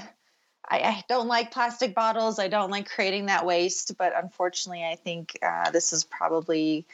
[0.67, 2.39] I, I don't like plastic bottles.
[2.39, 6.85] I don't like creating that waste, but unfortunately, I think uh, this is probably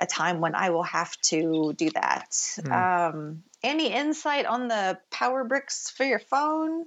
[0.00, 2.36] a time when I will have to do that.
[2.70, 6.86] Um, any insight on the power bricks for your phone?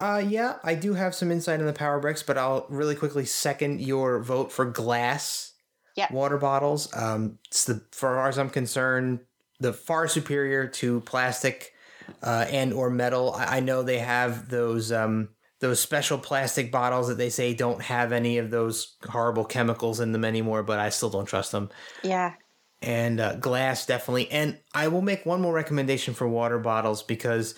[0.00, 3.24] Uh, yeah, I do have some insight on the power bricks, but I'll really quickly
[3.24, 5.52] second your vote for glass
[5.96, 6.12] Yep.
[6.12, 6.88] water bottles.
[6.94, 9.18] Um, it's the, for far as I'm concerned,
[9.58, 11.74] the far superior to plastic
[12.22, 13.34] uh, and or metal.
[13.34, 15.30] I, I know they have those um,
[15.60, 20.12] those special plastic bottles that they say don't have any of those horrible chemicals in
[20.12, 21.70] them anymore, but I still don't trust them.
[22.02, 22.34] Yeah.
[22.80, 24.30] and uh, glass definitely.
[24.30, 27.54] And I will make one more recommendation for water bottles because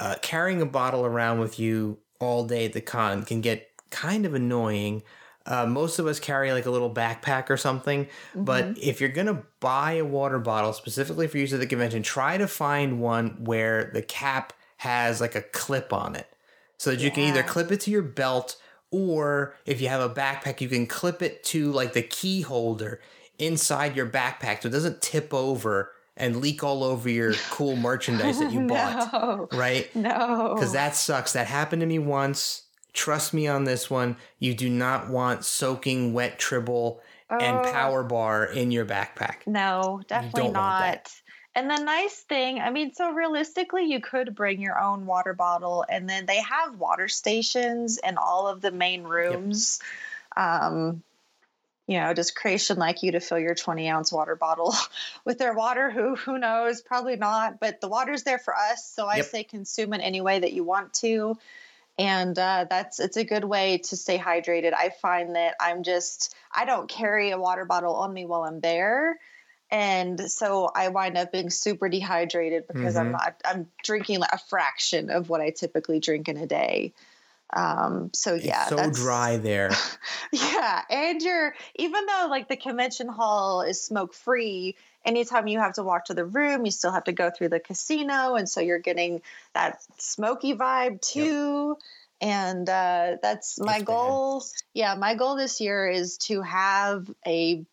[0.00, 4.24] uh, carrying a bottle around with you all day at the con can get kind
[4.26, 5.02] of annoying.
[5.46, 9.42] Uh, most of us carry like a little backpack or something, but if you're gonna
[9.60, 13.90] buy a water bottle specifically for use at the convention, try to find one where
[13.92, 16.26] the cap has like a clip on it,
[16.78, 18.56] so that you can either clip it to your belt
[18.90, 23.00] or if you have a backpack, you can clip it to like the key holder
[23.38, 28.38] inside your backpack so it doesn't tip over and leak all over your cool merchandise
[28.38, 29.52] that you bought.
[29.52, 29.94] Right?
[29.96, 30.52] No.
[30.54, 31.32] Because that sucks.
[31.32, 32.62] That happened to me once.
[32.94, 34.16] Trust me on this one.
[34.38, 37.02] You do not want soaking wet tribble
[37.38, 37.62] and Oh.
[37.62, 39.42] power bar in your backpack.
[39.46, 41.02] No, definitely don't want that.
[41.06, 41.22] not.
[41.56, 45.84] And the nice thing, I mean, so realistically, you could bring your own water bottle,
[45.88, 49.80] and then they have water stations in all of the main rooms.
[50.36, 51.02] Um,
[51.86, 54.74] you know, does creation like you to fill your 20 ounce water bottle
[55.24, 55.90] with their water?
[55.90, 56.80] Who who knows?
[56.82, 57.60] Probably not.
[57.60, 59.26] But the water's there for us, so I Yep.
[59.26, 61.36] say consume it any way that you want to.
[61.98, 64.74] And uh, that's it's a good way to stay hydrated.
[64.74, 68.60] I find that I'm just I don't carry a water bottle on me while I'm
[68.60, 69.18] there
[69.74, 73.12] and so I wind up being super dehydrated because I'm Mhm.
[73.12, 76.92] not I'm drinking like a fraction of what I typically drink in a day.
[77.52, 79.70] Um, so yeah, it's so that's, dry there.
[80.32, 85.74] Yeah, and you're even though like the convention hall is smoke free, anytime you have
[85.74, 88.60] to walk to the room, you still have to go through the casino, and so
[88.60, 89.22] you're getting
[89.54, 91.76] that smoky vibe too.
[92.20, 93.86] And uh, that's my It's bad.
[93.86, 94.44] goal.
[94.72, 97.64] Yeah, my goal this year is to have a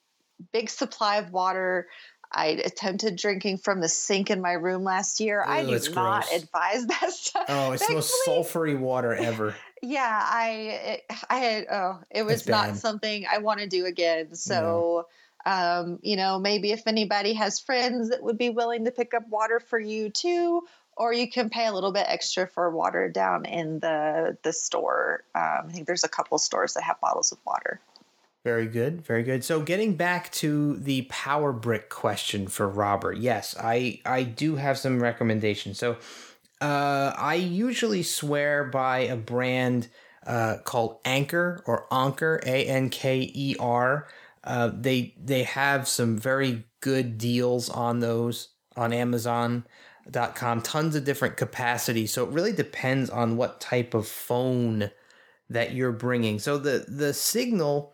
[0.51, 1.87] big supply of water.
[2.33, 5.43] I attempted drinking from the sink in my room last year.
[5.43, 6.43] I Ew, do not gross.
[6.43, 7.45] advise that stuff.
[7.47, 9.55] Oh, it's the most sulfury water ever.
[9.81, 14.35] yeah i it, i had oh it was not something i want to do again
[14.35, 15.07] so
[15.45, 19.27] um you know maybe if anybody has friends that would be willing to pick up
[19.29, 20.61] water for you too
[20.97, 25.23] or you can pay a little bit extra for water down in the the store
[25.35, 27.79] um, i think there's a couple stores that have bottles of water
[28.43, 29.43] Very good, very good.
[29.43, 34.79] So getting back to the power brick question for Robert, yes, I I do have
[34.79, 35.77] some recommendations.
[35.77, 35.97] So
[36.59, 39.89] uh, I usually swear by a brand
[40.25, 44.07] uh, called Anchor or Anker, A N K E R.
[44.43, 50.61] Uh, they they have some very good deals on those on Amazon.com.
[50.61, 52.07] tons of different capacity.
[52.07, 54.91] So it really depends on what type of phone
[55.49, 56.39] that you're bringing.
[56.39, 57.93] So the the signal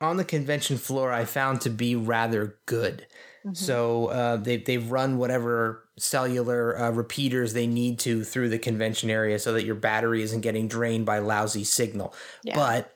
[0.00, 3.06] on the convention floor i found to be rather good.
[3.54, 9.10] So uh, they, they've run whatever cellular uh, repeaters they need to through the convention
[9.10, 12.14] area so that your battery isn't getting drained by lousy signal.
[12.42, 12.56] Yeah.
[12.56, 12.94] but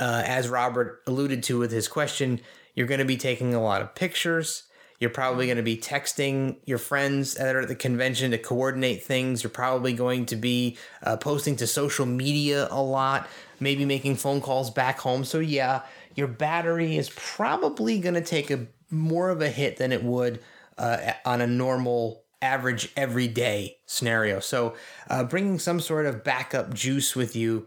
[0.00, 2.40] uh, as robert alluded to with his question
[2.74, 4.64] you're going to be taking a lot of pictures
[5.02, 9.02] you're probably going to be texting your friends that are at the convention to coordinate
[9.02, 9.42] things.
[9.42, 13.26] You're probably going to be uh, posting to social media a lot,
[13.58, 15.24] maybe making phone calls back home.
[15.24, 15.82] So, yeah,
[16.14, 20.40] your battery is probably going to take a more of a hit than it would
[20.78, 24.38] uh, on a normal average everyday scenario.
[24.38, 24.76] So,
[25.10, 27.66] uh, bringing some sort of backup juice with you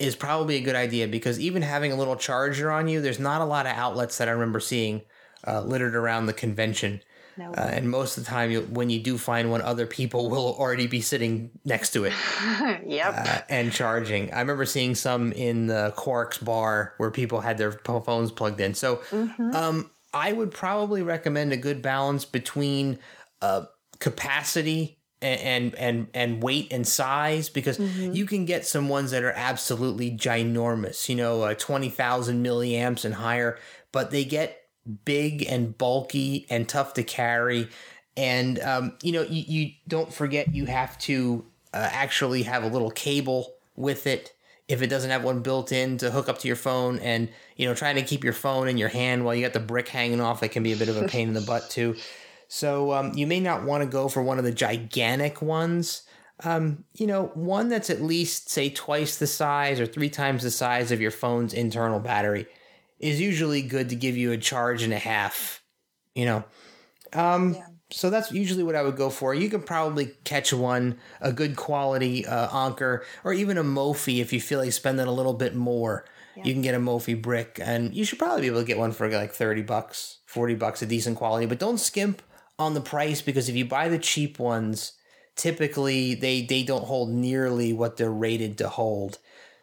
[0.00, 3.42] is probably a good idea because even having a little charger on you, there's not
[3.42, 5.02] a lot of outlets that I remember seeing
[5.46, 7.00] uh, littered around the convention.
[7.36, 7.52] No.
[7.52, 10.56] Uh, and most of the time, you, when you do find one, other people will
[10.58, 12.14] already be sitting next to it
[12.86, 13.14] yep.
[13.14, 14.32] uh, and charging.
[14.32, 18.74] I remember seeing some in the Quark's bar where people had their phones plugged in.
[18.74, 19.02] So
[19.52, 22.98] um, I would probably recommend a good balance between
[23.42, 23.66] uh,
[23.98, 27.78] capacity and, and and weight and size because
[28.14, 31.08] you can get some ones that are absolutely ginormous.
[31.08, 33.58] You know, uh, twenty thousand milliamps and higher,
[33.92, 34.60] but they get
[35.04, 37.68] big and bulky and tough to carry.
[38.16, 42.68] And um, you know, you, you don't forget you have to uh, actually have a
[42.68, 44.32] little cable with it
[44.68, 46.98] if it doesn't have one built in to hook up to your phone.
[47.00, 49.60] And you know, trying to keep your phone in your hand while you got the
[49.60, 51.96] brick hanging off, it can be a bit of a pain in the butt too.
[52.52, 56.02] So um, you may not want to go for one of the gigantic ones.
[56.42, 60.50] Um, you know, one that's at least say twice the size or three times the
[60.50, 62.48] size of your phone's internal battery
[62.98, 65.62] is usually good to give you a charge and a half.
[66.16, 66.44] You know,
[67.12, 67.56] um,
[67.92, 69.32] so that's usually what I would go for.
[69.32, 74.32] You can probably catch one, a good quality uh, Anker, or even a Mophie if
[74.32, 76.04] you feel like spending a little bit more.
[76.42, 78.90] You can get a Mophie brick, and you should probably be able to get one
[78.90, 81.46] for like thirty bucks, forty bucks, a decent quality.
[81.46, 82.22] But don't skimp
[82.60, 84.92] on the price because if you buy the cheap ones,
[85.36, 89.18] typically they they don't hold nearly what they're rated to hold.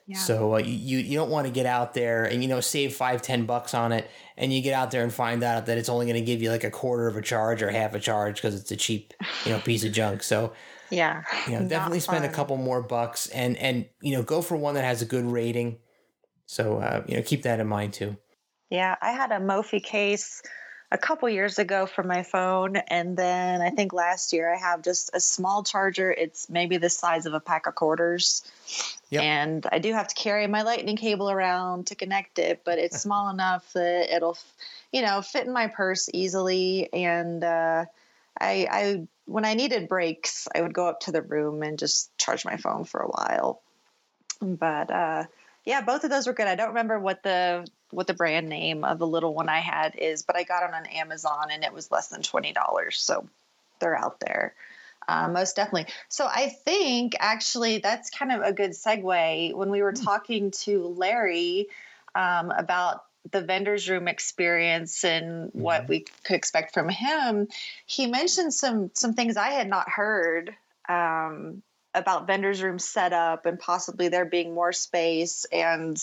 [0.08, 0.18] Yeah.
[0.18, 3.22] So uh, you you don't want to get out there and you know save five
[3.22, 6.06] ten bucks on it, and you get out there and find out that it's only
[6.06, 8.56] going to give you like a quarter of a charge or half a charge because
[8.56, 9.14] it's a cheap
[9.46, 10.24] you know piece of junk.
[10.24, 10.54] So
[10.90, 11.24] yeah.
[11.46, 14.76] you know definitely spend a couple more bucks and and you know go for one
[14.76, 15.80] that has a good rating.
[16.46, 18.16] So uh, you know keep that in mind too.
[18.70, 20.42] Yeah, I had a Mophie case
[20.92, 24.82] a couple years ago for my phone, and then I think last year I have
[24.82, 26.12] just a small charger.
[26.12, 28.44] It's maybe the size of a pack of quarters,
[29.10, 29.24] Yep.
[29.24, 33.00] and I do have to carry my lightning cable around to connect it, but it's
[33.02, 34.38] small enough that it'll,
[34.92, 36.92] you know, fit in my purse easily.
[36.92, 37.86] And uh,
[38.40, 42.18] I, I, when I needed breaks, I would go up to the room and just
[42.18, 43.62] charge my phone for a while.
[44.42, 45.26] But uh,
[45.66, 46.48] yeah, both of those were good.
[46.48, 49.96] I don't remember what the what the brand name of the little one I had
[49.96, 53.00] is, but I got it on Amazon and it was less than twenty dollars.
[53.00, 53.28] So
[53.80, 54.54] they're out there.
[55.08, 55.94] Uh, most definitely.
[56.10, 60.88] So I think actually that's kind of a good segue when we were talking to
[60.88, 61.68] Larry
[62.14, 67.48] um, about the vendors room experience and what we could expect from him.
[67.86, 70.54] He mentioned some some things I had not heard
[70.90, 71.62] um,
[71.94, 76.02] about vendors room setup and possibly there being more space and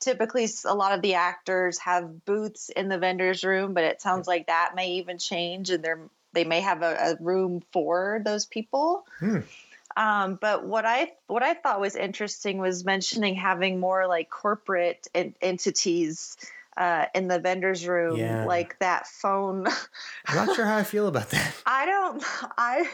[0.00, 4.26] typically a lot of the actors have booths in the vendors room but it sounds
[4.28, 6.00] like that may even change and they're
[6.32, 9.38] they may have a, a room for those people Hmm.
[9.96, 15.06] um, but what I what I thought was interesting was mentioning having more like corporate
[15.14, 16.36] en- entities
[16.76, 18.44] uh, in the vendors room, Yeah.
[18.44, 19.66] like that phone.
[20.26, 21.54] I'm not sure how I feel about that.
[21.66, 22.22] I don't.
[22.58, 22.86] I.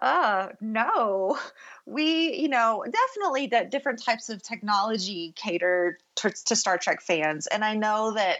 [0.00, 1.38] Uh no,
[1.86, 7.46] we you know definitely that different types of technology cater to, to Star Trek fans,
[7.48, 8.38] and I know that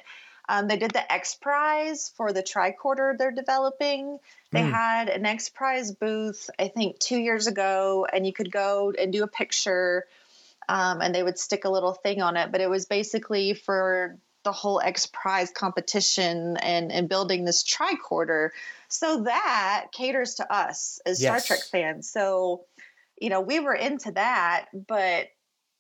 [0.49, 4.19] um, they did the X Prize for the tricorder they're developing.
[4.55, 4.73] They Hmm.
[4.73, 9.13] had an X Prize booth, I think, two years ago, and you could go and
[9.13, 10.05] do a picture,
[10.69, 12.53] um, and they would stick a little thing on it.
[12.53, 14.19] But it was basically for
[14.49, 18.49] the whole X Prize competition and and building this tricorder.
[18.89, 21.45] So that caters to us as Yes.
[21.45, 22.11] Star Trek fans.
[22.11, 22.65] So,
[23.21, 25.29] you know, we were into that, but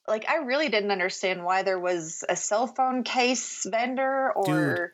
[0.07, 4.93] like I really didn't understand why there was a cell phone case vendor or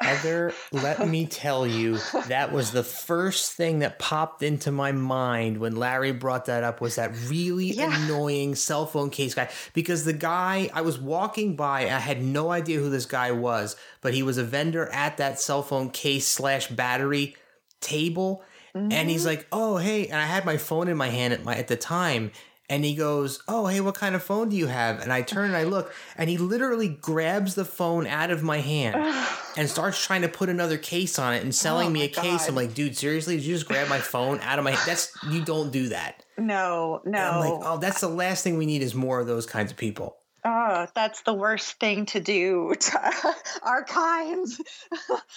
[0.00, 1.98] Heather, let me tell you,
[2.28, 6.80] that was the first thing that popped into my mind when Larry brought that up
[6.80, 8.04] was that really Yeah.
[8.04, 9.50] annoying cell phone case guy.
[9.74, 13.76] Because the guy, I was walking by, I had no idea who this guy was,
[14.00, 17.36] but he was a vendor at that cell phone case slash battery
[17.80, 18.42] table.
[18.72, 19.30] and he's mm-hmm.
[19.30, 21.74] like, "Oh, hey," and I had my phone in my hand at my at the
[21.74, 22.30] time.
[22.70, 25.46] And he goes, "Oh, hey, what kind of phone do you have?" And I turn
[25.46, 28.96] and I look, and he literally grabs the phone out of my hand
[29.56, 32.48] and starts trying to put another case on it and selling Oh me a case.
[32.48, 33.36] I'm like, "Dude, seriously?
[33.36, 34.82] Did you just grab my phone out of my hand?
[34.86, 37.10] That's you don't do that." No, no.
[37.10, 39.72] And I'm like, "Oh, that's the last thing we need is more of those kinds
[39.72, 43.12] of people." Oh, that's the worst thing to do to
[43.62, 44.46] our kind.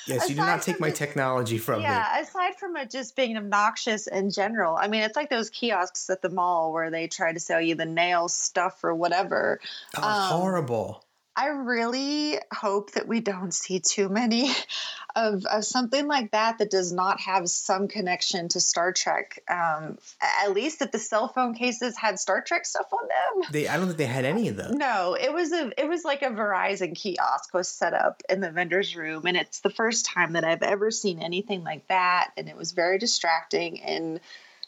[0.07, 1.83] Yes, you do not take my the- technology from me.
[1.83, 4.75] yeah, aside from it just being obnoxious in general.
[4.75, 7.75] I mean, it's like those kiosks at the mall where they try to sell you
[7.75, 9.59] the nail stuff or whatever.
[9.97, 11.03] Oh, Um, horrible.
[11.35, 14.51] I really hope that we don't see too many
[15.15, 19.41] of, of something like that that does not have some connection to Star Trek.
[19.49, 23.49] Um, at least that the cell phone cases had Star Trek stuff on them.
[23.51, 24.77] They, I don't think they had any of them.
[24.77, 28.51] No, it was a it was like a Verizon kiosk was set up in the
[28.51, 32.47] vendor's room, and it's the first time that I've ever seen anything like that, and
[32.47, 34.19] it was very distracting and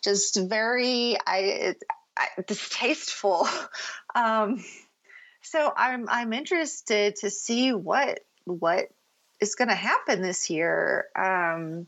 [0.03, 1.83] just very I, it,
[2.17, 3.47] I distasteful.
[4.17, 4.63] Um,
[5.45, 8.85] so I'm I'm interested to see what what
[9.39, 11.88] is going to happen this year, um,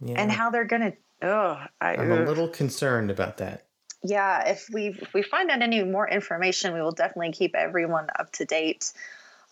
[0.00, 0.20] Yeah.
[0.20, 0.96] and how they're going to.
[1.22, 3.66] Oh, I, I'm a little concerned about that.
[4.02, 8.06] yeah if we if we find out any more information we will definitely keep everyone
[8.18, 8.92] up to date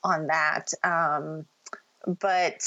[0.03, 1.45] on that um,
[2.19, 2.65] but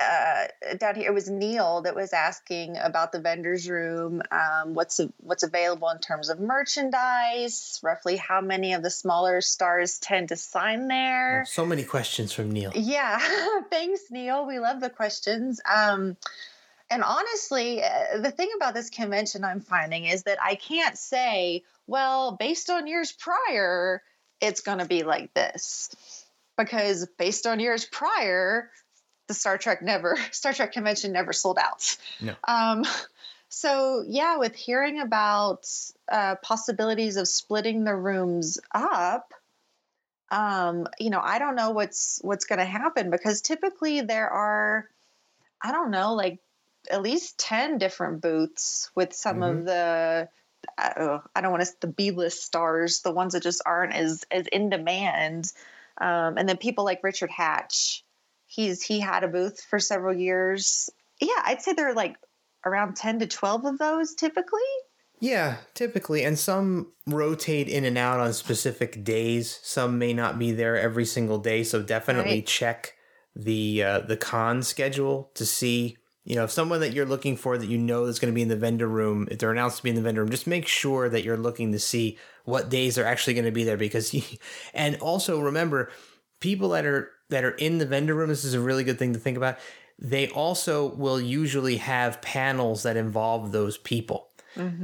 [0.00, 0.46] uh,
[0.78, 5.42] down here it was neil that was asking about the vendors room um, what's what's
[5.42, 10.88] available in terms of merchandise roughly how many of the smaller stars tend to sign
[10.88, 12.72] there So many questions from Neil.
[12.74, 13.18] yeah,
[13.70, 14.46] thanks, Neil.
[14.46, 15.60] We love the questions.
[15.70, 16.16] Um,
[16.90, 21.62] and honestly, uh, the thing about this convention I'm finding is that I can't say,
[21.86, 24.02] well, based on years prior,
[24.40, 25.90] it's going to be like this.
[26.58, 28.70] Because based on years prior,
[29.28, 31.96] the Star Trek never, Star Trek convention never sold out.
[32.20, 32.34] No.
[32.46, 32.84] Um,
[33.48, 35.68] so, yeah, with hearing about
[36.10, 39.34] uh, possibilities of splitting the rooms up,
[40.30, 44.88] um, you know, I don't know what's what's going to happen because typically there are,
[45.60, 46.40] I don't know, like
[46.90, 50.28] at least ten different booths with some of the,
[50.78, 54.24] uh, I don't want to the B list stars, the ones that just aren't as
[54.30, 55.52] as in demand,
[56.00, 58.02] um, and then people like Richard Hatch,
[58.52, 60.90] he's he had a booth for several years.
[61.20, 62.16] Yeah, I'd say there are like
[62.64, 64.60] around ten to twelve of those typically.
[65.20, 69.60] Yeah, typically, and some rotate in and out on specific days.
[69.62, 72.46] Some may not be there every single day, so definitely Right.
[72.46, 72.94] check
[73.36, 75.96] the uh, the con schedule to see.
[76.24, 78.42] You know, if someone that you're looking for that you know is going to be
[78.42, 80.68] in the vendor room, if they're announced to be in the vendor room, just make
[80.68, 83.76] sure that you're looking to see what days they're actually going to be there.
[83.76, 84.22] Because, you,
[84.74, 85.90] and also remember,
[86.40, 88.28] people that are that are in the vendor room.
[88.28, 89.58] This is a really good thing to think about.
[89.98, 94.28] They also will usually have panels that involve those people.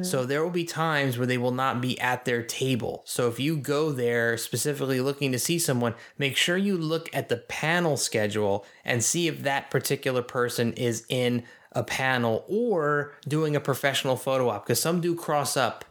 [0.00, 3.02] So there will be times where they will not be at their table.
[3.04, 7.28] So if you go there specifically looking to see someone, make sure you look at
[7.28, 13.54] the panel schedule and see if that particular person is in a panel or doing
[13.54, 15.84] a professional photo op because some do cross up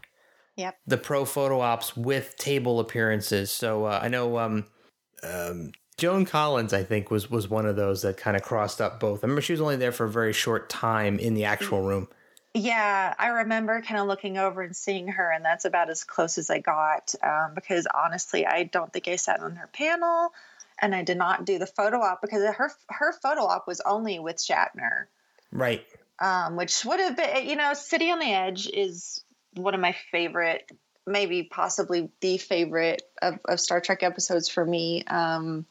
[0.55, 0.75] Yep.
[0.87, 3.51] the pro photo ops with table appearances.
[3.51, 4.65] So uh, I know um,
[5.21, 8.99] um, Joan Collins, I think, was was one of those that kind of crossed up
[8.99, 9.23] both.
[9.23, 12.07] I remember she was only there for a very short time in the actual room.
[12.53, 16.37] Yeah, I remember kind of looking over and seeing her, and that's about as close
[16.37, 17.15] as I got.
[17.23, 20.33] Um, because honestly, I don't think I sat on her panel,
[20.79, 24.19] and I did not do the photo op because her her photo op was only
[24.19, 25.05] with Shatner,
[25.51, 25.83] Right.
[26.19, 29.23] um, which would have been, you know, City on the Edge is
[29.55, 30.71] one of my favorite,
[31.07, 35.03] maybe possibly the favorite of, of Star Trek episodes for me.
[35.05, 35.65] Um,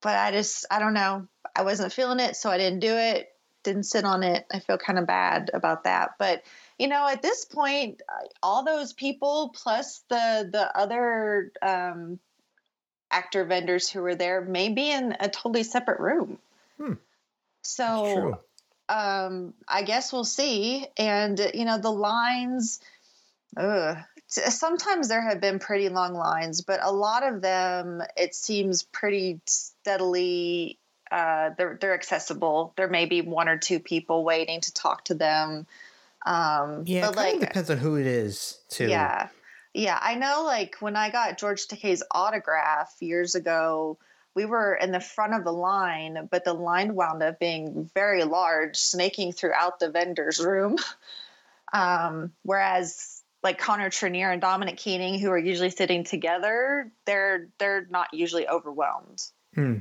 [0.00, 3.28] but I just, I don't know, I wasn't feeling it, so I didn't do it
[3.68, 4.46] didn't sit on it.
[4.52, 6.12] I feel kind of bad about that.
[6.18, 6.42] But
[6.78, 8.02] you know, at this point,
[8.42, 12.18] all those people plus the the other um,
[13.10, 16.38] actor vendors who were there may be in a totally separate room.
[16.78, 16.94] Hmm.
[17.62, 18.40] So
[18.88, 20.86] um, I guess we'll see.
[20.96, 22.80] And you know, the lines.
[23.56, 23.98] Ugh.
[24.28, 29.40] Sometimes there have been pretty long lines, but a lot of them it seems pretty
[29.46, 30.78] steadily
[31.10, 32.72] uh, they're they're accessible.
[32.76, 35.66] There may be one or two people waiting to talk to them.
[36.26, 38.88] Um, Yeah, but like, depends on who it is, too.
[38.88, 39.28] yeah,
[39.72, 39.98] yeah.
[40.00, 40.42] I know.
[40.44, 43.98] Like when I got George Takei's autograph years ago,
[44.34, 48.24] we were in the front of the line, but the line wound up being very
[48.24, 50.76] large, snaking throughout the vendor's room.
[51.70, 57.86] Um, whereas like Connor Trinneer and Dominic Keating, who are usually sitting together, they're they're
[57.90, 59.20] not usually overwhelmed.
[59.54, 59.76] Hmm.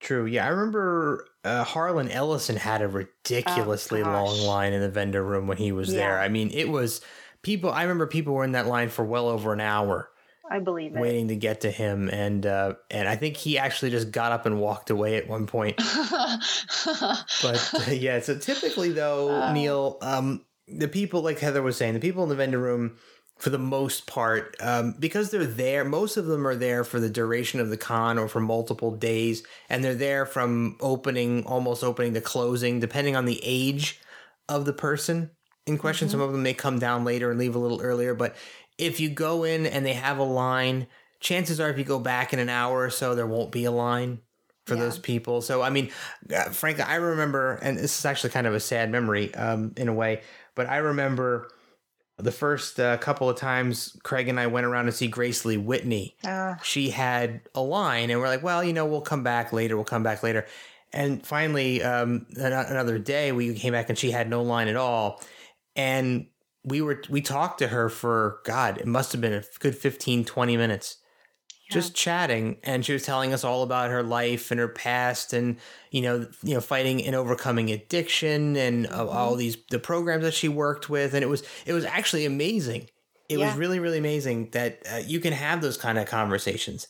[0.00, 0.26] True.
[0.26, 5.22] Yeah, I remember uh, Harlan Ellison had a ridiculously Oh, long line in the vendor
[5.22, 6.20] room when he was there.
[6.20, 7.00] I mean, it was
[7.42, 7.70] people.
[7.70, 10.10] I remember people were in that line for well over an hour
[10.50, 11.00] I believe it.
[11.00, 14.44] waiting to get to him, and uh, and I think he actually just got up
[14.44, 15.80] and walked away at one point.
[17.42, 19.52] But yeah, so typically though, Uh.
[19.52, 22.96] Neil, um, the people like Heather was saying, the people in the vendor room,
[23.38, 27.10] for the most part, um, because they're there, most of them are there for the
[27.10, 32.14] duration of the con or for multiple days, and they're there from opening, almost opening
[32.14, 34.00] to closing, depending on the age
[34.48, 35.30] of the person
[35.66, 36.08] in question.
[36.08, 38.36] Some of them may come down later and leave a little earlier, but
[38.78, 40.86] if you go in and they have a line,
[41.20, 43.70] chances are if you go back in an hour or so, there won't be a
[43.72, 44.20] line
[44.66, 44.82] for Yeah.
[44.82, 45.42] those people.
[45.42, 45.90] So, I mean,
[46.34, 49.88] uh, frankly, I remember, and this is actually kind of a sad memory um, in
[49.88, 50.22] a way,
[50.54, 51.48] but I remember
[52.18, 55.56] the first uh, couple of times Craig and I went around to see Grace Lee
[55.56, 56.16] Whitney.
[56.24, 59.76] Uh, She had a line, and we're like, well, you know, we'll come back later.
[59.76, 60.46] We'll come back later.
[60.92, 65.20] And finally, um, another day, we came back and she had no line at all.
[65.74, 66.28] And
[66.64, 70.24] we were we talked to her for God, it must have been a good 15,
[70.24, 70.98] 20 minutes
[71.70, 75.58] just chatting and she was telling us all about her life and her past and
[75.90, 80.34] you know you know fighting and overcoming addiction and uh, all these the programs that
[80.34, 82.88] she worked with and it was it was actually amazing.
[83.28, 86.88] It was really really amazing that uh, you can have those kind of conversations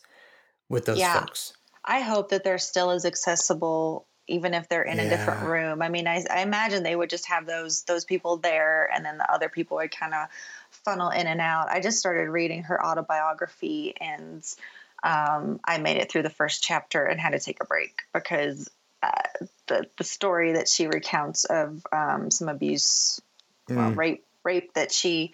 [0.69, 1.21] with those Yeah.
[1.21, 1.53] folks.
[1.85, 5.81] I hope that they're still as accessible, even if they're in a different room.
[5.81, 9.17] I mean, I, I imagine they would just have those those people there, and then
[9.17, 10.27] the other people would kind of
[10.85, 11.67] funnel in and out.
[11.69, 14.45] I just started reading her autobiography, and
[15.03, 18.69] um, I made it through the first chapter and had to take a break because
[19.03, 19.11] uh,
[19.67, 23.19] the the story that she recounts of um, some abuse,
[23.67, 23.97] well, Mm.
[23.97, 25.33] rape, rape that she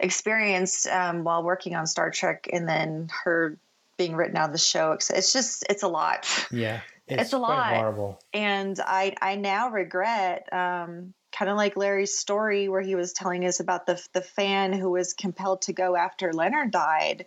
[0.00, 3.56] experienced um, while working on Star Trek, and then her
[3.96, 4.92] being written out of the show.
[4.92, 7.74] It's- It's just it's a lot, yeah It's a quite lot.
[7.76, 10.50] horrible and I I now regret.
[10.52, 14.72] Um, Kind of like Larry's story, where he was telling us about the the fan
[14.72, 17.26] who was compelled to go after Leonard died.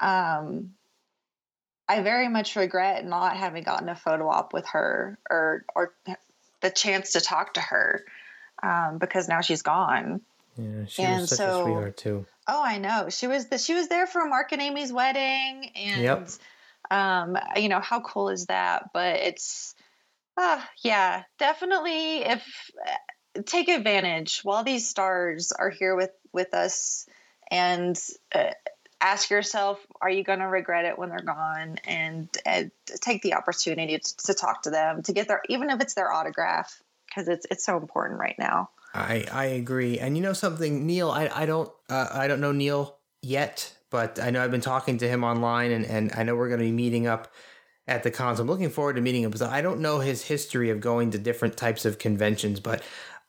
[0.00, 0.74] Um,
[1.88, 5.94] I very much regret not having gotten a photo op with her or or
[6.60, 8.04] the chance to talk to her
[8.62, 10.20] um, because now she's gone.
[10.56, 13.10] yeah she And was such so- a sweetheart too Oh, I know.
[13.10, 16.28] She was the she was there for Mark and Amy's wedding, and Yep.
[16.90, 18.84] um, you know how cool is that?
[18.94, 19.74] But it's,
[20.34, 22.20] uh, yeah, definitely.
[22.24, 22.70] If
[23.46, 27.06] take advantage while these stars are here with with us,
[27.50, 27.98] and
[28.34, 28.50] uh,
[29.00, 31.78] ask yourself, are you going to regret it when they're gone?
[31.84, 32.70] And, and
[33.00, 36.12] take the opportunity to, to talk to them, to get their even if it's their
[36.12, 38.70] autograph, because it's it's so important right now.
[38.94, 39.98] I I agree.
[39.98, 44.20] And you know something, Neil, I I don't uh, I don't know Neil yet, but
[44.20, 46.66] I know I've been talking to him online and and I know we're going to
[46.66, 47.32] be meeting up
[47.86, 48.38] at the cons.
[48.38, 51.18] I'm looking forward to meeting him because I don't know his history of going to
[51.18, 52.82] different types of conventions, but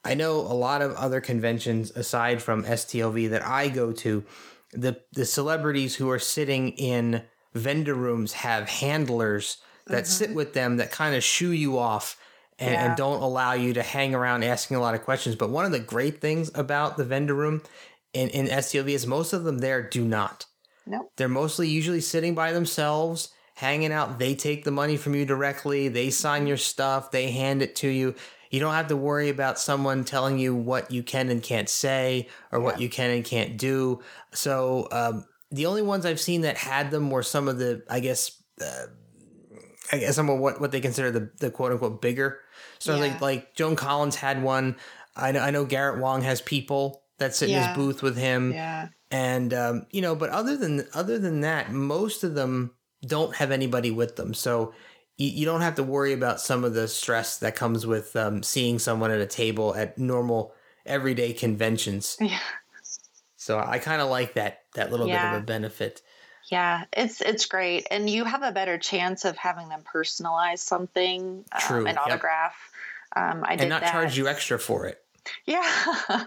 [0.03, 4.23] I know a lot of other conventions aside from STLV that I go to.
[4.71, 7.23] The the celebrities who are sitting in
[7.53, 9.57] vendor rooms have handlers
[9.87, 10.11] that mm-hmm.
[10.11, 12.17] sit with them that kind of shoo you off
[12.59, 12.85] and, Yeah.
[12.85, 15.35] and don't allow you to hang around asking a lot of questions.
[15.35, 17.63] But one of the great things about the vendor room
[18.13, 20.45] in, in STLV is most of them there do not.
[20.85, 21.11] Nope.
[21.17, 24.19] They're mostly usually sitting by themselves, hanging out.
[24.19, 25.87] They take the money from you directly.
[25.87, 26.47] They sign mm-hmm.
[26.47, 27.11] your stuff.
[27.11, 28.15] They hand it to you.
[28.49, 32.27] You don't have to worry about someone telling you what you can and can't say
[32.51, 34.01] or what you can and can't do.
[34.33, 37.99] So um, the only ones I've seen that had them were some of the, I
[37.99, 38.87] guess, uh,
[39.91, 42.39] I guess some of what, what they consider the, the quote unquote bigger.
[42.79, 43.01] So Yeah.
[43.01, 44.75] like like Joan Collins had one.
[45.15, 48.53] I know I know Garrett Wang has people that sit in his booth with him
[48.53, 48.87] Yeah.
[49.11, 52.71] and um, you know but other than other than that most of them
[53.05, 54.73] don't have anybody with them so
[55.19, 58.41] you, you don't have to worry about some of the stress that comes with um,
[58.41, 60.53] seeing someone at a table at normal
[60.85, 62.39] everyday conventions Yeah.
[63.35, 66.01] so i kind of like that that little bit of a benefit
[66.49, 71.45] Yeah, it's it's great, and you have a better chance of having them personalize something,
[71.51, 71.99] um, True, an yep.
[72.07, 72.55] autograph.
[73.15, 73.91] Um, I did and not that.
[73.91, 74.97] charge you extra for it
[75.45, 75.61] Yeah,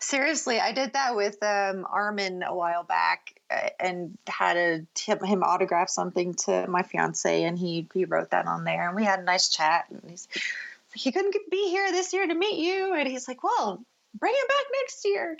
[0.00, 3.39] seriously, I did that with um, Armin a while back, uh,
[3.78, 8.46] and had a him, him autograph something to my fiance, and he he wrote that
[8.46, 9.86] on there, and we had a nice chat.
[9.90, 10.28] And he's
[10.94, 13.82] he couldn't be here this year to meet you, and he's like, well,
[14.14, 15.36] bring it back next year.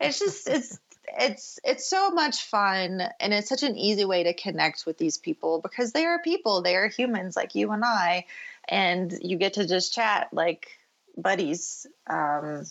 [0.00, 0.78] It's just it's
[1.18, 5.18] it's it's so much fun, and it's such an easy way to connect with these
[5.18, 8.26] people because they are people, they are humans like you and I,
[8.68, 10.68] and you get to just chat like
[11.16, 11.86] buddies.
[12.08, 12.64] Um,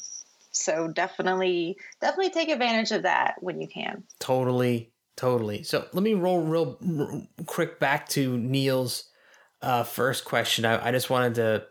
[0.56, 4.03] so definitely, definitely take advantage of that when you can.
[4.19, 5.64] Totally, totally.
[5.64, 9.10] So let me roll real r- quick back to Neil's
[9.61, 11.65] uh, first question, I, I just wanted to.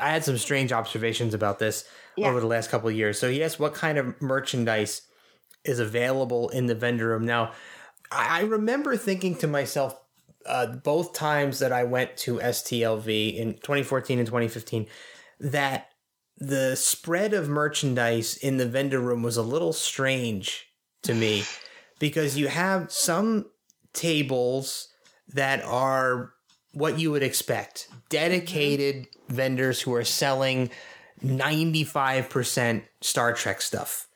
[0.00, 1.84] I had some strange observations about this
[2.16, 2.28] Yeah.
[2.28, 3.20] over the last couple of years.
[3.20, 5.02] So he asked what kind of merchandise
[5.64, 7.24] is available in the vendor room.
[7.24, 7.52] Now,
[8.10, 9.94] I, I remember thinking to myself
[10.44, 14.86] uh, both times that I went to STLV in 2014 and 2015
[15.40, 15.88] that
[16.38, 20.66] the spread of merchandise in the vendor room was a little strange
[21.02, 21.44] to me
[21.98, 23.46] because you have some
[23.92, 24.88] tables
[25.32, 26.32] that are
[26.72, 27.88] what you would expect.
[28.10, 30.70] Dedicated vendors who are selling
[31.24, 34.06] 95% Star Trek stuff.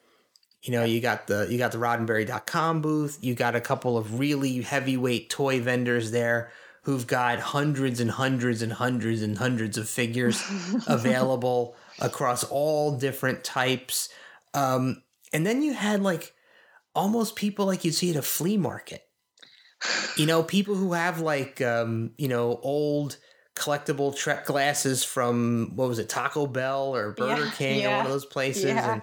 [0.63, 4.19] You know, you got the you got the roddenberry.com booth, you got a couple of
[4.19, 6.53] really heavyweight toy vendors there
[6.83, 10.43] who've got hundreds and hundreds and hundreds and hundreds of figures
[10.87, 14.09] available across all different types.
[14.55, 15.03] Um,
[15.33, 16.35] and then you had like
[16.95, 19.03] almost people like you'd see at a flea market.
[20.17, 23.17] You know, people who have like um, you know, old
[23.55, 28.07] collectible Trek glasses from what was it, Taco Bell or Burger Yeah, King or one
[28.07, 28.93] of those places yeah.
[28.93, 29.03] and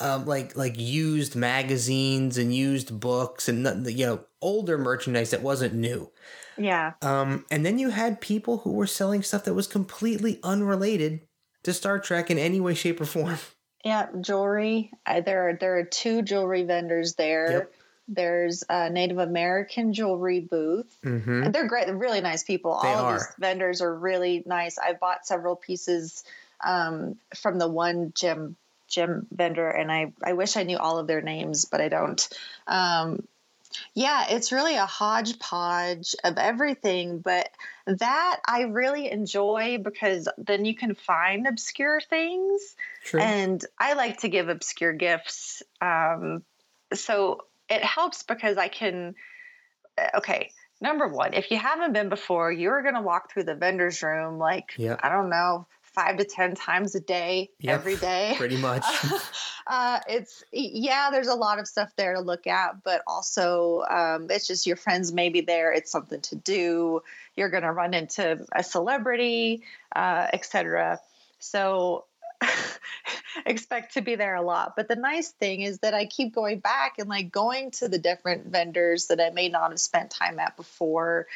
[0.00, 5.74] um, like like used magazines and used books and you know older merchandise that wasn't
[5.74, 6.10] new.
[6.56, 6.92] Yeah.
[7.02, 11.22] Um, and then you had people who were selling stuff that was completely unrelated
[11.64, 13.38] to Star Trek in any way, shape, or form.
[13.86, 14.92] Yeah, jewelry.
[15.06, 17.50] There are there are two jewelry vendors there.
[17.50, 17.72] Yep.
[18.08, 20.96] There's a Native American jewelry booth.
[21.04, 21.42] Mm-hmm.
[21.42, 21.84] And they're great.
[21.84, 22.80] They're really nice people.
[22.82, 24.78] They All of these vendors are really nice.
[24.78, 26.24] I bought several pieces
[26.64, 28.56] um, from the one gym
[28.88, 32.26] gym vendor, and I I wish I knew all of their names, but I don't.
[32.66, 33.26] Um,
[33.94, 37.48] yeah, it's really a hodgepodge of everything, but
[37.86, 43.20] that I really enjoy because then you can find obscure things True.
[43.20, 45.62] and I like to give obscure gifts.
[45.80, 46.42] Um,
[46.92, 49.14] so it helps because I can.
[49.98, 53.54] uh, Okay, number one, if you haven't been before, you're going to walk through the
[53.54, 55.00] vendor's room like Yep.
[55.02, 58.34] I don't know, five to ten times a day, Yep, every day.
[58.38, 58.84] Pretty much.
[59.66, 64.26] uh, it's yeah, there's a lot of stuff there to look at, but also um,
[64.30, 65.72] it's just your friends may be there.
[65.72, 67.02] It's something to do.
[67.36, 69.62] You're going to run into a celebrity,
[69.94, 71.00] uh, etc.
[71.38, 72.04] So
[73.46, 74.74] expect to be there a lot.
[74.76, 77.98] But the nice thing is that I keep going back and like going to the
[77.98, 81.26] different vendors that I may not have spent time at before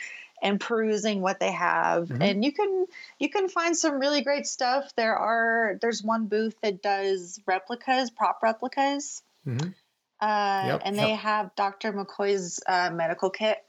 [0.43, 2.23] and perusing what they have Mhm.
[2.23, 2.87] and you can
[3.19, 8.11] you can find some really great stuff there are there's one booth that does replicas
[8.11, 9.75] prop replicas Mhm.
[10.21, 11.19] uh, Yep, and they yep.
[11.21, 13.65] have dr mccoy's uh, medical kit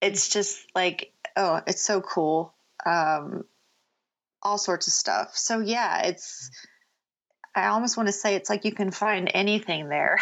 [0.00, 2.54] it's just like oh it's so cool
[2.86, 3.44] um,
[4.42, 6.50] all sorts of stuff so yeah it's
[7.54, 10.16] i almost want to say it's like you can find anything there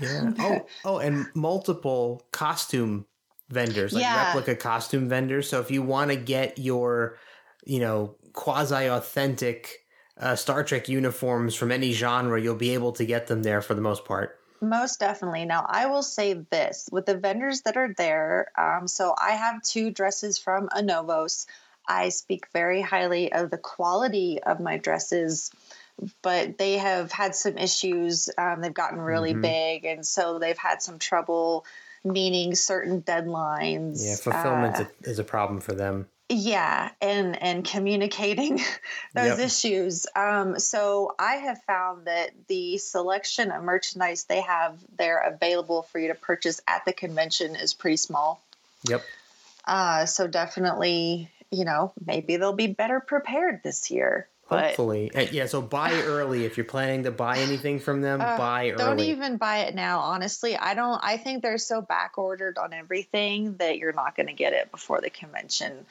[0.00, 0.32] Yeah.
[0.38, 3.06] Oh, oh, and multiple costume
[3.52, 4.26] vendors, like Yeah.
[4.26, 5.48] replica costume vendors.
[5.48, 7.18] So if you want to get your,
[7.64, 9.80] you know, quasi authentic
[10.18, 13.74] uh, Star Trek uniforms from any genre, you'll be able to get them there for
[13.74, 14.38] the most part.
[14.60, 15.44] Most definitely.
[15.44, 18.52] Now, I will say this with the vendors that are there.
[18.56, 21.46] Um, so, I have two dresses from Anovos.
[21.88, 25.50] I speak very highly of the quality of my dresses,
[26.22, 28.30] but they have had some issues.
[28.38, 29.42] Um, they've gotten really Mhm.
[29.42, 31.66] big, and so they've had some trouble
[32.04, 34.04] meeting certain deadlines.
[34.04, 36.08] Yeah, fulfillment Uh, is a problem for them.
[36.28, 38.58] yeah and and communicating
[39.14, 39.38] those Yep.
[39.38, 45.82] issues um, so i have found that the selection of merchandise they have there available
[45.82, 48.40] for you to purchase at the convention is pretty small
[48.84, 49.02] Yep.
[49.66, 55.10] uh, so definitely you know maybe they'll be better prepared this year but Hopefully.
[55.32, 58.20] Yeah, so buy early if you're planning to buy anything from them.
[58.20, 58.76] Uh, buy early.
[58.76, 62.72] don't even buy it now honestly i don't i think they're so back ordered on
[62.72, 65.86] everything that you're not going to get it before the convention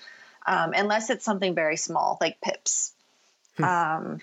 [0.45, 2.93] um, unless it's something very small like pips
[3.57, 3.63] Hmm.
[3.63, 4.21] um,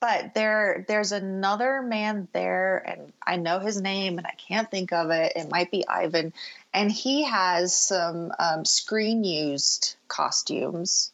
[0.00, 4.92] but there there's another man there and i know his name and i can't think
[4.92, 6.32] of it it might be ivan
[6.72, 11.12] and he has some um, screen used costumes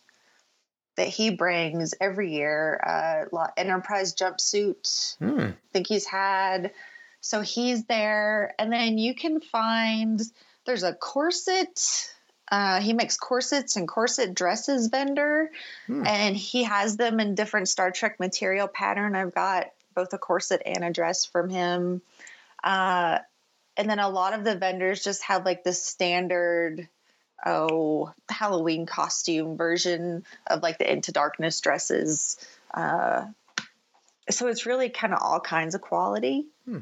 [1.00, 5.52] that he brings every year uh, enterprise jumpsuit Hmm.
[5.72, 6.72] think he's had.
[7.22, 8.54] So he's there.
[8.58, 10.20] And then you can find
[10.66, 12.12] there's a corset.
[12.52, 15.50] Uh, he makes corsets and corset dresses vendor,
[15.86, 16.06] Hmm.
[16.06, 19.16] and he has them in different Star Trek material pattern.
[19.16, 22.02] I've got both a corset and a dress from him.
[22.62, 23.20] Uh,
[23.78, 26.90] and then a lot of the vendors just have like the standard,
[27.46, 32.36] oh, Halloween costume version of like the Into Darkness dresses.
[32.72, 33.26] Uh,
[34.28, 36.46] so it's really kind of all kinds of quality.
[36.64, 36.78] Hmm.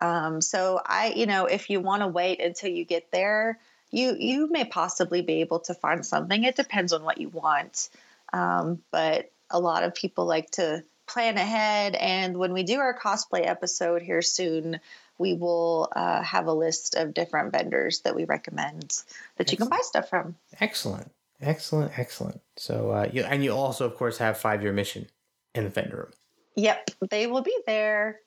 [0.00, 3.58] Um, so I, you know, if you want to wait until you get there,
[3.90, 6.44] you you may possibly be able to find something.
[6.44, 7.88] It depends on what you want,
[8.32, 11.94] um, but a lot of people like to plan ahead.
[11.94, 14.80] And when we do our cosplay episode here soon,
[15.18, 19.02] we will uh, have a list of different vendors that we recommend
[19.36, 20.36] that you can buy stuff from.
[20.60, 21.10] Excellent,
[21.40, 22.40] excellent, excellent.
[22.56, 25.06] So, uh, you and you also, of course, have five year mission
[25.54, 26.12] in the vendor room.
[26.56, 28.20] Yep, they will be there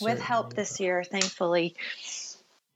[0.00, 1.74] with help this year, thankfully.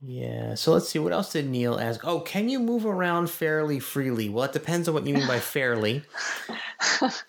[0.05, 0.57] Yeah.
[0.57, 0.99] So let's see.
[0.99, 2.01] What else did Neil ask?
[2.05, 4.29] Oh, can you move around fairly freely?
[4.29, 6.03] Well, it depends on what you mean by fairly.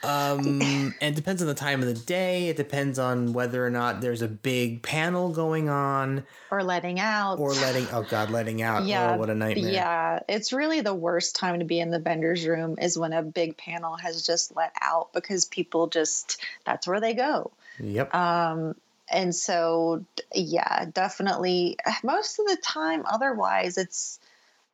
[0.03, 2.49] Um, and it depends on the time of the day.
[2.49, 7.39] It depends on whether or not there's a big panel going on, or letting out,
[7.39, 7.87] or letting.
[7.91, 8.85] Oh God, letting out.
[8.85, 9.13] Yeah.
[9.13, 9.71] Oh, what a nightmare.
[9.71, 13.21] Yeah, it's really the worst time to be in the vendor's room is when a
[13.21, 17.51] big panel has just let out because people just that's where they go.
[17.79, 18.13] Yep.
[18.13, 18.75] Um,
[19.14, 20.03] and so
[20.34, 24.19] yeah definitely most of the time otherwise it's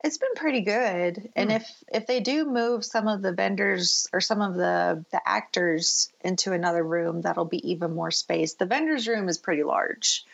[0.02, 1.56] it's been pretty good and hmm.
[1.56, 6.10] if if they do move some of the vendors or some of the the actors
[6.22, 10.24] into another room that'll be even more space the vendors room is pretty large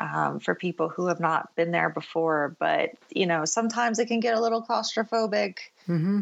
[0.00, 4.20] um, for people who have not been there before but you know sometimes it can
[4.20, 6.20] get a little claustrophobic mm-hmm.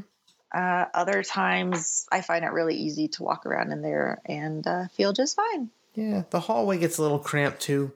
[0.52, 4.88] uh, other times i find it really easy to walk around in there and uh,
[4.88, 7.92] feel just fine yeah, the hallway gets a little cramped too.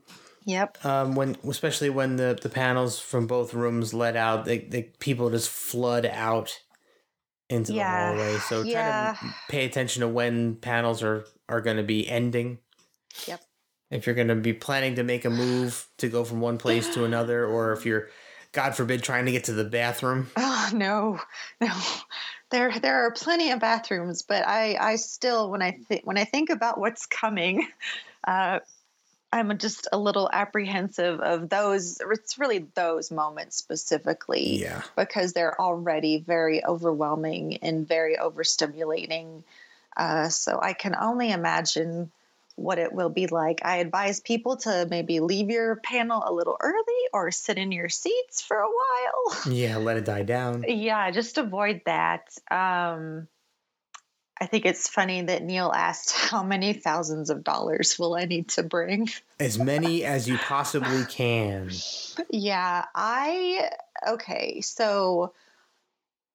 [0.47, 0.85] Yep.
[0.85, 5.31] Um, when especially when the, the panels from both rooms let out, they, they people
[5.31, 6.59] just flood out
[7.51, 8.13] into yeah.
[8.13, 8.39] the hallway.
[8.39, 9.17] So yeah.
[9.19, 12.59] try to pay attention to when panels are are going to be ending.
[13.27, 13.43] Yep.
[13.91, 16.93] If you're going to be planning to make a move to go from one place
[16.95, 18.09] to another, or if you're,
[18.53, 20.31] God forbid, trying to get to the bathroom.
[20.37, 21.21] Oh no,
[21.61, 21.73] no
[22.51, 26.25] there there are plenty of bathrooms, but I I still when I think when I
[26.25, 27.67] think about what's coming,
[28.27, 28.61] uh,
[29.33, 32.01] I'm just a little apprehensive of those.
[32.01, 39.45] It's really those moments specifically, yeah, because they're already very overwhelming and very overstimulating.
[39.97, 42.11] Uh, so I can only imagine
[42.57, 43.61] what it will be like.
[43.65, 47.89] I advise people to maybe leave your panel a little early or sit in your
[47.89, 49.37] seats for a while.
[49.51, 50.65] Yeah, let it die down.
[50.67, 52.29] Yeah, just avoid that.
[52.51, 53.29] Um,
[54.41, 58.49] I think it's funny that Neil asked how many thousands of dollars will I need
[58.51, 59.09] to bring?
[59.39, 61.71] As many as you possibly can.
[62.31, 63.71] Yeah, I
[64.09, 65.35] okay, so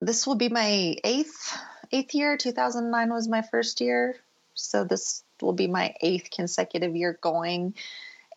[0.01, 1.57] this will be my eighth
[1.91, 2.37] eighth year.
[2.37, 4.15] 2009 was my first year.
[4.53, 7.75] So this will be my eighth consecutive year going.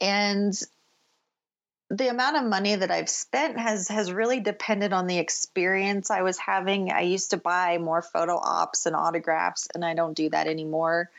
[0.01, 0.59] And
[1.91, 6.23] the amount of money that I've spent has has really depended on the experience I
[6.23, 6.93] was having.
[6.93, 11.11] I used to buy more photo ops and autographs, and I don't do that anymore.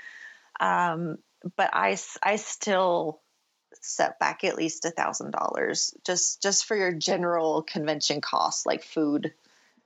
[0.60, 1.18] Um,
[1.56, 3.22] but I I still
[3.82, 8.84] set back at least a thousand dollars just just for your general convention costs like
[8.84, 9.34] food.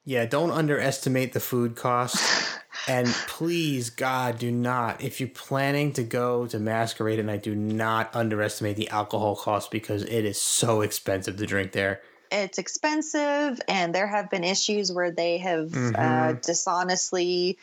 [0.05, 2.49] Yeah, don't underestimate the food cost.
[2.87, 7.55] And please, God, do not, if you're planning to go to Masquerade and I do
[7.55, 12.01] not underestimate the alcohol cost because it is so expensive to drink there.
[12.29, 15.95] It's expensive, and there have been issues where they have uh, mm-hmm.
[15.95, 17.57] uh, dishonestly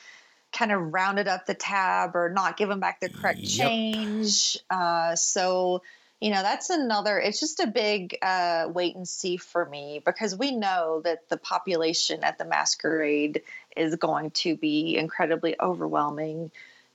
[0.53, 3.69] kind of rounded up the tab or not given back the correct yep.
[3.69, 4.59] change.
[4.71, 5.83] Uh, so,
[6.21, 10.37] you know, that's another, it's just a big uh, wait and see for me because
[10.37, 13.43] we know that the population at the masquerade
[13.75, 16.51] is going to be incredibly overwhelming.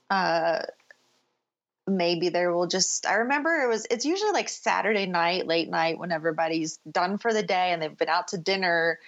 [0.08, 0.62] Uh,
[1.88, 5.98] maybe there will just, I remember it was, it's usually like Saturday night, late night
[5.98, 9.00] when everybody's done for the day and they've been out to dinner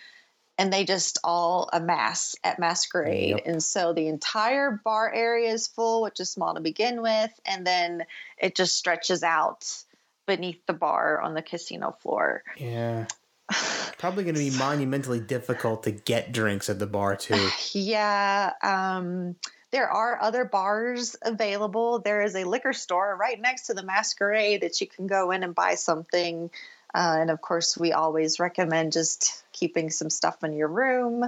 [0.59, 3.43] and they just all amass at masquerade yep.
[3.47, 7.65] and so the entire bar area is full which is small to begin with and
[7.65, 8.05] then
[8.37, 9.85] it just stretches out
[10.29, 12.45] beneath the bar on the casino floor.
[12.57, 13.07] Yeah.
[13.99, 17.49] Probably going to be monumentally difficult to get drinks at the bar too.
[17.73, 18.53] Yeah.
[18.63, 19.35] Um,
[19.71, 21.99] there are other bars available.
[21.99, 25.43] There is a liquor store right next to the masquerade that you can go in
[25.43, 26.51] and buy something.
[26.95, 31.25] Uh, and of course, we always recommend just keeping some stuff in your room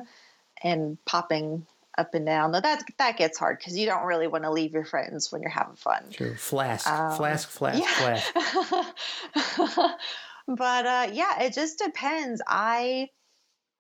[0.63, 1.67] and popping
[2.01, 2.53] up and down.
[2.53, 5.43] Now that that gets hard because you don't really want to leave your friends when
[5.43, 6.05] you're having fun.
[6.11, 6.35] True.
[6.35, 8.17] Flask, um, flask, flask, yeah.
[8.17, 9.95] flask.
[10.49, 12.43] but uh, yeah, it just depends.
[12.49, 13.11] I,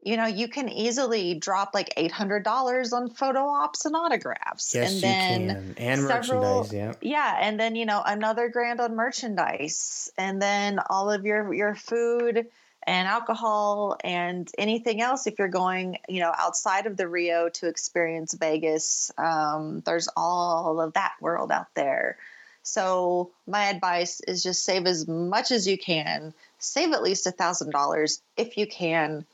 [0.02, 4.74] you know, you can easily drop like eight hundred dollars on photo ops and autographs,
[4.74, 5.74] yes, and then can.
[5.78, 6.72] and several, merchandise.
[6.72, 11.52] Yeah, yeah, and then you know another grand on merchandise, and then all of your
[11.52, 12.46] your food
[12.86, 17.68] and alcohol and anything else if you're going you know outside of the rio to
[17.68, 22.16] experience vegas um, there's all of that world out there
[22.62, 27.32] so my advice is just save as much as you can save at least a
[27.32, 29.24] thousand dollars if you can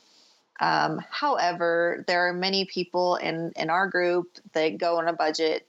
[0.59, 5.67] Um, however, there are many people in in our group that go on a budget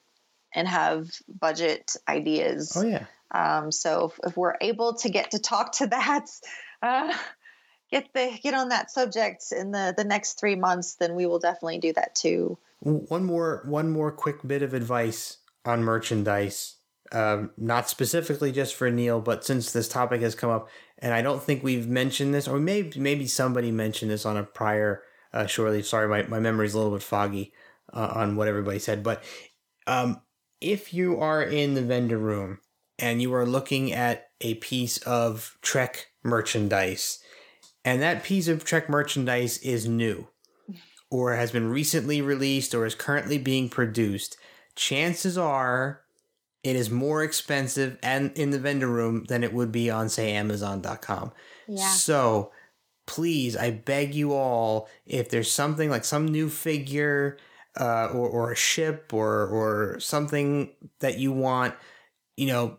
[0.55, 2.73] and have budget ideas.
[2.77, 3.05] Oh yeah.
[3.31, 6.27] Um, so if, if, we're able to get to talk to that,
[6.83, 7.13] uh,
[7.91, 11.39] get the get on that subject in the the next three months, then we will
[11.39, 12.59] definitely do that too.
[12.81, 16.77] One more one more quick bit of advice on merchandise.
[17.11, 21.23] Um, not specifically just for Neil, but since this topic has come up, and I
[21.23, 25.03] don't think we've mentioned this, or maybe maybe somebody mentioned this on a prior
[25.33, 25.83] uh, shortly.
[25.83, 27.53] Sorry, my, my memory's a little bit foggy
[27.93, 29.25] uh, on what everybody said, but
[29.87, 30.21] um,
[30.61, 32.59] if you are in the vendor room
[32.99, 37.21] and you are looking at a piece of Trek merchandise,
[37.89, 40.29] and that piece of Trek merchandise is new,
[41.11, 44.37] or has been recently released, or is currently being produced,
[44.77, 46.03] chances are
[46.63, 50.33] it is more expensive and in the vendor room than it would be on say
[50.33, 51.33] amazon.com
[51.67, 51.89] yeah.
[51.89, 52.53] so
[53.07, 57.39] please i beg you all if there's something like some new figure
[57.81, 60.71] uh, or, or a ship or or something
[61.01, 61.75] that you want
[62.37, 62.79] you know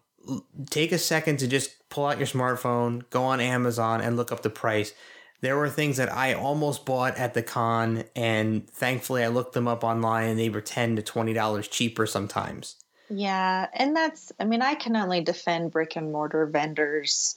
[0.69, 4.41] take a second to just pull out your smartphone go on amazon and look up
[4.41, 4.93] the price
[5.41, 9.67] there were things that i almost bought at the con and thankfully i looked them
[9.67, 12.75] up online and they were 10 to 20 dollars cheaper sometimes
[13.09, 17.35] yeah, and that's I mean I can only defend brick and mortar vendors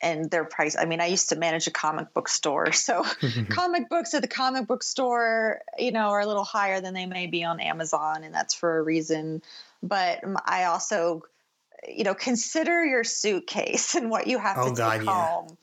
[0.00, 0.76] and their price.
[0.78, 3.04] I mean, I used to manage a comic book store, so
[3.48, 7.06] comic books at the comic book store, you know, are a little higher than they
[7.06, 9.42] may be on Amazon, and that's for a reason.
[9.82, 11.22] But I also,
[11.86, 15.46] you know, consider your suitcase and what you have oh, to God, take home.
[15.48, 15.54] Yeah.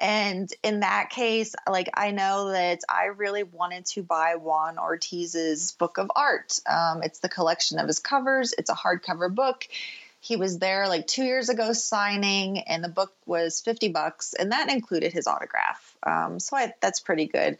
[0.00, 5.72] And in that case, like I know that I really wanted to buy Juan Ortiz's
[5.72, 6.58] book of art.
[6.66, 8.52] Um, it's the collection of his covers.
[8.56, 9.68] It's a hardcover book.
[10.18, 14.50] He was there like two years ago signing, and the book was fifty bucks, and
[14.50, 15.96] that included his autograph.
[16.02, 17.58] Um, so I, that's pretty good.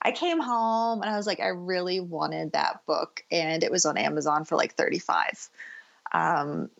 [0.00, 3.86] I came home and I was like, I really wanted that book, and it was
[3.86, 5.48] on Amazon for like thirty five.
[6.12, 6.70] Um,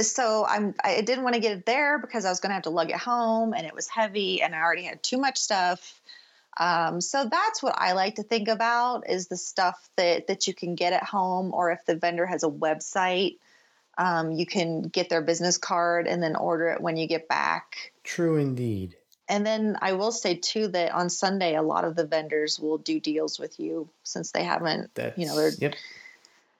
[0.00, 2.62] so I'm I didn't want to get it there because I was going to have
[2.64, 6.00] to lug it home and it was heavy and I already had too much stuff.
[6.58, 10.54] Um, so that's what I like to think about is the stuff that that you
[10.54, 13.38] can get at home or if the vendor has a website,
[13.98, 17.92] um, you can get their business card and then order it when you get back.
[18.04, 18.96] True indeed.
[19.28, 22.76] And then I will say too that on Sunday a lot of the vendors will
[22.76, 25.74] do deals with you since they haven't, that's, you know, they're yep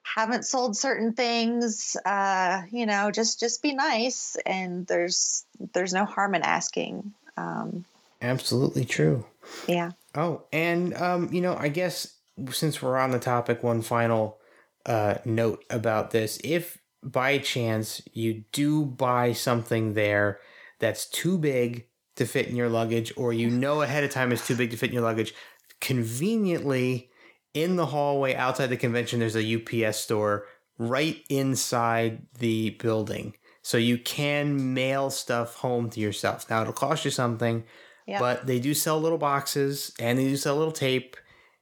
[0.03, 6.05] haven't sold certain things uh, you know just just be nice and there's there's no
[6.05, 7.85] harm in asking um,
[8.21, 9.25] absolutely true.
[9.67, 9.91] Yeah.
[10.15, 12.15] Oh and um, you know i guess
[12.51, 14.39] since we're on the topic one final
[14.85, 20.39] uh, note about this if by chance you do buy something there
[20.79, 24.45] that's too big to fit in your luggage or you know ahead of time it's
[24.45, 25.33] too big to fit in your luggage
[25.81, 27.09] conveniently
[27.53, 30.45] in the hallway outside the convention, there's a UPS store
[30.77, 33.35] right inside the building.
[33.61, 36.49] So you can mail stuff home to yourself.
[36.49, 37.63] Now it'll cost you something,
[38.05, 38.19] yep.
[38.19, 41.15] but they do sell little boxes and they do sell little tape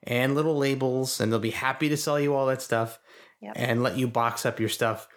[0.03, 2.97] and little labels, and they'll be happy to sell you all that stuff
[3.39, 3.53] yep.
[3.55, 5.07] and let you box up your stuff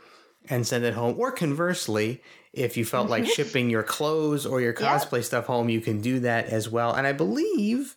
[0.50, 1.14] and send it home.
[1.18, 2.22] Or conversely,
[2.52, 5.24] if you felt like shipping your clothes or your cosplay yep.
[5.24, 6.92] stuff home, you can do that as well.
[6.92, 7.96] And I believe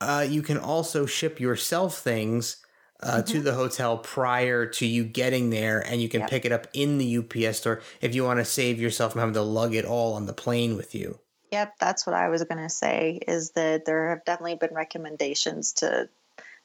[0.00, 2.56] uh, you can also ship yourself things
[3.02, 3.32] uh, mm-hmm.
[3.32, 6.30] to the hotel prior to you getting there, and you can yep.
[6.30, 9.34] pick it up in the UPS store if you want to save yourself from having
[9.34, 11.18] to lug it all on the plane with you.
[11.52, 13.20] Yep, that's what I was going to say.
[13.26, 16.08] Is that there have definitely been recommendations to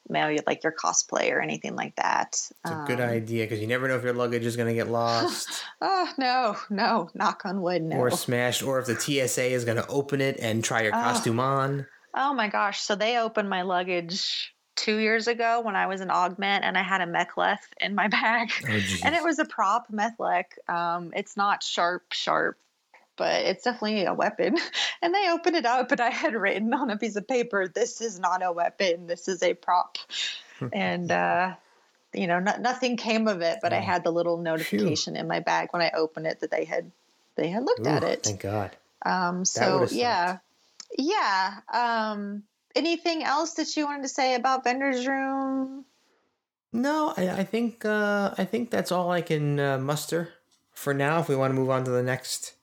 [0.07, 2.29] mail you like your cosplay or anything like that.
[2.33, 4.73] It's a um, good idea because you never know if your luggage is going to
[4.73, 5.49] get lost.
[5.81, 7.09] oh no, no!
[7.13, 7.97] Knock on wood, no.
[7.97, 11.01] Or smashed, or if the TSA is going to open it and try your oh.
[11.01, 11.87] costume on.
[12.15, 12.81] Oh my gosh.
[12.81, 16.83] So they opened my luggage two years ago when I was in Augment and I
[16.83, 18.51] had a mek'leth in my bag.
[18.67, 20.57] Oh, and it was a prop mek'leth.
[20.69, 22.57] Um, it's not sharp, sharp,
[23.17, 24.57] but it's definitely a weapon.
[25.01, 28.01] And they opened it up and I had written on a piece of paper, this
[28.01, 29.99] is not a weapon, this is a prop.
[30.73, 31.53] and, uh,
[32.11, 35.19] you know, no, nothing came of it, but I had the little notification Phew.
[35.21, 36.91] in my bag when I opened it that they had
[37.35, 38.23] they had looked Ooh, at it.
[38.23, 38.75] Thank God.
[39.05, 40.39] Um, so yeah,
[40.97, 41.59] yeah.
[41.73, 42.43] Um,
[42.75, 45.85] anything else that you wanted to say about Vendor's Room?
[46.73, 50.33] No, I, I think uh, I think that's all I can uh, muster
[50.73, 51.19] for now.
[51.19, 52.55] If we want to move on to the next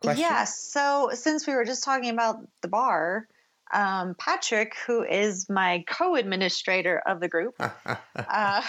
[0.00, 0.20] question.
[0.20, 0.30] Yes.
[0.30, 3.28] Yeah, so since we were just talking about the bar,
[3.72, 7.54] um, Patrick, who is my co-administrator of the group,
[8.16, 8.62] uh,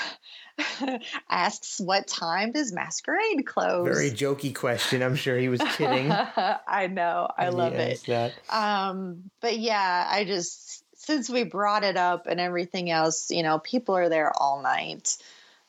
[1.29, 5.01] asks, "What time does masquerade close?" Very jokey question.
[5.01, 6.11] I'm sure he was kidding.
[6.67, 7.29] I know.
[7.37, 8.03] I love it.
[8.07, 8.33] That.
[8.49, 13.59] Um, but yeah, I just since we brought it up and everything else, you know,
[13.59, 15.17] people are there all night,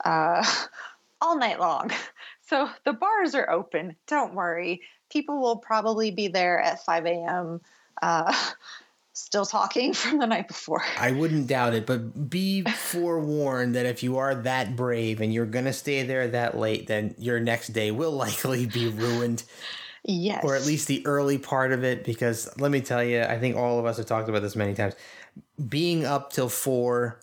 [0.04, 0.44] uh,
[1.20, 1.90] all night long.
[2.48, 3.96] So the bars are open.
[4.06, 4.82] Don't worry.
[5.10, 7.60] People will probably be there at 5 a.m.
[8.02, 8.34] Uh,
[9.22, 10.82] still talking from the night before.
[10.98, 15.46] I wouldn't doubt it, but be forewarned that if you are that brave and you're
[15.46, 19.44] going to stay there that late, then your next day will likely be ruined.
[20.04, 20.44] Yes.
[20.44, 23.56] Or at least the early part of it, because let me tell you, I think
[23.56, 24.94] all of us have talked about this many times.
[25.68, 27.20] Being up till four,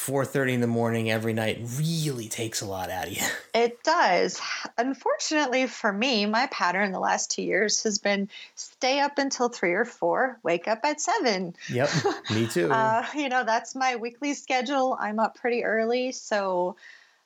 [0.00, 3.22] four thirty in the morning every night really takes a lot out of you.
[3.52, 4.40] It does.
[4.78, 9.72] Unfortunately for me, my pattern the last two years has been stay up until three
[9.72, 11.56] or four, wake up at seven.
[11.68, 11.90] Yep,
[12.30, 12.70] me too.
[12.70, 14.96] uh, you know, that's my weekly schedule.
[15.00, 16.76] I'm up pretty early, so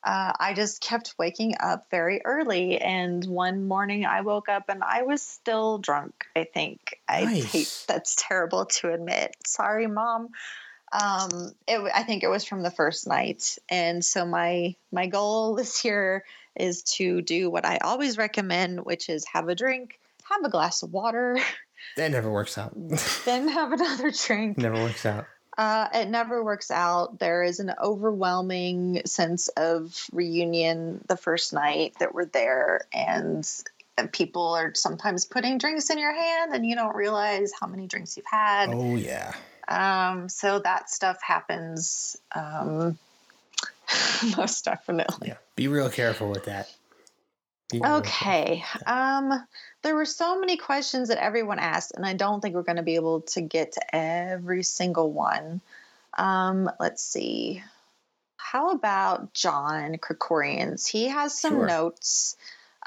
[0.03, 2.81] uh, I just kept waking up very early.
[2.81, 7.01] And one morning I woke up and I was still drunk, I think.
[7.07, 7.53] I Nice.
[7.53, 9.37] hate that's terrible to admit.
[9.47, 10.31] Sorry, mom.
[10.95, 13.59] Um, it, I think it was from the first night.
[13.69, 19.09] And so my my goal this year is to do what I always recommend, which
[19.09, 19.99] is have a drink,
[20.31, 21.37] have a glass of water,
[21.97, 22.73] that never works out.
[23.25, 25.27] then have another drink, never works out.
[25.59, 27.19] uh, it never works out.
[27.19, 33.45] There is an overwhelming sense of reunion the first night that we're there, and,
[33.99, 37.89] and people are sometimes putting drinks in your hand, and you don't realize how many
[37.89, 38.69] drinks you've had.
[38.73, 39.35] Oh yeah.
[39.69, 42.99] Um, so that stuff happens um,
[44.37, 45.29] most definitely.
[45.29, 45.37] Yeah.
[45.57, 46.69] Be real careful with that.
[47.75, 48.63] Okay.
[48.87, 49.33] Um,
[49.83, 52.83] there were so many questions that everyone asked, and I don't think we're going to
[52.83, 55.61] be able to get to every single one.
[56.17, 57.63] Um, let's see.
[58.37, 60.87] How about John Krikorians?
[60.87, 61.67] He has some Sure.
[61.67, 62.37] notes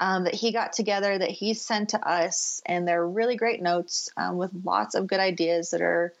[0.00, 4.08] um, that he got together that he sent to us, and they're really great notes
[4.16, 6.14] um, with lots of good ideas that are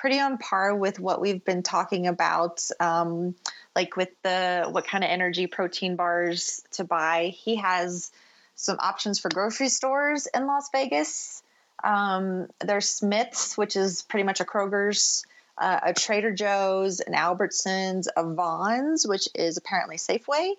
[0.00, 3.34] pretty on par with what we've been talking about, um,
[3.76, 7.34] like with the what kind of energy protein bars to buy.
[7.36, 8.10] He has
[8.54, 11.42] some options for grocery stores in Las Vegas.
[11.84, 15.26] Um, there's Smith's, which is pretty much a Kroger's,
[15.58, 20.54] uh, a Trader Joe's, an Albertsons, a Vons, which is apparently Safeway,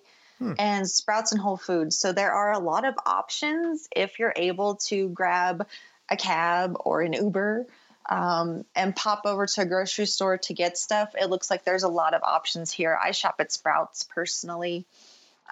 [0.56, 1.98] and Sprouts and Whole Foods.
[1.98, 5.66] So there are a lot of options if you're able to grab
[6.08, 7.66] a cab or an Uber
[8.08, 11.14] um, and pop over to a grocery store to get stuff.
[11.20, 12.98] It looks like there's a lot of options here.
[13.00, 14.84] I shop at Sprouts personally.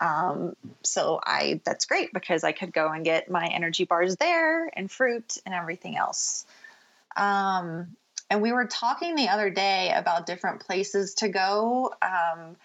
[0.00, 4.70] Um, so I that's great because I could go and get my energy bars there
[4.74, 6.46] and fruit and everything else.
[7.16, 7.96] Um,
[8.30, 11.92] and we were talking the other day about different places to go.
[12.00, 12.56] Um,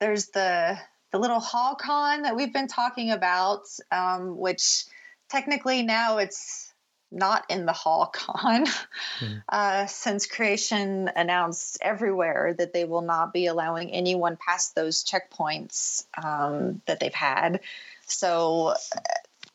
[0.00, 0.78] there's the
[1.12, 4.84] the little hall con that we've been talking about, um, which
[5.28, 6.71] technically now it's
[7.12, 8.64] not in the hall con
[9.48, 16.04] uh, since creation announced everywhere that they will not be allowing anyone past those checkpoints
[16.22, 17.60] um, that they've had.
[18.06, 19.00] So uh,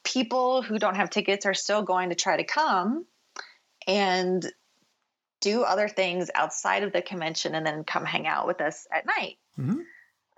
[0.04, 3.06] people who don't have tickets are still going to try to come
[3.88, 4.46] and
[5.42, 9.06] do other things outside of the convention and then come hang out with us at
[9.06, 9.38] night.
[9.60, 9.84] Mhm.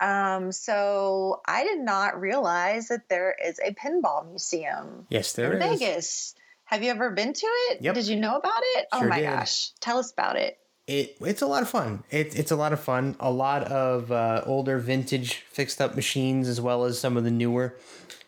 [0.00, 5.62] Um, so I did not realize that there is a pinball museum Yes, there in
[5.62, 5.80] is.
[5.80, 6.34] Vegas.
[6.70, 7.82] Have you ever been to it?
[7.82, 7.94] Yep.
[7.96, 8.86] Did you know about it?
[8.92, 9.26] oh my did.
[9.26, 9.70] gosh.
[9.80, 10.56] Tell us about it.
[10.86, 12.04] It it's a lot of fun.
[12.12, 13.16] It, it's a lot of fun.
[13.18, 17.30] A lot of uh, older vintage fixed up machines as well as some of the
[17.32, 17.76] newer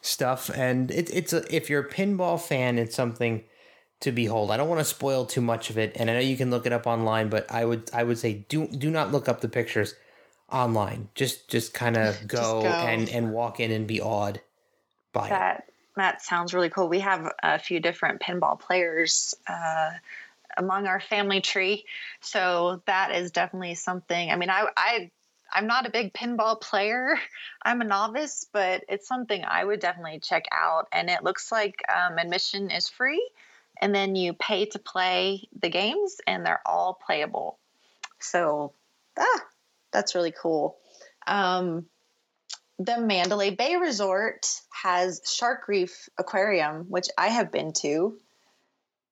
[0.00, 0.50] stuff.
[0.56, 3.44] And it, it's a, if you're a pinball fan, it's something
[4.00, 4.50] to behold.
[4.50, 6.66] I don't want to spoil too much of it, and I know you can look
[6.66, 9.48] it up online, but I would I would say do do not look up the
[9.48, 9.94] pictures
[10.50, 11.10] online.
[11.14, 12.68] Just just kind of go, go.
[12.68, 14.40] and and walk in and be awed
[15.12, 15.71] by it.
[15.96, 16.88] That sounds really cool.
[16.88, 19.90] We have a few different pinball players uh,
[20.56, 21.84] among our family tree,
[22.20, 24.30] so that is definitely something.
[24.30, 25.10] I mean, I I
[25.52, 27.16] I'm not a big pinball player.
[27.62, 30.88] I'm a novice, but it's something I would definitely check out.
[30.92, 33.22] And it looks like um, admission is free,
[33.80, 37.58] and then you pay to play the games, and they're all playable.
[38.18, 38.72] So,
[39.18, 39.44] ah,
[39.92, 40.78] that's really cool.
[41.26, 41.86] Um,
[42.84, 48.18] the Mandalay Bay Resort has Shark Reef Aquarium, which I have been to.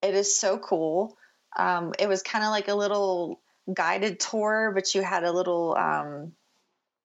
[0.03, 1.17] It is so cool.
[1.57, 3.41] Um, it was kind of like a little
[3.73, 6.33] guided tour, but you had a little um,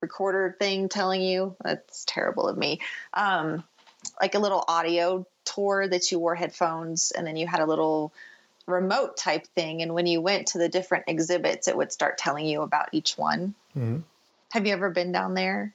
[0.01, 1.55] recorder thing telling you.
[1.63, 2.79] That's terrible of me.
[3.13, 3.63] Um,
[4.19, 8.13] like a little audio tour that you wore headphones, and then you had a little
[8.65, 9.81] remote type thing.
[9.83, 13.17] And when you went to the different exhibits, it would start telling you about each
[13.17, 13.53] one.
[13.75, 14.03] Mhm.
[14.51, 15.73] Have you ever been down there?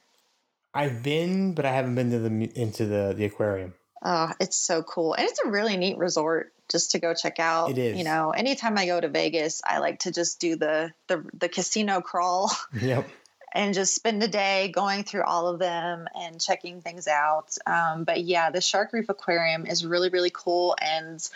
[0.72, 3.74] I've been, but I haven't been to the into the the aquarium.
[4.02, 5.14] Oh, it's so cool.
[5.14, 7.70] And it's a really neat resort just to go check out.
[7.70, 7.98] It is.
[7.98, 11.48] You know, anytime I go to Vegas, I like to just do the the, the
[11.48, 13.08] casino crawl Yep.
[13.52, 17.56] and just spend a day going through all of them and checking things out.
[17.66, 20.76] Um, but yeah, the Shark Reef Aquarium is really, really cool.
[20.80, 21.26] And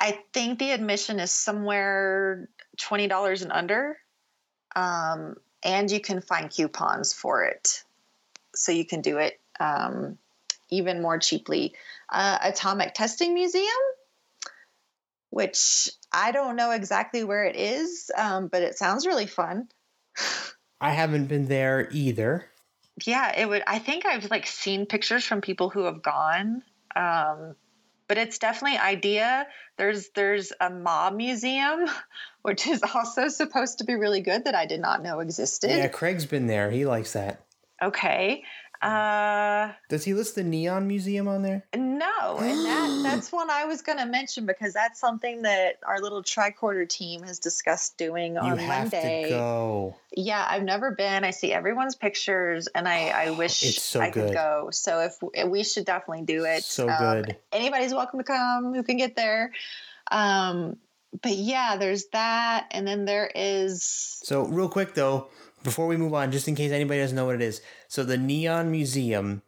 [0.00, 2.48] I think the admission is somewhere
[2.78, 3.98] $20 and under.
[4.76, 7.83] Um, and you can find coupons for it.
[8.54, 10.18] So you can do it um,
[10.70, 11.74] even more cheaply.
[12.10, 13.66] Uh, Atomic Testing Museum,
[15.30, 19.68] which I don't know exactly where it is, um, but it sounds really fun.
[20.80, 22.46] I haven't been there either.
[23.06, 26.62] yeah it would i think i've like seen pictures from people who have gone
[26.94, 27.56] um
[28.06, 29.48] but it's definitely idea
[29.78, 31.86] there's there's a mob museum
[32.42, 35.88] which is also supposed to be really good that i did not know existed Yeah,
[35.88, 36.70] Craig's been there.
[36.70, 37.43] He likes that.
[37.82, 38.42] Okay
[38.82, 41.64] uh Does he list the Neon Museum on there?
[41.74, 46.00] no and that that's one i was going to mention because that's something that our
[46.00, 49.96] little tricorder team has discussed doing You on have monday to go.
[50.16, 51.24] Yeah, I've never been.
[51.24, 54.68] I see everyone's pictures, and I, I wish so I could go.
[54.70, 56.62] So if we should definitely do it.
[56.62, 57.36] So Um, good.
[57.52, 59.50] Anybody's welcome to come who can get there.
[60.10, 60.76] Um,
[61.22, 63.84] but yeah, there's that, and then there is.
[64.24, 65.28] So, real quick though,
[65.64, 68.18] before we move on, just in case anybody doesn't know what it is, so the
[68.18, 69.42] Neon Museum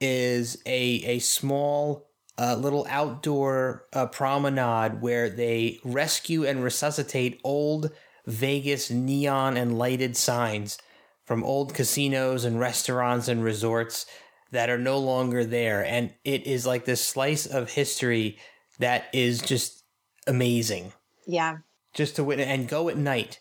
[0.00, 2.06] is a a small
[2.38, 7.90] uh, little outdoor uh, promenade where they rescue and resuscitate old
[8.26, 10.78] Vegas neon and lighted signs
[11.24, 14.06] from old casinos and restaurants and resorts
[14.50, 18.38] that are no longer there, and it is like this slice of history
[18.78, 19.84] that is just
[20.26, 20.92] amazing.
[21.26, 21.58] Yeah,
[21.94, 23.40] Just to witness and go at night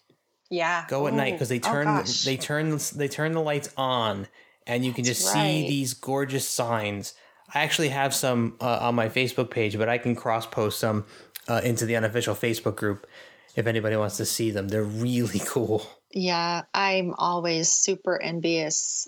[0.52, 0.86] yeah.
[0.88, 2.24] go at night because they oh turn gosh.
[2.24, 4.28] they turn they turn the lights on
[4.68, 7.16] and you can just That's see these gorgeous signs
[7.54, 11.06] i actually have some uh, on my facebook page but i can cross post some
[11.48, 13.08] uh, into the unofficial facebook group
[13.56, 19.08] if anybody wants to see them they're really cool Yeah, I'm always super envious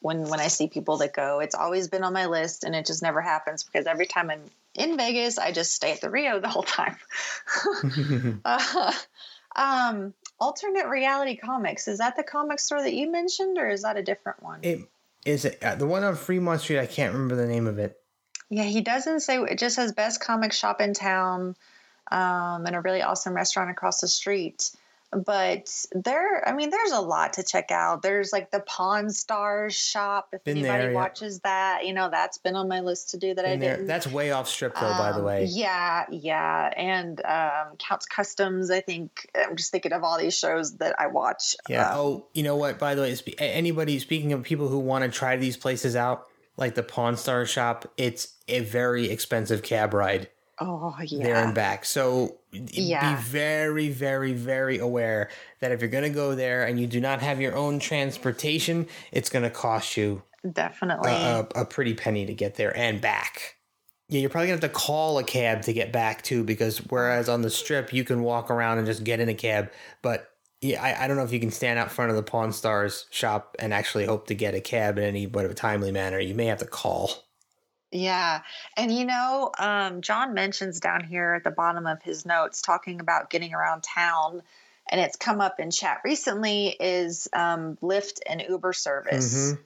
[0.00, 1.40] when when I see people that go.
[1.40, 4.42] It's always been on my list, and it just never happens because every time I'm
[4.74, 6.96] in Vegas, I just stay at the Rio the whole time.
[8.44, 8.92] uh,
[9.56, 13.96] um, alternate reality comics is that the comic store that you mentioned, or is that
[13.96, 14.60] a different one?
[14.62, 14.80] it
[15.24, 17.98] is it uh, the one on fremont street i can't remember the name of it
[18.50, 19.38] yeah, he doesn't say.
[19.38, 21.56] It just says best comic shop in town,
[22.10, 24.70] um, and a really awesome restaurant across the street.
[25.14, 28.02] But there, I mean, there's a lot to check out.
[28.02, 30.28] There's like the Pawn Stars shop.
[30.32, 30.96] If Been anybody there, yeah.
[30.96, 33.86] watches that, you know, that's been on my list to do that I didn't.
[33.86, 36.72] that's way off strip though by the Um, way Yeah, yeah.
[36.76, 39.30] And um, Count's Kustoms, I think.
[39.34, 41.56] I'm just thinking of all these shows that I watch.
[41.68, 41.90] Yeah.
[41.90, 42.78] Um, oh, you know what?
[42.78, 46.26] By the way, anybody speaking of people who want to try these places out,
[46.56, 50.28] like the Pawn Star shop, it's a very expensive cab ride
[50.60, 51.22] oh, yeah.
[51.22, 51.84] there and back.
[51.84, 53.16] So Yeah.
[53.16, 57.00] be very, very, very aware that if you're going to go there and you do
[57.00, 61.10] not have your own transportation, it's going to cost you uh, Definitely.
[61.10, 63.56] a, a, a pretty penny to get there and back.
[64.08, 67.28] Yeah, you're probably gonna have to call a cab to get back too, because whereas
[67.28, 69.70] on the strip you can walk around and just get in a cab,
[70.02, 72.52] but yeah, I, I don't know if you can stand out front of the Pawn
[72.52, 75.90] Stars shop and actually hope to get a cab in any but of a timely
[75.90, 76.18] manner.
[76.18, 77.23] You may have to call.
[77.94, 78.42] Yeah.
[78.76, 82.98] And you know, um, John mentions down here at the bottom of his notes talking
[83.00, 84.42] about getting around town,
[84.90, 89.58] and it's come up in chat recently is um, Lyft and Uber service, Mhm.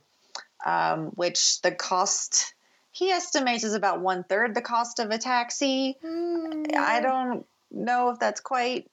[0.66, 2.52] um, which the cost
[2.90, 5.96] he estimates is about one third the cost of a taxi.
[6.04, 8.90] I don't know if that's quite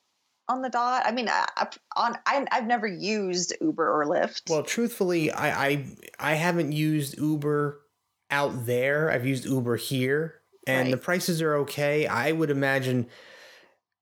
[0.47, 1.03] on the dot.
[1.05, 1.67] I mean, I, I-
[1.97, 4.49] on I, I've never used Uber or Lyft.
[4.49, 5.85] Well, truthfully, I, I
[6.19, 7.81] I haven't used Uber
[8.31, 9.11] out there.
[9.11, 10.35] I've used Uber here,
[10.67, 12.07] and the prices are okay.
[12.07, 13.07] I would imagine,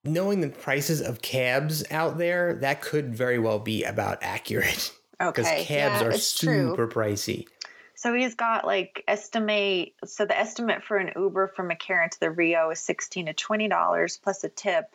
[0.04, 4.92] knowing the prices of cabs out there, that could very well be about accurate
[5.22, 5.42] Okay.
[5.42, 6.70] because cabs yeah, are it's true.
[6.70, 7.48] super pricey.
[7.96, 9.94] So he's got like estimate.
[10.06, 13.70] So the estimate for an Uber from McCarran to the Rio is sixteen to twenty
[13.70, 14.94] dollars plus a tip.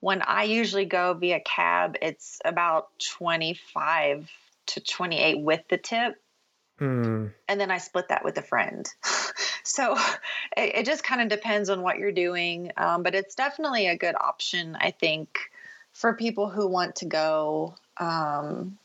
[0.00, 4.30] When I usually go via cab, it's about twenty five
[4.66, 6.20] to twenty eight with the tip,
[6.78, 7.28] Hmm.
[7.48, 8.88] and then I split that with a friend.
[9.62, 9.96] so
[10.56, 13.96] it, it just kind of depends on what you're doing, um, but it's definitely a
[13.96, 15.38] good option, I think,
[15.92, 17.74] for people who want to go.
[17.98, 18.78] Um,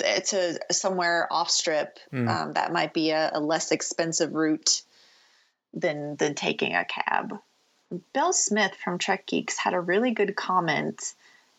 [0.00, 2.28] to somewhere off strip Mm.
[2.28, 4.82] um, that might be a, a less expensive route
[5.74, 7.38] than than taking a cab.
[8.12, 11.14] Bill Smith from Trek Geeks had a really good comment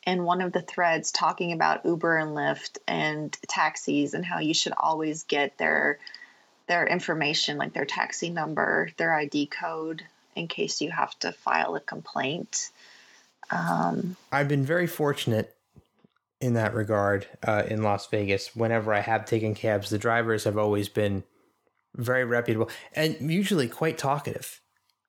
[0.06, 4.54] in one of the threads talking about Uber and Lyft and taxis and how you
[4.54, 6.00] should always get their
[6.68, 10.04] their information, like their taxi number, their ID code,
[10.36, 12.70] in case you have to file a complaint.
[13.50, 15.54] Um, I've been very fortunate
[16.40, 18.56] in that regard uh, in Las Vegas.
[18.56, 21.24] Whenever I have taken cabs, the drivers have always been
[21.96, 24.62] very reputable and usually quite talkative.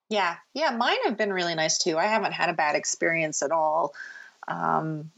[0.09, 1.97] Yeah, yeah, mine have been really nice too.
[1.97, 3.95] I haven't had a bad experience at all.
[4.49, 5.11] Um,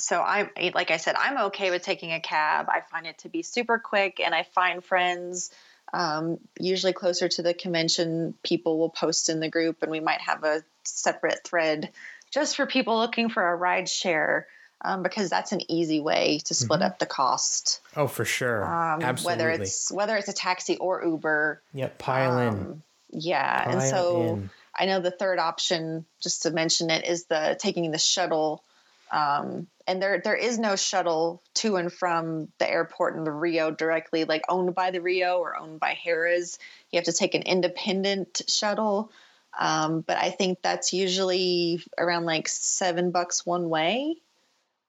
[0.00, 2.66] so I'm like I said, I'm okay with taking a cab.
[2.68, 5.50] I find it to be super quick, and I find friends.
[5.92, 10.20] Um, usually closer to the convention, people will post in the group, and we might
[10.20, 11.90] have a separate thread
[12.30, 14.46] just for people looking for a ride share.
[14.82, 16.86] Um, because that's an easy way to split mm-hmm.
[16.86, 17.82] up the cost.
[17.98, 18.64] Oh, for sure.
[18.64, 19.26] Um, Absolutely.
[19.26, 21.60] Whether it's whether it's a taxi or Uber.
[21.74, 22.48] Yep, pile in.
[22.48, 24.50] Um, yeah, pile and so in.
[24.74, 28.64] I know the third option, just to mention it, is the taking the shuttle
[29.10, 33.70] um, and there there is no shuttle to and from the airport in the Rio
[33.70, 36.58] directly, like owned by the Rio or owned by Harrah's.
[36.90, 39.10] You have to take an independent shuttle.
[39.58, 44.16] Um, but I think that's usually around like seven bucks one way.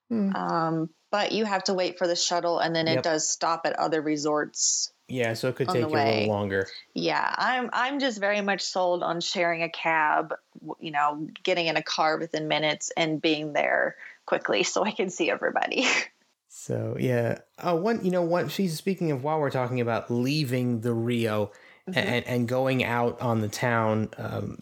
[0.10, 0.35] Hmm.
[0.35, 2.99] Um, but you have to wait for the shuttle, and then yep.
[2.99, 4.93] it does stop at other resorts.
[5.07, 6.68] Yeah, so it could take you a little longer.
[6.93, 10.34] Yeah, I'm I'm just very much sold on sharing a cab.
[10.80, 13.98] You know, getting in a car within minutes and being there
[14.31, 15.85] quickly so I can see everybody.
[16.53, 18.49] So yeah, uh, one you know one.
[18.49, 21.53] She's speaking of while we're talking about leaving the Rio
[21.89, 21.97] mm-hmm.
[21.97, 24.59] and and going out on the town um,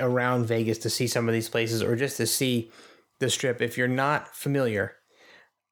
[0.00, 2.72] around Vegas to see some of these places or just to see
[3.20, 3.62] the strip.
[3.62, 4.96] If you're not familiar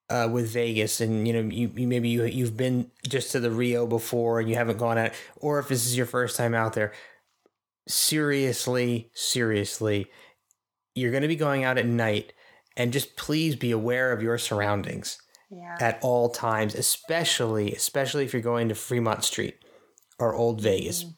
[0.08, 3.50] uh, with Vegas and you know you, you maybe you you've been just to the
[3.50, 6.74] Rio before and you haven't gone out, or if this is your first time out
[6.74, 6.92] there,
[7.88, 10.06] seriously, seriously,
[10.94, 12.32] you're going to be going out at night
[12.76, 15.18] and just please be aware of your surroundings
[15.50, 15.76] yeah.
[15.80, 19.56] at all times, especially especially if you're going to Fremont Street
[20.18, 21.04] or Old Vegas.
[21.04, 21.12] Mm-hmm.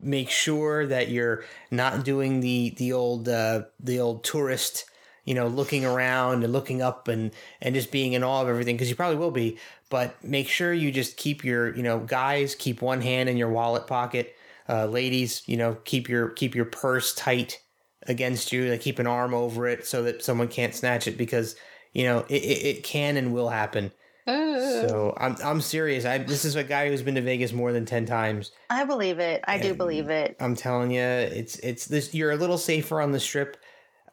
[0.00, 4.84] Make sure that you're not doing the the old uh, the old tourist,
[5.24, 8.76] you know, looking around and looking up and and just being in awe of everything
[8.76, 9.58] because you probably will be.
[9.90, 13.50] But make sure you just keep your you know guys keep one hand in your
[13.50, 14.36] wallet pocket.
[14.68, 17.60] Uh, ladies, you know, keep your keep your purse tight
[18.06, 18.68] against you.
[18.68, 21.56] They keep an arm over it so that someone can't snatch it because
[21.92, 23.92] you know it, it, it can and will happen.
[24.28, 26.04] So I'm I'm serious.
[26.04, 28.52] I this is a guy who's been to Vegas more than ten times.
[28.68, 29.42] I believe it.
[29.46, 30.36] I do believe it.
[30.38, 32.14] I'm telling you, it's it's this.
[32.14, 33.56] You're a little safer on the strip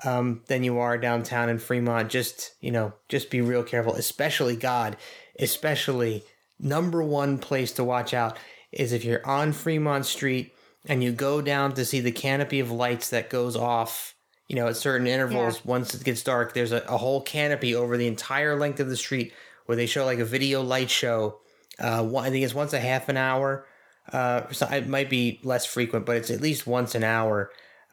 [0.05, 2.09] um, than you are downtown in Fremont.
[2.09, 3.93] Just you know, just be real careful.
[3.95, 4.95] Especially God,
[5.37, 6.23] especially
[6.59, 8.37] number one place to watch out
[8.71, 10.54] is if you're on Fremont Street
[10.87, 14.15] and you go down to see the canopy of lights that goes off
[14.47, 15.61] you know at certain intervals yeah.
[15.71, 18.97] once it gets dark there's a, a, whole canopy over the entire length of the
[18.97, 19.33] street
[19.65, 21.39] where they show like a video light show
[21.79, 23.67] uh, one, i think it's once a half an hour
[24.13, 27.51] uh, so it might be less frequent but it's at least once an hour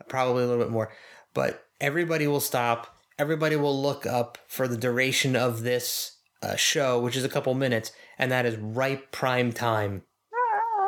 [0.08, 0.92] probably a little bit more
[1.34, 7.00] but everybody will stop everybody will look up for the duration of this uh, show
[7.00, 10.02] which is a couple minutes and that is right prime time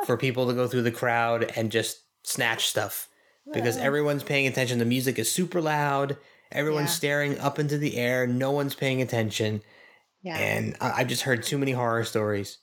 [0.05, 3.09] for people to go through the crowd and just snatch stuff
[3.53, 4.79] because everyone's paying attention.
[4.79, 6.17] The music is super loud.
[6.53, 6.95] Everyone's yeah.
[6.95, 8.27] staring up into the air.
[8.27, 9.63] No one's paying attention.
[10.23, 10.39] Yeah.
[10.39, 12.59] And I, have just heard too many horror stories.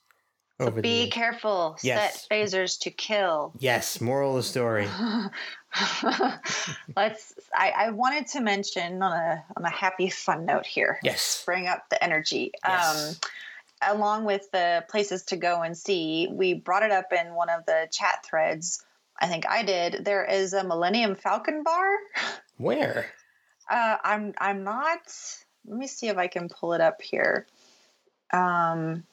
[0.60, 1.78] So over be the careful.
[1.84, 2.22] Yes.
[2.22, 3.54] Set phasers to kill.
[3.60, 4.02] Yes.
[4.02, 4.88] Moral of the story.
[6.96, 7.34] Let's.
[7.56, 11.00] I, I, wanted to mention on a on a happy fun note here.
[11.04, 11.44] Yes.
[11.46, 12.52] Bring up the energy.
[12.66, 13.10] Yes.
[13.10, 13.16] Um,
[13.82, 17.66] along with the places to go and see, we brought it up in one of
[17.66, 18.84] the chat threads.
[19.20, 20.04] I think I did.
[20.06, 21.90] There is a Millennium Falcon bar.
[22.58, 23.06] Where?
[23.70, 25.02] Uh, I'm I'm not.
[25.66, 27.46] Let me see if I can pull it up here.
[28.34, 29.04] Um,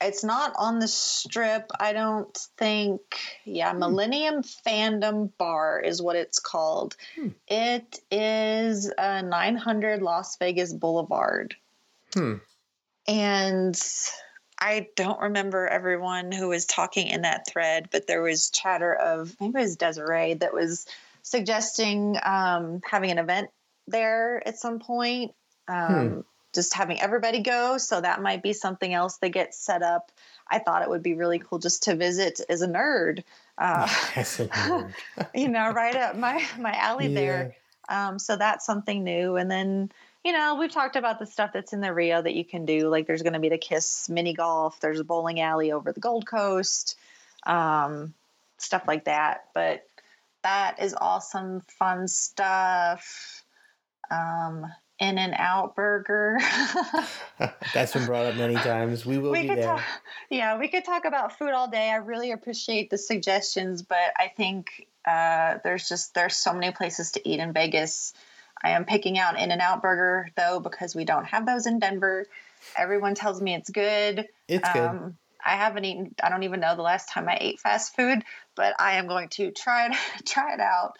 [0.00, 1.70] it's not on the strip.
[1.78, 3.00] I don't think.
[3.44, 3.78] Yeah, hmm.
[3.78, 6.96] Millennium Fandom Bar is what it's called.
[7.14, 7.28] Hmm.
[7.46, 11.54] It is a 900 Las Vegas Boulevard.
[12.14, 12.34] Hmm.
[13.06, 13.78] And
[14.58, 19.34] I don't remember everyone who was talking in that thread, but there was chatter of
[19.40, 20.86] maybe it was Desiree that was
[21.22, 23.50] suggesting um, having an event
[23.88, 25.32] there at some point.
[25.66, 26.20] Um, hmm.
[26.54, 30.12] Just having everybody go, so that might be something else that gets set up.
[30.50, 33.24] I thought it would be really cool just to visit as a nerd.
[33.56, 34.92] Uh, a nerd.
[35.34, 37.20] you know, right up my my alley yeah.
[37.20, 37.56] there.
[37.88, 39.90] Um, so that's something new, and then
[40.24, 42.88] you know, we've talked about the stuff that's in the Rio that you can do.
[42.88, 46.00] Like there's going to be the Kiss mini golf, there's a bowling alley over the
[46.00, 46.96] Gold Coast,
[47.44, 48.14] um,
[48.58, 49.46] stuff like that.
[49.54, 49.86] But
[50.42, 53.44] that is awesome, fun stuff.
[54.10, 54.66] Um,
[55.00, 56.38] In-N-Out Burger.
[57.74, 59.04] That's been brought up many times.
[59.04, 59.64] We will we be there.
[59.64, 59.82] talk,
[60.30, 61.90] yeah, we could talk about food all day.
[61.90, 67.12] I really appreciate the suggestions, but I think uh, there's just there's so many places
[67.12, 68.14] to eat in Vegas.
[68.62, 72.26] I am picking out In-N-Out Burger though because we don't have those in Denver.
[72.76, 74.26] Everyone tells me it's good.
[74.48, 74.88] It's good.
[74.88, 76.14] Um, I haven't eaten.
[76.22, 78.22] I don't even know the last time I ate fast food,
[78.54, 80.98] but I am going to try it try it out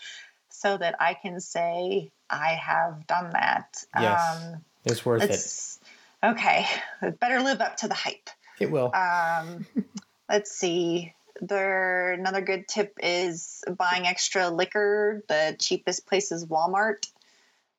[0.50, 3.84] so that I can say I have done that.
[3.98, 4.42] Yes.
[4.54, 6.30] Um, it's worth it.
[6.32, 6.66] okay.
[7.00, 8.30] It better live up to the hype.
[8.58, 8.92] It will.
[8.94, 9.66] Um,
[10.28, 11.14] let's see.
[11.40, 15.22] There another good tip is buying extra liquor.
[15.28, 17.10] The cheapest place is Walmart.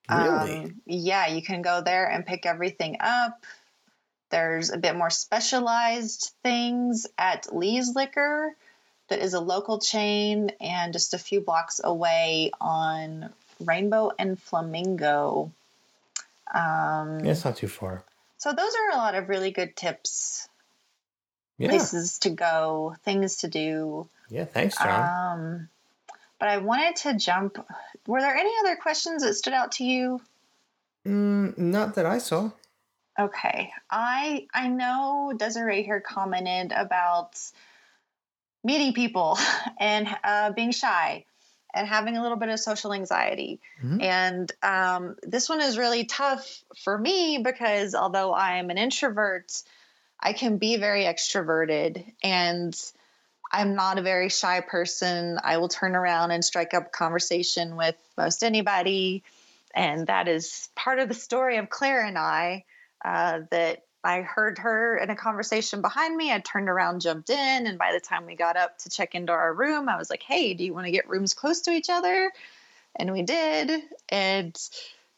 [0.10, 0.64] Really?
[0.64, 3.44] Um, yeah, you can go there and pick everything up.
[4.30, 8.56] There's a bit more specialized things at Lee's Liquor,
[9.10, 13.32] that is a local chain and just a few blocks away on
[13.64, 15.52] Rainbow and Flamingo.
[16.54, 18.04] Um, yeah, it's not too far.
[18.38, 20.48] So those are a lot of really good tips,
[21.58, 21.70] Yeah.
[21.70, 24.08] places to go, things to do.
[24.30, 24.46] Yeah.
[24.46, 25.40] Thanks, John.
[25.40, 25.70] Um,
[26.44, 27.58] but I wanted to jump.
[28.06, 30.20] Were there any other questions that stood out to you?
[31.08, 32.52] mm, not that I saw.
[33.18, 37.40] Okay, I I know Desiree here commented about
[38.62, 39.38] meeting people
[39.80, 41.24] and uh, being shy
[41.74, 43.62] and having a little bit of social anxiety.
[43.82, 44.04] Mhm.
[44.04, 49.64] And um, this one is really tough for me because although I am an introvert,
[50.20, 52.78] I can be very extroverted and
[53.54, 55.40] I'm not a very shy person.
[55.44, 59.24] I will turn around and strike up a conversation with most anybody.
[59.76, 62.66] And that is part of the story of Claire and I
[63.06, 66.32] uh, that I heard her in a conversation behind me.
[66.32, 69.32] I turned around, jumped in, and by the time we got up to check into
[69.32, 71.90] our room, I was like, "Hey, do you want to get rooms close to each
[71.90, 72.32] other?"
[72.96, 73.82] And we did.
[74.10, 74.60] And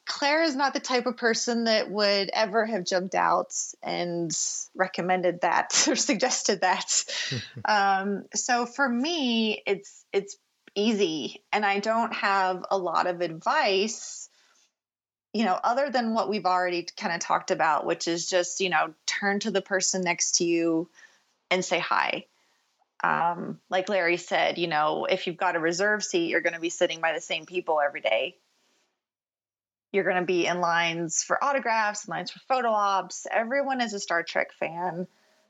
[0.05, 4.31] Claire is not the type of person that would ever have jumped out and
[4.75, 7.03] recommended that or suggested that.
[7.65, 10.37] um, so for me, it's it's
[10.75, 14.29] easy, and I don't have a lot of advice
[15.35, 18.69] you know, other than what we've already kind of talked about, which is just, you
[18.69, 20.89] know, turn to the person next to you
[21.51, 22.25] and say hi.
[23.03, 26.61] Um, like Larry said, you know, if you've got a reserve seat, you're going to
[26.61, 28.37] be sitting by the same people every day.
[29.95, 33.25] You're going to be in lines for autographs, lines for photo ops.
[33.31, 35.07] Everyone is a Star Trek fan.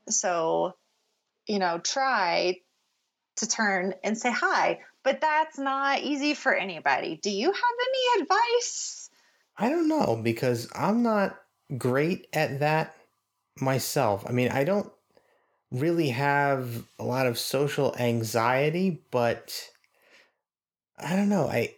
[0.08, 0.74] So,
[1.48, 2.58] you know, try
[3.36, 4.78] to turn and say hi.
[5.02, 7.18] But that's not easy for anybody.
[7.20, 9.10] Do you have any advice?
[9.56, 11.36] I don't know because I'm not
[11.76, 12.94] great at that
[13.60, 14.24] myself.
[14.28, 14.92] I mean, I don't
[15.72, 19.70] really have a lot of social anxiety, but
[20.98, 21.48] I don't know.
[21.48, 21.74] I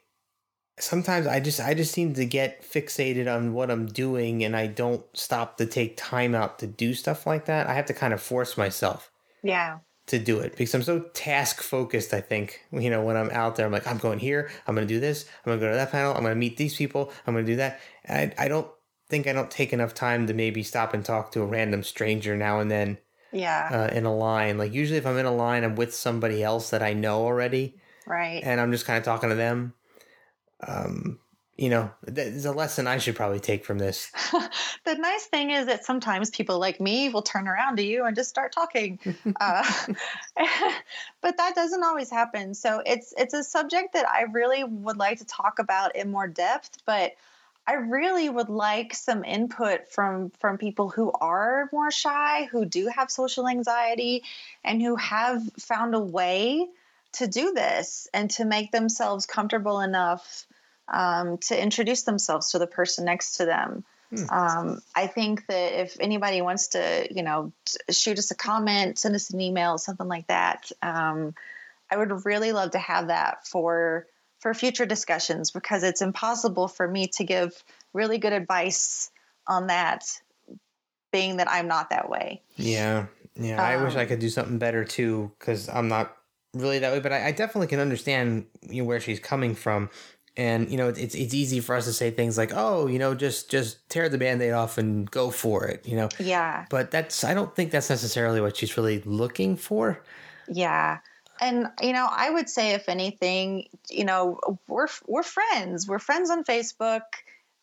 [0.81, 4.67] sometimes I just I just seem to get fixated on what I'm doing and I
[4.67, 7.67] don't stop to take time out to do stuff like that.
[7.67, 9.11] I have to kind of force myself
[9.43, 9.79] Yeah.
[10.07, 12.15] to do it because I'm so task focused.
[12.15, 14.87] I think you know when I'm out there, I'm like, I'm going here, I'm going
[14.87, 16.77] to do this, I'm going to go to that panel, I'm going to meet these
[16.77, 17.81] people, I'm going to do that.
[18.09, 18.69] I I don't
[19.11, 22.36] think I don't take enough time to maybe stop and talk to a random stranger
[22.36, 22.99] now and then
[23.33, 23.69] Yeah.
[23.91, 24.59] uh, in a line.
[24.59, 27.81] Like usually, if I'm in a line, I'm with somebody else that I know already,
[28.07, 28.43] right.
[28.44, 29.73] and I'm just kind of talking to them.
[30.67, 31.19] Um,
[31.59, 34.12] you know, there's a lesson I should probably take from this.
[34.85, 38.15] the nice thing is that sometimes people like me will turn around to you and
[38.15, 39.01] just start talking,
[39.41, 39.65] uh,
[41.20, 42.55] but that doesn't always happen.
[42.55, 46.28] So it's it's a subject that I really would like to talk about in more
[46.28, 47.12] depth, but.
[47.67, 52.87] I really would like some input from from people who are more shy, who do
[52.87, 54.25] have social anxiety,
[54.65, 56.67] and who have found a way
[57.19, 60.47] to do this and to make themselves comfortable enough
[60.89, 63.85] um, to introduce themselves to the person next to them.
[64.31, 67.53] Um, I think that if anybody wants to, you know,
[67.91, 71.35] shoot us a comment, send us an email, something like that, um,
[71.91, 74.07] I would really love to have that for
[74.41, 77.53] for future discussions because it's impossible for me to give
[77.93, 79.11] really good advice
[79.47, 80.05] on that,
[81.13, 82.41] being that I'm not that way.
[82.57, 83.63] Yeah, yeah.
[83.63, 86.17] I wish I Um, could do something better too, because I'm not
[86.55, 87.01] really that way.
[87.01, 89.91] But I, I definitely can understand you know, where she's coming from,
[90.36, 93.15] and you know, it's it's easy for us to say things like, "Oh, you know,
[93.15, 96.09] just just tear the band-aid off and go for it," you know.
[96.18, 96.67] Yeah.
[96.70, 100.02] But that's I don't think that's necessarily what she's really looking for.
[100.49, 100.99] Yeah.
[101.41, 105.86] And you know, I would say if anything, you know, we're we're friends.
[105.86, 107.02] We're friends on Facebook.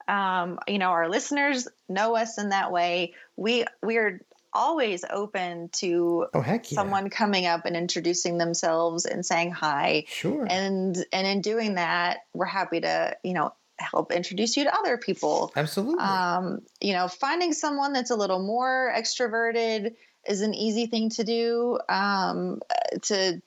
[0.08, 3.14] Um, you know, our listeners know us in that way.
[3.36, 4.22] We we're
[4.56, 6.60] always open to Oh yeah!
[6.64, 10.06] someone coming up and introducing themselves and saying hi.
[10.08, 10.48] Sure.
[10.50, 14.98] And and in doing that, we're happy to, you know, help introduce you to other
[14.98, 15.52] people.
[15.56, 16.00] Absolutely.
[16.00, 19.96] Um, you know, finding someone that's a little more extroverted
[20.28, 21.78] is an easy thing to do.
[21.90, 22.62] Um,
[23.04, 23.42] to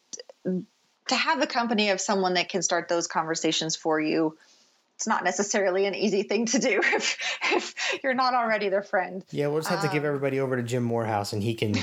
[0.45, 4.37] to have the company of someone that can start those conversations for you
[4.99, 7.17] it's not necessarily an easy thing to do if,
[7.52, 9.25] if you're not already their friend.
[9.31, 11.77] Yeah, we'll just have to give um, everybody over to Jim Morehouse and he can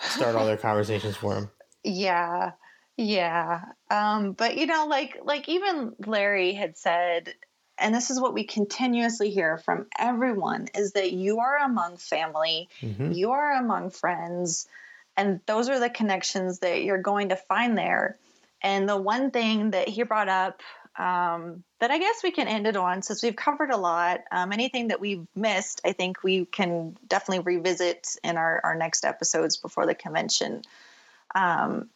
[0.00, 1.50] start all their conversations for them.
[1.84, 2.52] Yeah.
[2.96, 3.60] Yeah.
[3.88, 7.34] Um, but you know, like like even Larry had said,
[7.78, 12.68] and this is what we continuously hear from everyone is that you are among family,
[12.80, 13.12] mm-hmm.
[13.12, 14.66] you are among friends,
[15.16, 18.18] and those are the connections that you're going to find there.
[18.60, 20.62] And the one thing that he brought up
[20.98, 24.22] um, that I guess we can end it on since we've covered a lot.
[24.32, 29.04] Um, anything that we've missed, I think we can definitely revisit in our, our next
[29.04, 30.62] episodes before the convention.
[31.34, 31.90] Um,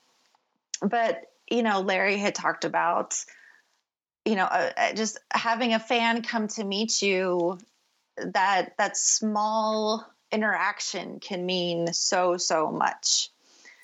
[0.82, 3.16] but, you know, Larry had talked about,
[4.24, 7.58] you know, uh, uh just having a fan come to meet you,
[8.16, 13.30] that that small interaction can mean so, so much.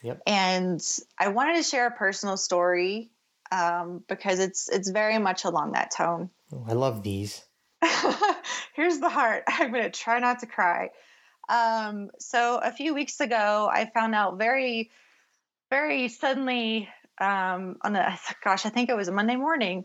[0.02, 0.22] Yep.
[0.26, 0.82] And
[1.18, 3.10] I wanted to share a personal story
[3.50, 6.30] um, because it's it's very much along that tone.
[6.52, 7.44] Oh, I love these.
[8.74, 9.44] Here's the heart.
[9.48, 10.90] I'm going to try not to cry.
[11.48, 14.90] Um, so a few weeks ago, I found out very,
[15.70, 19.84] very suddenly um, on a gosh, I think it was a Monday morning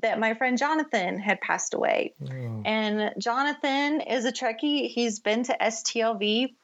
[0.00, 2.14] that my friend Jonathan had passed away.
[2.24, 2.62] Oh.
[2.64, 4.88] And Jonathan is a Trekkie.
[4.88, 6.54] He's been to STLV,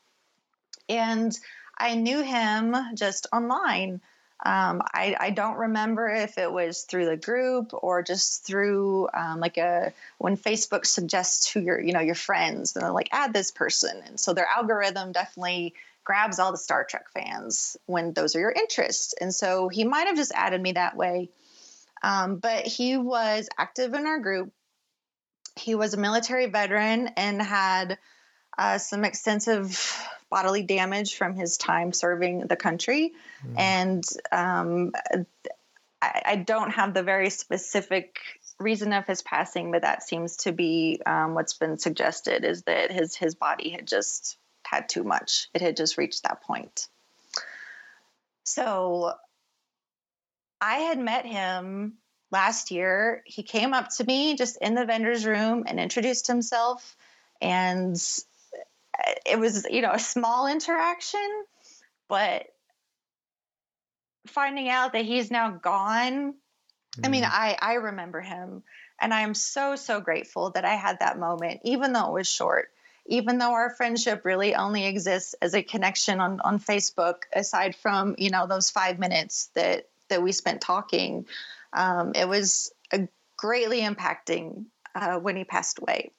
[0.89, 1.39] and
[1.77, 4.01] I knew him just online.
[4.45, 9.41] Um, I, I, don't remember if it was through the group or just through um,
[9.41, 13.33] like a when Facebook suggests to your you know your friends and they're like add
[13.33, 14.01] this person.
[14.07, 18.53] And so their algorithm definitely grabs all the Star Trek fans when those are your
[18.53, 19.13] interests.
[19.21, 21.31] And so he might have just added me that way,
[22.05, 24.53] um, but he was active in our group.
[25.57, 27.99] He was a military veteran and had
[28.57, 33.13] uh, some extensive bodily damage from his time serving the country.
[33.47, 33.59] Mm.
[33.59, 34.93] And um,
[36.03, 38.19] I, I, don't have the very specific
[38.59, 42.93] reason of his passing, but that seems to be um, what's been suggested is that
[42.93, 45.49] his his body had just had too much.
[45.55, 46.89] It had just reached that point.
[48.45, 49.13] So
[50.61, 51.95] I had met him
[52.31, 53.23] last year.
[53.25, 56.97] He came up to me just in the vendor's room and introduced himself.
[57.41, 57.97] And
[59.27, 61.45] it was you know a small interaction
[62.09, 62.47] but
[64.27, 66.35] finding out that he's now gone
[66.97, 67.07] mm.
[67.07, 67.33] i mean mm-hmm.
[67.33, 68.63] i i remember him
[69.01, 72.29] and i am so so grateful that i had that moment even though it was
[72.29, 72.71] short
[73.07, 78.15] even though our friendship really only exists as a connection on on facebook aside from
[78.19, 81.27] you know those five minutes that that we spent talking
[81.75, 84.65] um, it was a greatly impacting
[84.95, 86.11] uh, when he passed away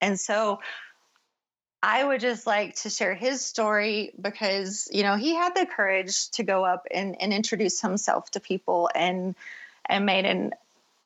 [0.00, 0.58] and so
[1.82, 6.30] I would just like to share his story because, you know, he had the courage
[6.30, 9.34] to go up and, and introduce himself to people and
[9.86, 10.52] and made an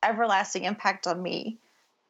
[0.03, 1.57] everlasting impact on me.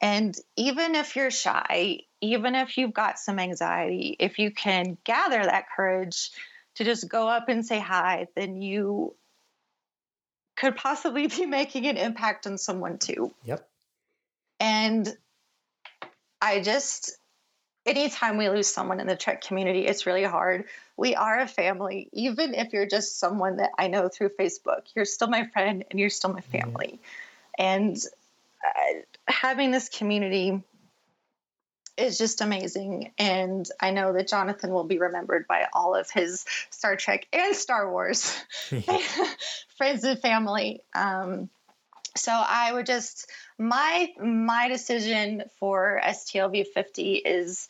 [0.00, 5.42] And even if you're shy, even if you've got some anxiety, if you can gather
[5.42, 6.32] that courage
[6.74, 9.14] to just go up and say hi, then you
[10.56, 13.32] could possibly be making an impact on someone too.
[13.44, 13.66] Yep.
[14.58, 15.16] And
[16.42, 17.16] I just
[17.86, 20.64] anytime we lose someone in the Trek community, it's really hard.
[20.96, 22.08] We are a family.
[22.12, 26.00] Even if you're just someone that I know through Facebook, you're still my friend and
[26.00, 26.58] you're still my mm-hmm.
[26.58, 27.00] family.
[27.58, 27.62] Mm-hmm.
[27.62, 27.96] And
[28.64, 30.62] uh, having this community
[31.96, 33.12] is just amazing.
[33.18, 37.54] And I know that Jonathan will be remembered by all of his Star Trek and
[37.56, 38.36] Star Wars
[39.78, 40.82] friends and family.
[40.94, 41.48] Um,
[42.16, 47.68] so I would just my my decision for STLV 50 is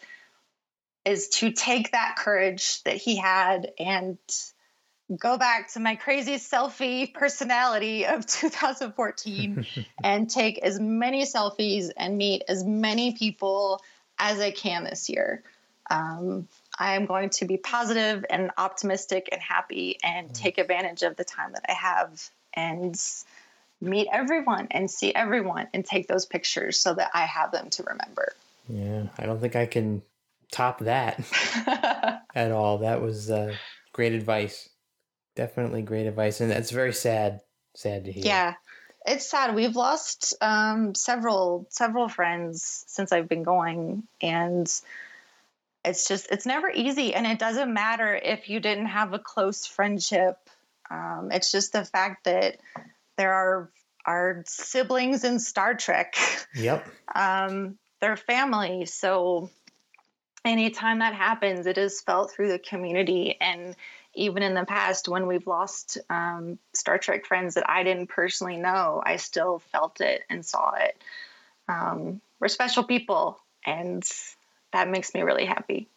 [1.05, 4.19] is to take that courage that he had and
[5.17, 9.67] go back to my crazy selfie personality of 2014
[10.05, 13.81] and take as many selfies and meet as many people
[14.19, 15.43] as I can this year.
[15.89, 20.35] Um, I am going to be positive and optimistic and happy and mm.
[20.35, 23.01] take advantage of the time that I have and
[23.81, 27.83] meet everyone and see everyone and take those pictures so that I have them to
[27.83, 28.33] remember.
[28.69, 30.03] Yeah, I don't think I can
[30.51, 31.21] top that
[32.35, 32.79] at all.
[32.79, 33.55] That was uh,
[33.93, 34.69] great advice.
[35.35, 36.41] Definitely great advice.
[36.41, 37.41] And that's very sad.
[37.75, 38.25] Sad to hear.
[38.25, 38.55] Yeah.
[39.05, 39.55] It's sad.
[39.55, 44.67] We've lost um, several several friends since I've been going, and
[45.85, 47.15] it's just it's never easy.
[47.15, 50.37] And it doesn't matter if you didn't have a close friendship.
[50.91, 52.57] Um, it's just the fact that
[53.17, 53.71] there are
[54.05, 56.17] our siblings in Star Trek.
[56.55, 56.87] Yep.
[57.15, 58.85] Um, they're family.
[58.85, 59.49] So
[60.45, 63.39] anytime that happens, it is felt through the community.
[63.41, 63.75] And
[64.15, 68.57] even in the past, when we've lost um, Star Trek friends that I didn't personally
[68.57, 71.03] know, I still felt it and saw it.
[71.69, 74.03] Um, we're special people, and
[74.73, 75.89] that makes me really happy.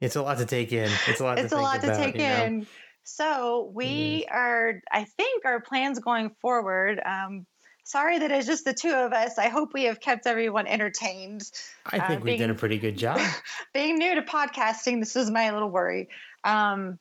[0.00, 0.90] It's a lot to take in.
[1.06, 1.38] It's a lot.
[1.38, 2.66] It's to a lot about, to take you know?
[3.04, 7.00] So we are, I think, our plans going forward.
[7.04, 7.46] Um,
[7.84, 9.38] sorry that it's just the two of us.
[9.38, 11.42] I hope we have kept everyone entertained.
[11.86, 13.20] I uh, think we've done a pretty good job.
[13.74, 16.08] Being new to podcasting, this is my little worry.
[16.44, 16.98] Um,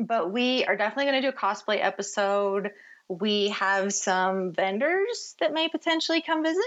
[0.00, 2.70] but we are definitely going to do a cosplay episode.
[3.08, 6.64] We have some vendors that may potentially come visit.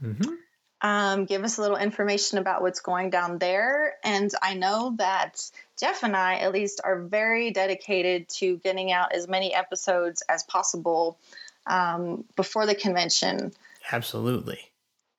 [0.00, 0.34] hmm
[0.80, 3.94] um, give us a little information about what's going down there.
[4.04, 9.12] And I know that Jeff and I, at least, are very dedicated to getting out
[9.12, 11.18] as many episodes as possible
[11.66, 13.52] um, before the convention.
[13.90, 14.60] Absolutely.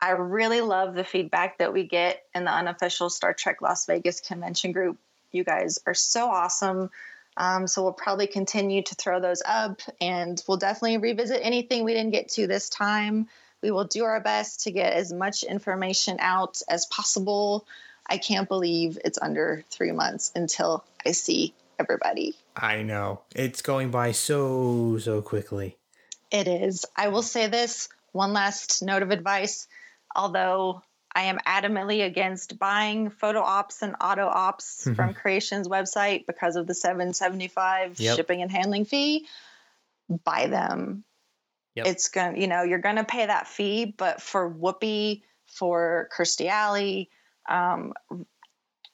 [0.02, 4.22] I really love the feedback that we get in the unofficial Star Trek Las Vegas
[4.22, 4.98] convention group.
[5.32, 6.90] You guys are so awesome.
[7.36, 11.94] Um, so we'll probably continue to throw those up and we'll definitely revisit anything we
[11.94, 13.28] didn't get to this time.
[13.62, 17.66] We will do our best to get as much information out as possible.
[18.08, 22.36] I can't believe it's under three months until I see everybody.
[22.56, 25.78] I know it's going by so so quickly.
[26.32, 26.86] It is.
[26.96, 29.68] I will say this one last note of advice.
[30.16, 30.82] Although
[31.14, 34.94] I am adamantly against buying photo ops and auto ops mm-hmm.
[34.94, 38.16] from Creation's website because of the 775 Yep.
[38.16, 39.28] shipping and handling fee,
[40.24, 41.04] buy them.
[41.80, 41.88] Yep.
[41.88, 46.10] It's going to, you know, you're going to pay that fee, but for Whoopi, for
[46.16, 47.10] Kirstie Alley,
[47.50, 47.94] um,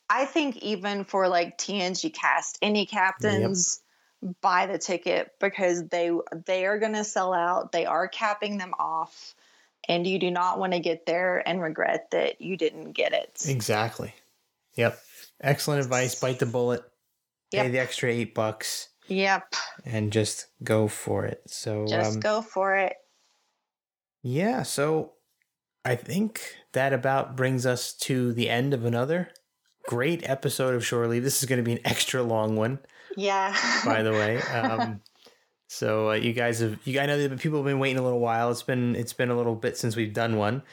[0.08, 3.82] I think even for like TNG cast, any captains,
[4.42, 6.12] buy the ticket because they
[6.46, 7.72] they are going to sell out.
[7.72, 9.34] They are capping them off,
[9.90, 13.46] and you do not want to get there and regret that you didn't get it.
[13.48, 14.14] Exactly.
[14.76, 15.00] Yep.
[15.42, 16.14] Excellent advice.
[16.14, 16.84] Bite the bullet.
[17.52, 19.54] Pay the extra eight bucks Yep,
[19.86, 21.42] and just go for it.
[21.48, 22.94] So just um, go for it.
[24.24, 25.14] Yeah, so
[25.84, 26.42] I think
[26.74, 29.30] that about brings us to the end of another
[29.88, 31.24] great episode of Shore Leave.
[31.24, 32.80] This is going to be an extra long one,
[33.16, 33.56] Yeah.
[33.86, 34.42] by the way.
[34.54, 35.02] Um,
[35.68, 38.20] so uh, you guys have you I know that people have been waiting a little
[38.20, 38.50] while.
[38.52, 40.64] It's been it's been a little bit since we've done one.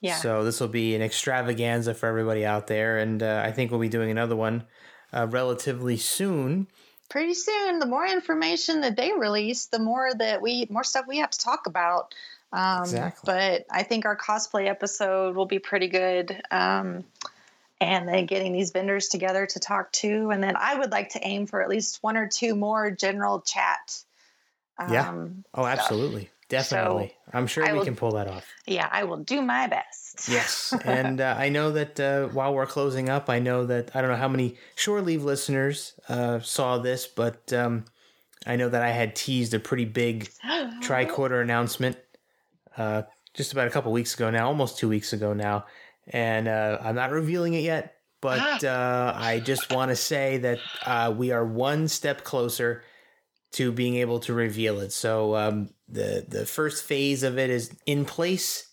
[0.00, 0.16] yeah.
[0.16, 3.80] So this will be an extravaganza for everybody out there, and uh, I think we'll
[3.80, 4.64] be doing another one
[5.12, 6.66] uh, relatively soon.
[7.08, 11.18] Pretty soon, the more information that they release, the more that we more stuff we
[11.18, 12.14] have to talk about.
[12.52, 13.22] Um, Exactly.
[13.24, 16.40] But I think our cosplay episode will be pretty good.
[16.50, 17.04] Um,
[17.80, 21.20] and then getting these vendors together to talk to, and then I would like to
[21.24, 24.02] aim for at least one or two more general chat.
[24.90, 25.08] Yeah.
[25.08, 27.14] Um, Oh, absolutely, definitely.
[27.32, 28.46] I'm sure I we will- can pull that off.
[28.66, 30.28] yeah, I will do my best.
[30.28, 34.00] Yes, and uh, I know that uh, while we're closing up, I know that I
[34.00, 37.84] don't know how many shore leave listeners uh, saw this, but um,
[38.46, 40.28] I know that I had teased a pretty big
[40.82, 41.96] tricorder announcement
[42.76, 43.02] uh,
[43.34, 45.66] just about a couple weeks ago now, almost two weeks ago now,
[46.08, 47.94] and uh, I'm not revealing it yet.
[48.20, 52.82] But uh, I just want to say that uh, we are one step closer
[53.52, 54.92] to being able to reveal it.
[54.92, 58.68] So um, the the first phase of it is in place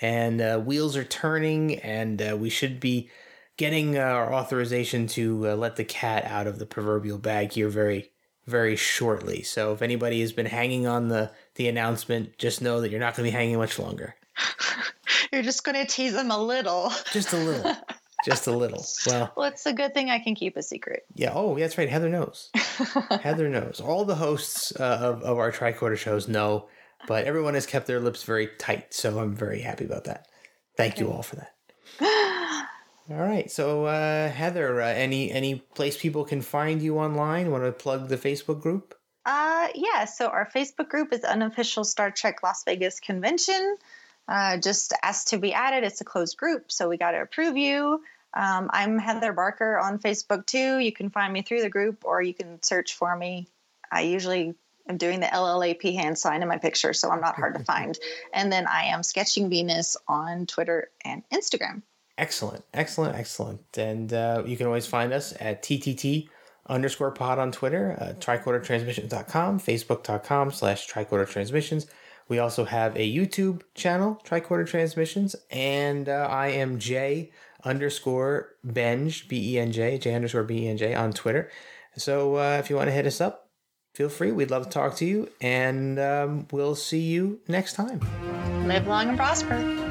[0.00, 3.10] and uh, wheels are turning, and uh, we should be
[3.56, 7.68] getting uh, our authorization to uh, let the cat out of the proverbial bag here
[7.68, 8.10] very,
[8.46, 9.42] very shortly.
[9.42, 13.16] So if anybody has been hanging on the the announcement, just know that you're not
[13.16, 14.14] going to be hanging much longer.
[15.32, 16.92] You're just going to tease them a little.
[17.10, 17.76] Just a little,
[18.24, 18.84] just a little.
[19.06, 21.04] Well, Well, it's a good thing I can keep a secret.
[21.14, 21.32] yeah.
[21.34, 21.88] Oh, that's right.
[21.88, 22.50] Heather knows.
[23.22, 23.80] Heather knows.
[23.80, 26.68] All the hosts uh, of of our tricorder shows know,
[27.06, 28.94] but everyone has kept their lips very tight.
[28.94, 30.26] So I'm very happy about that.
[30.76, 31.50] Thank you all for that.
[33.10, 33.50] All right.
[33.50, 37.50] So, uh, Heather, uh, any any place people can find you online?
[37.50, 38.94] Want to plug the Facebook group?
[39.26, 43.76] Uh, yeah, so our Facebook group is Unofficial Star Trek Las Vegas Convention.
[44.26, 45.84] Uh, just asked to be added.
[45.84, 48.00] It's a closed group, so we got to approve you.
[48.34, 50.78] Um, I'm Heather Barker on Facebook too.
[50.78, 53.46] You can find me through the group or you can search for me.
[53.90, 54.54] I usually
[54.88, 57.96] am doing the LLAP hand sign in my picture, so I'm not hard to find.
[58.32, 61.82] And then I am Sketching Venus on Twitter and Instagram.
[62.18, 63.60] Excellent, excellent, excellent.
[63.76, 66.28] And uh, you can always find us at TTT
[66.66, 71.86] underscore pod on Twitter, uh, tricordertransmissions.com, facebook.com slash tricorder transmissions.
[72.28, 77.30] We also have a YouTube channel, Tricorder Transmissions, and uh, I am J
[77.64, 81.50] underscore Benj, B E N J, J underscore B E N J on Twitter.
[81.96, 83.50] So uh, if you want to hit us up,
[83.94, 84.32] feel free.
[84.32, 88.00] We'd love to talk to you, and um, we'll see you next time.
[88.66, 89.90] Live long and prosper.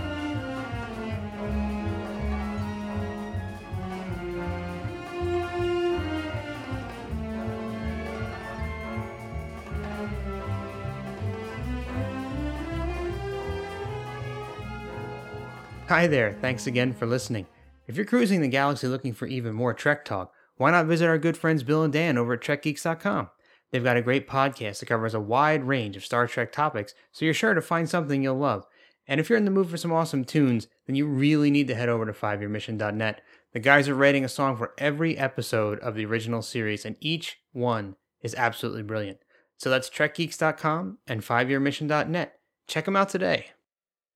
[15.90, 17.46] Hi there, thanks again for listening.
[17.86, 21.18] If you're cruising the galaxy looking for even more Trek talk, why not visit our
[21.18, 23.30] good friends Bill and Dan over at TrekGeeks.com?
[23.72, 27.26] They've got a great podcast that covers a wide range of Star Trek topics, so
[27.26, 28.66] you're sure to find something you'll love.
[29.08, 31.76] And if you're in the mood for some awesome tunes, then you really need to
[31.76, 33.22] head over to 5yearmission.net.
[33.52, 37.40] The guys are writing a song for every episode of the original series, and each
[37.52, 39.18] one is absolutely brilliant.
[39.58, 42.40] So that's TrekGeeks.com and 5yearmission.net.
[42.68, 43.48] Check them out today.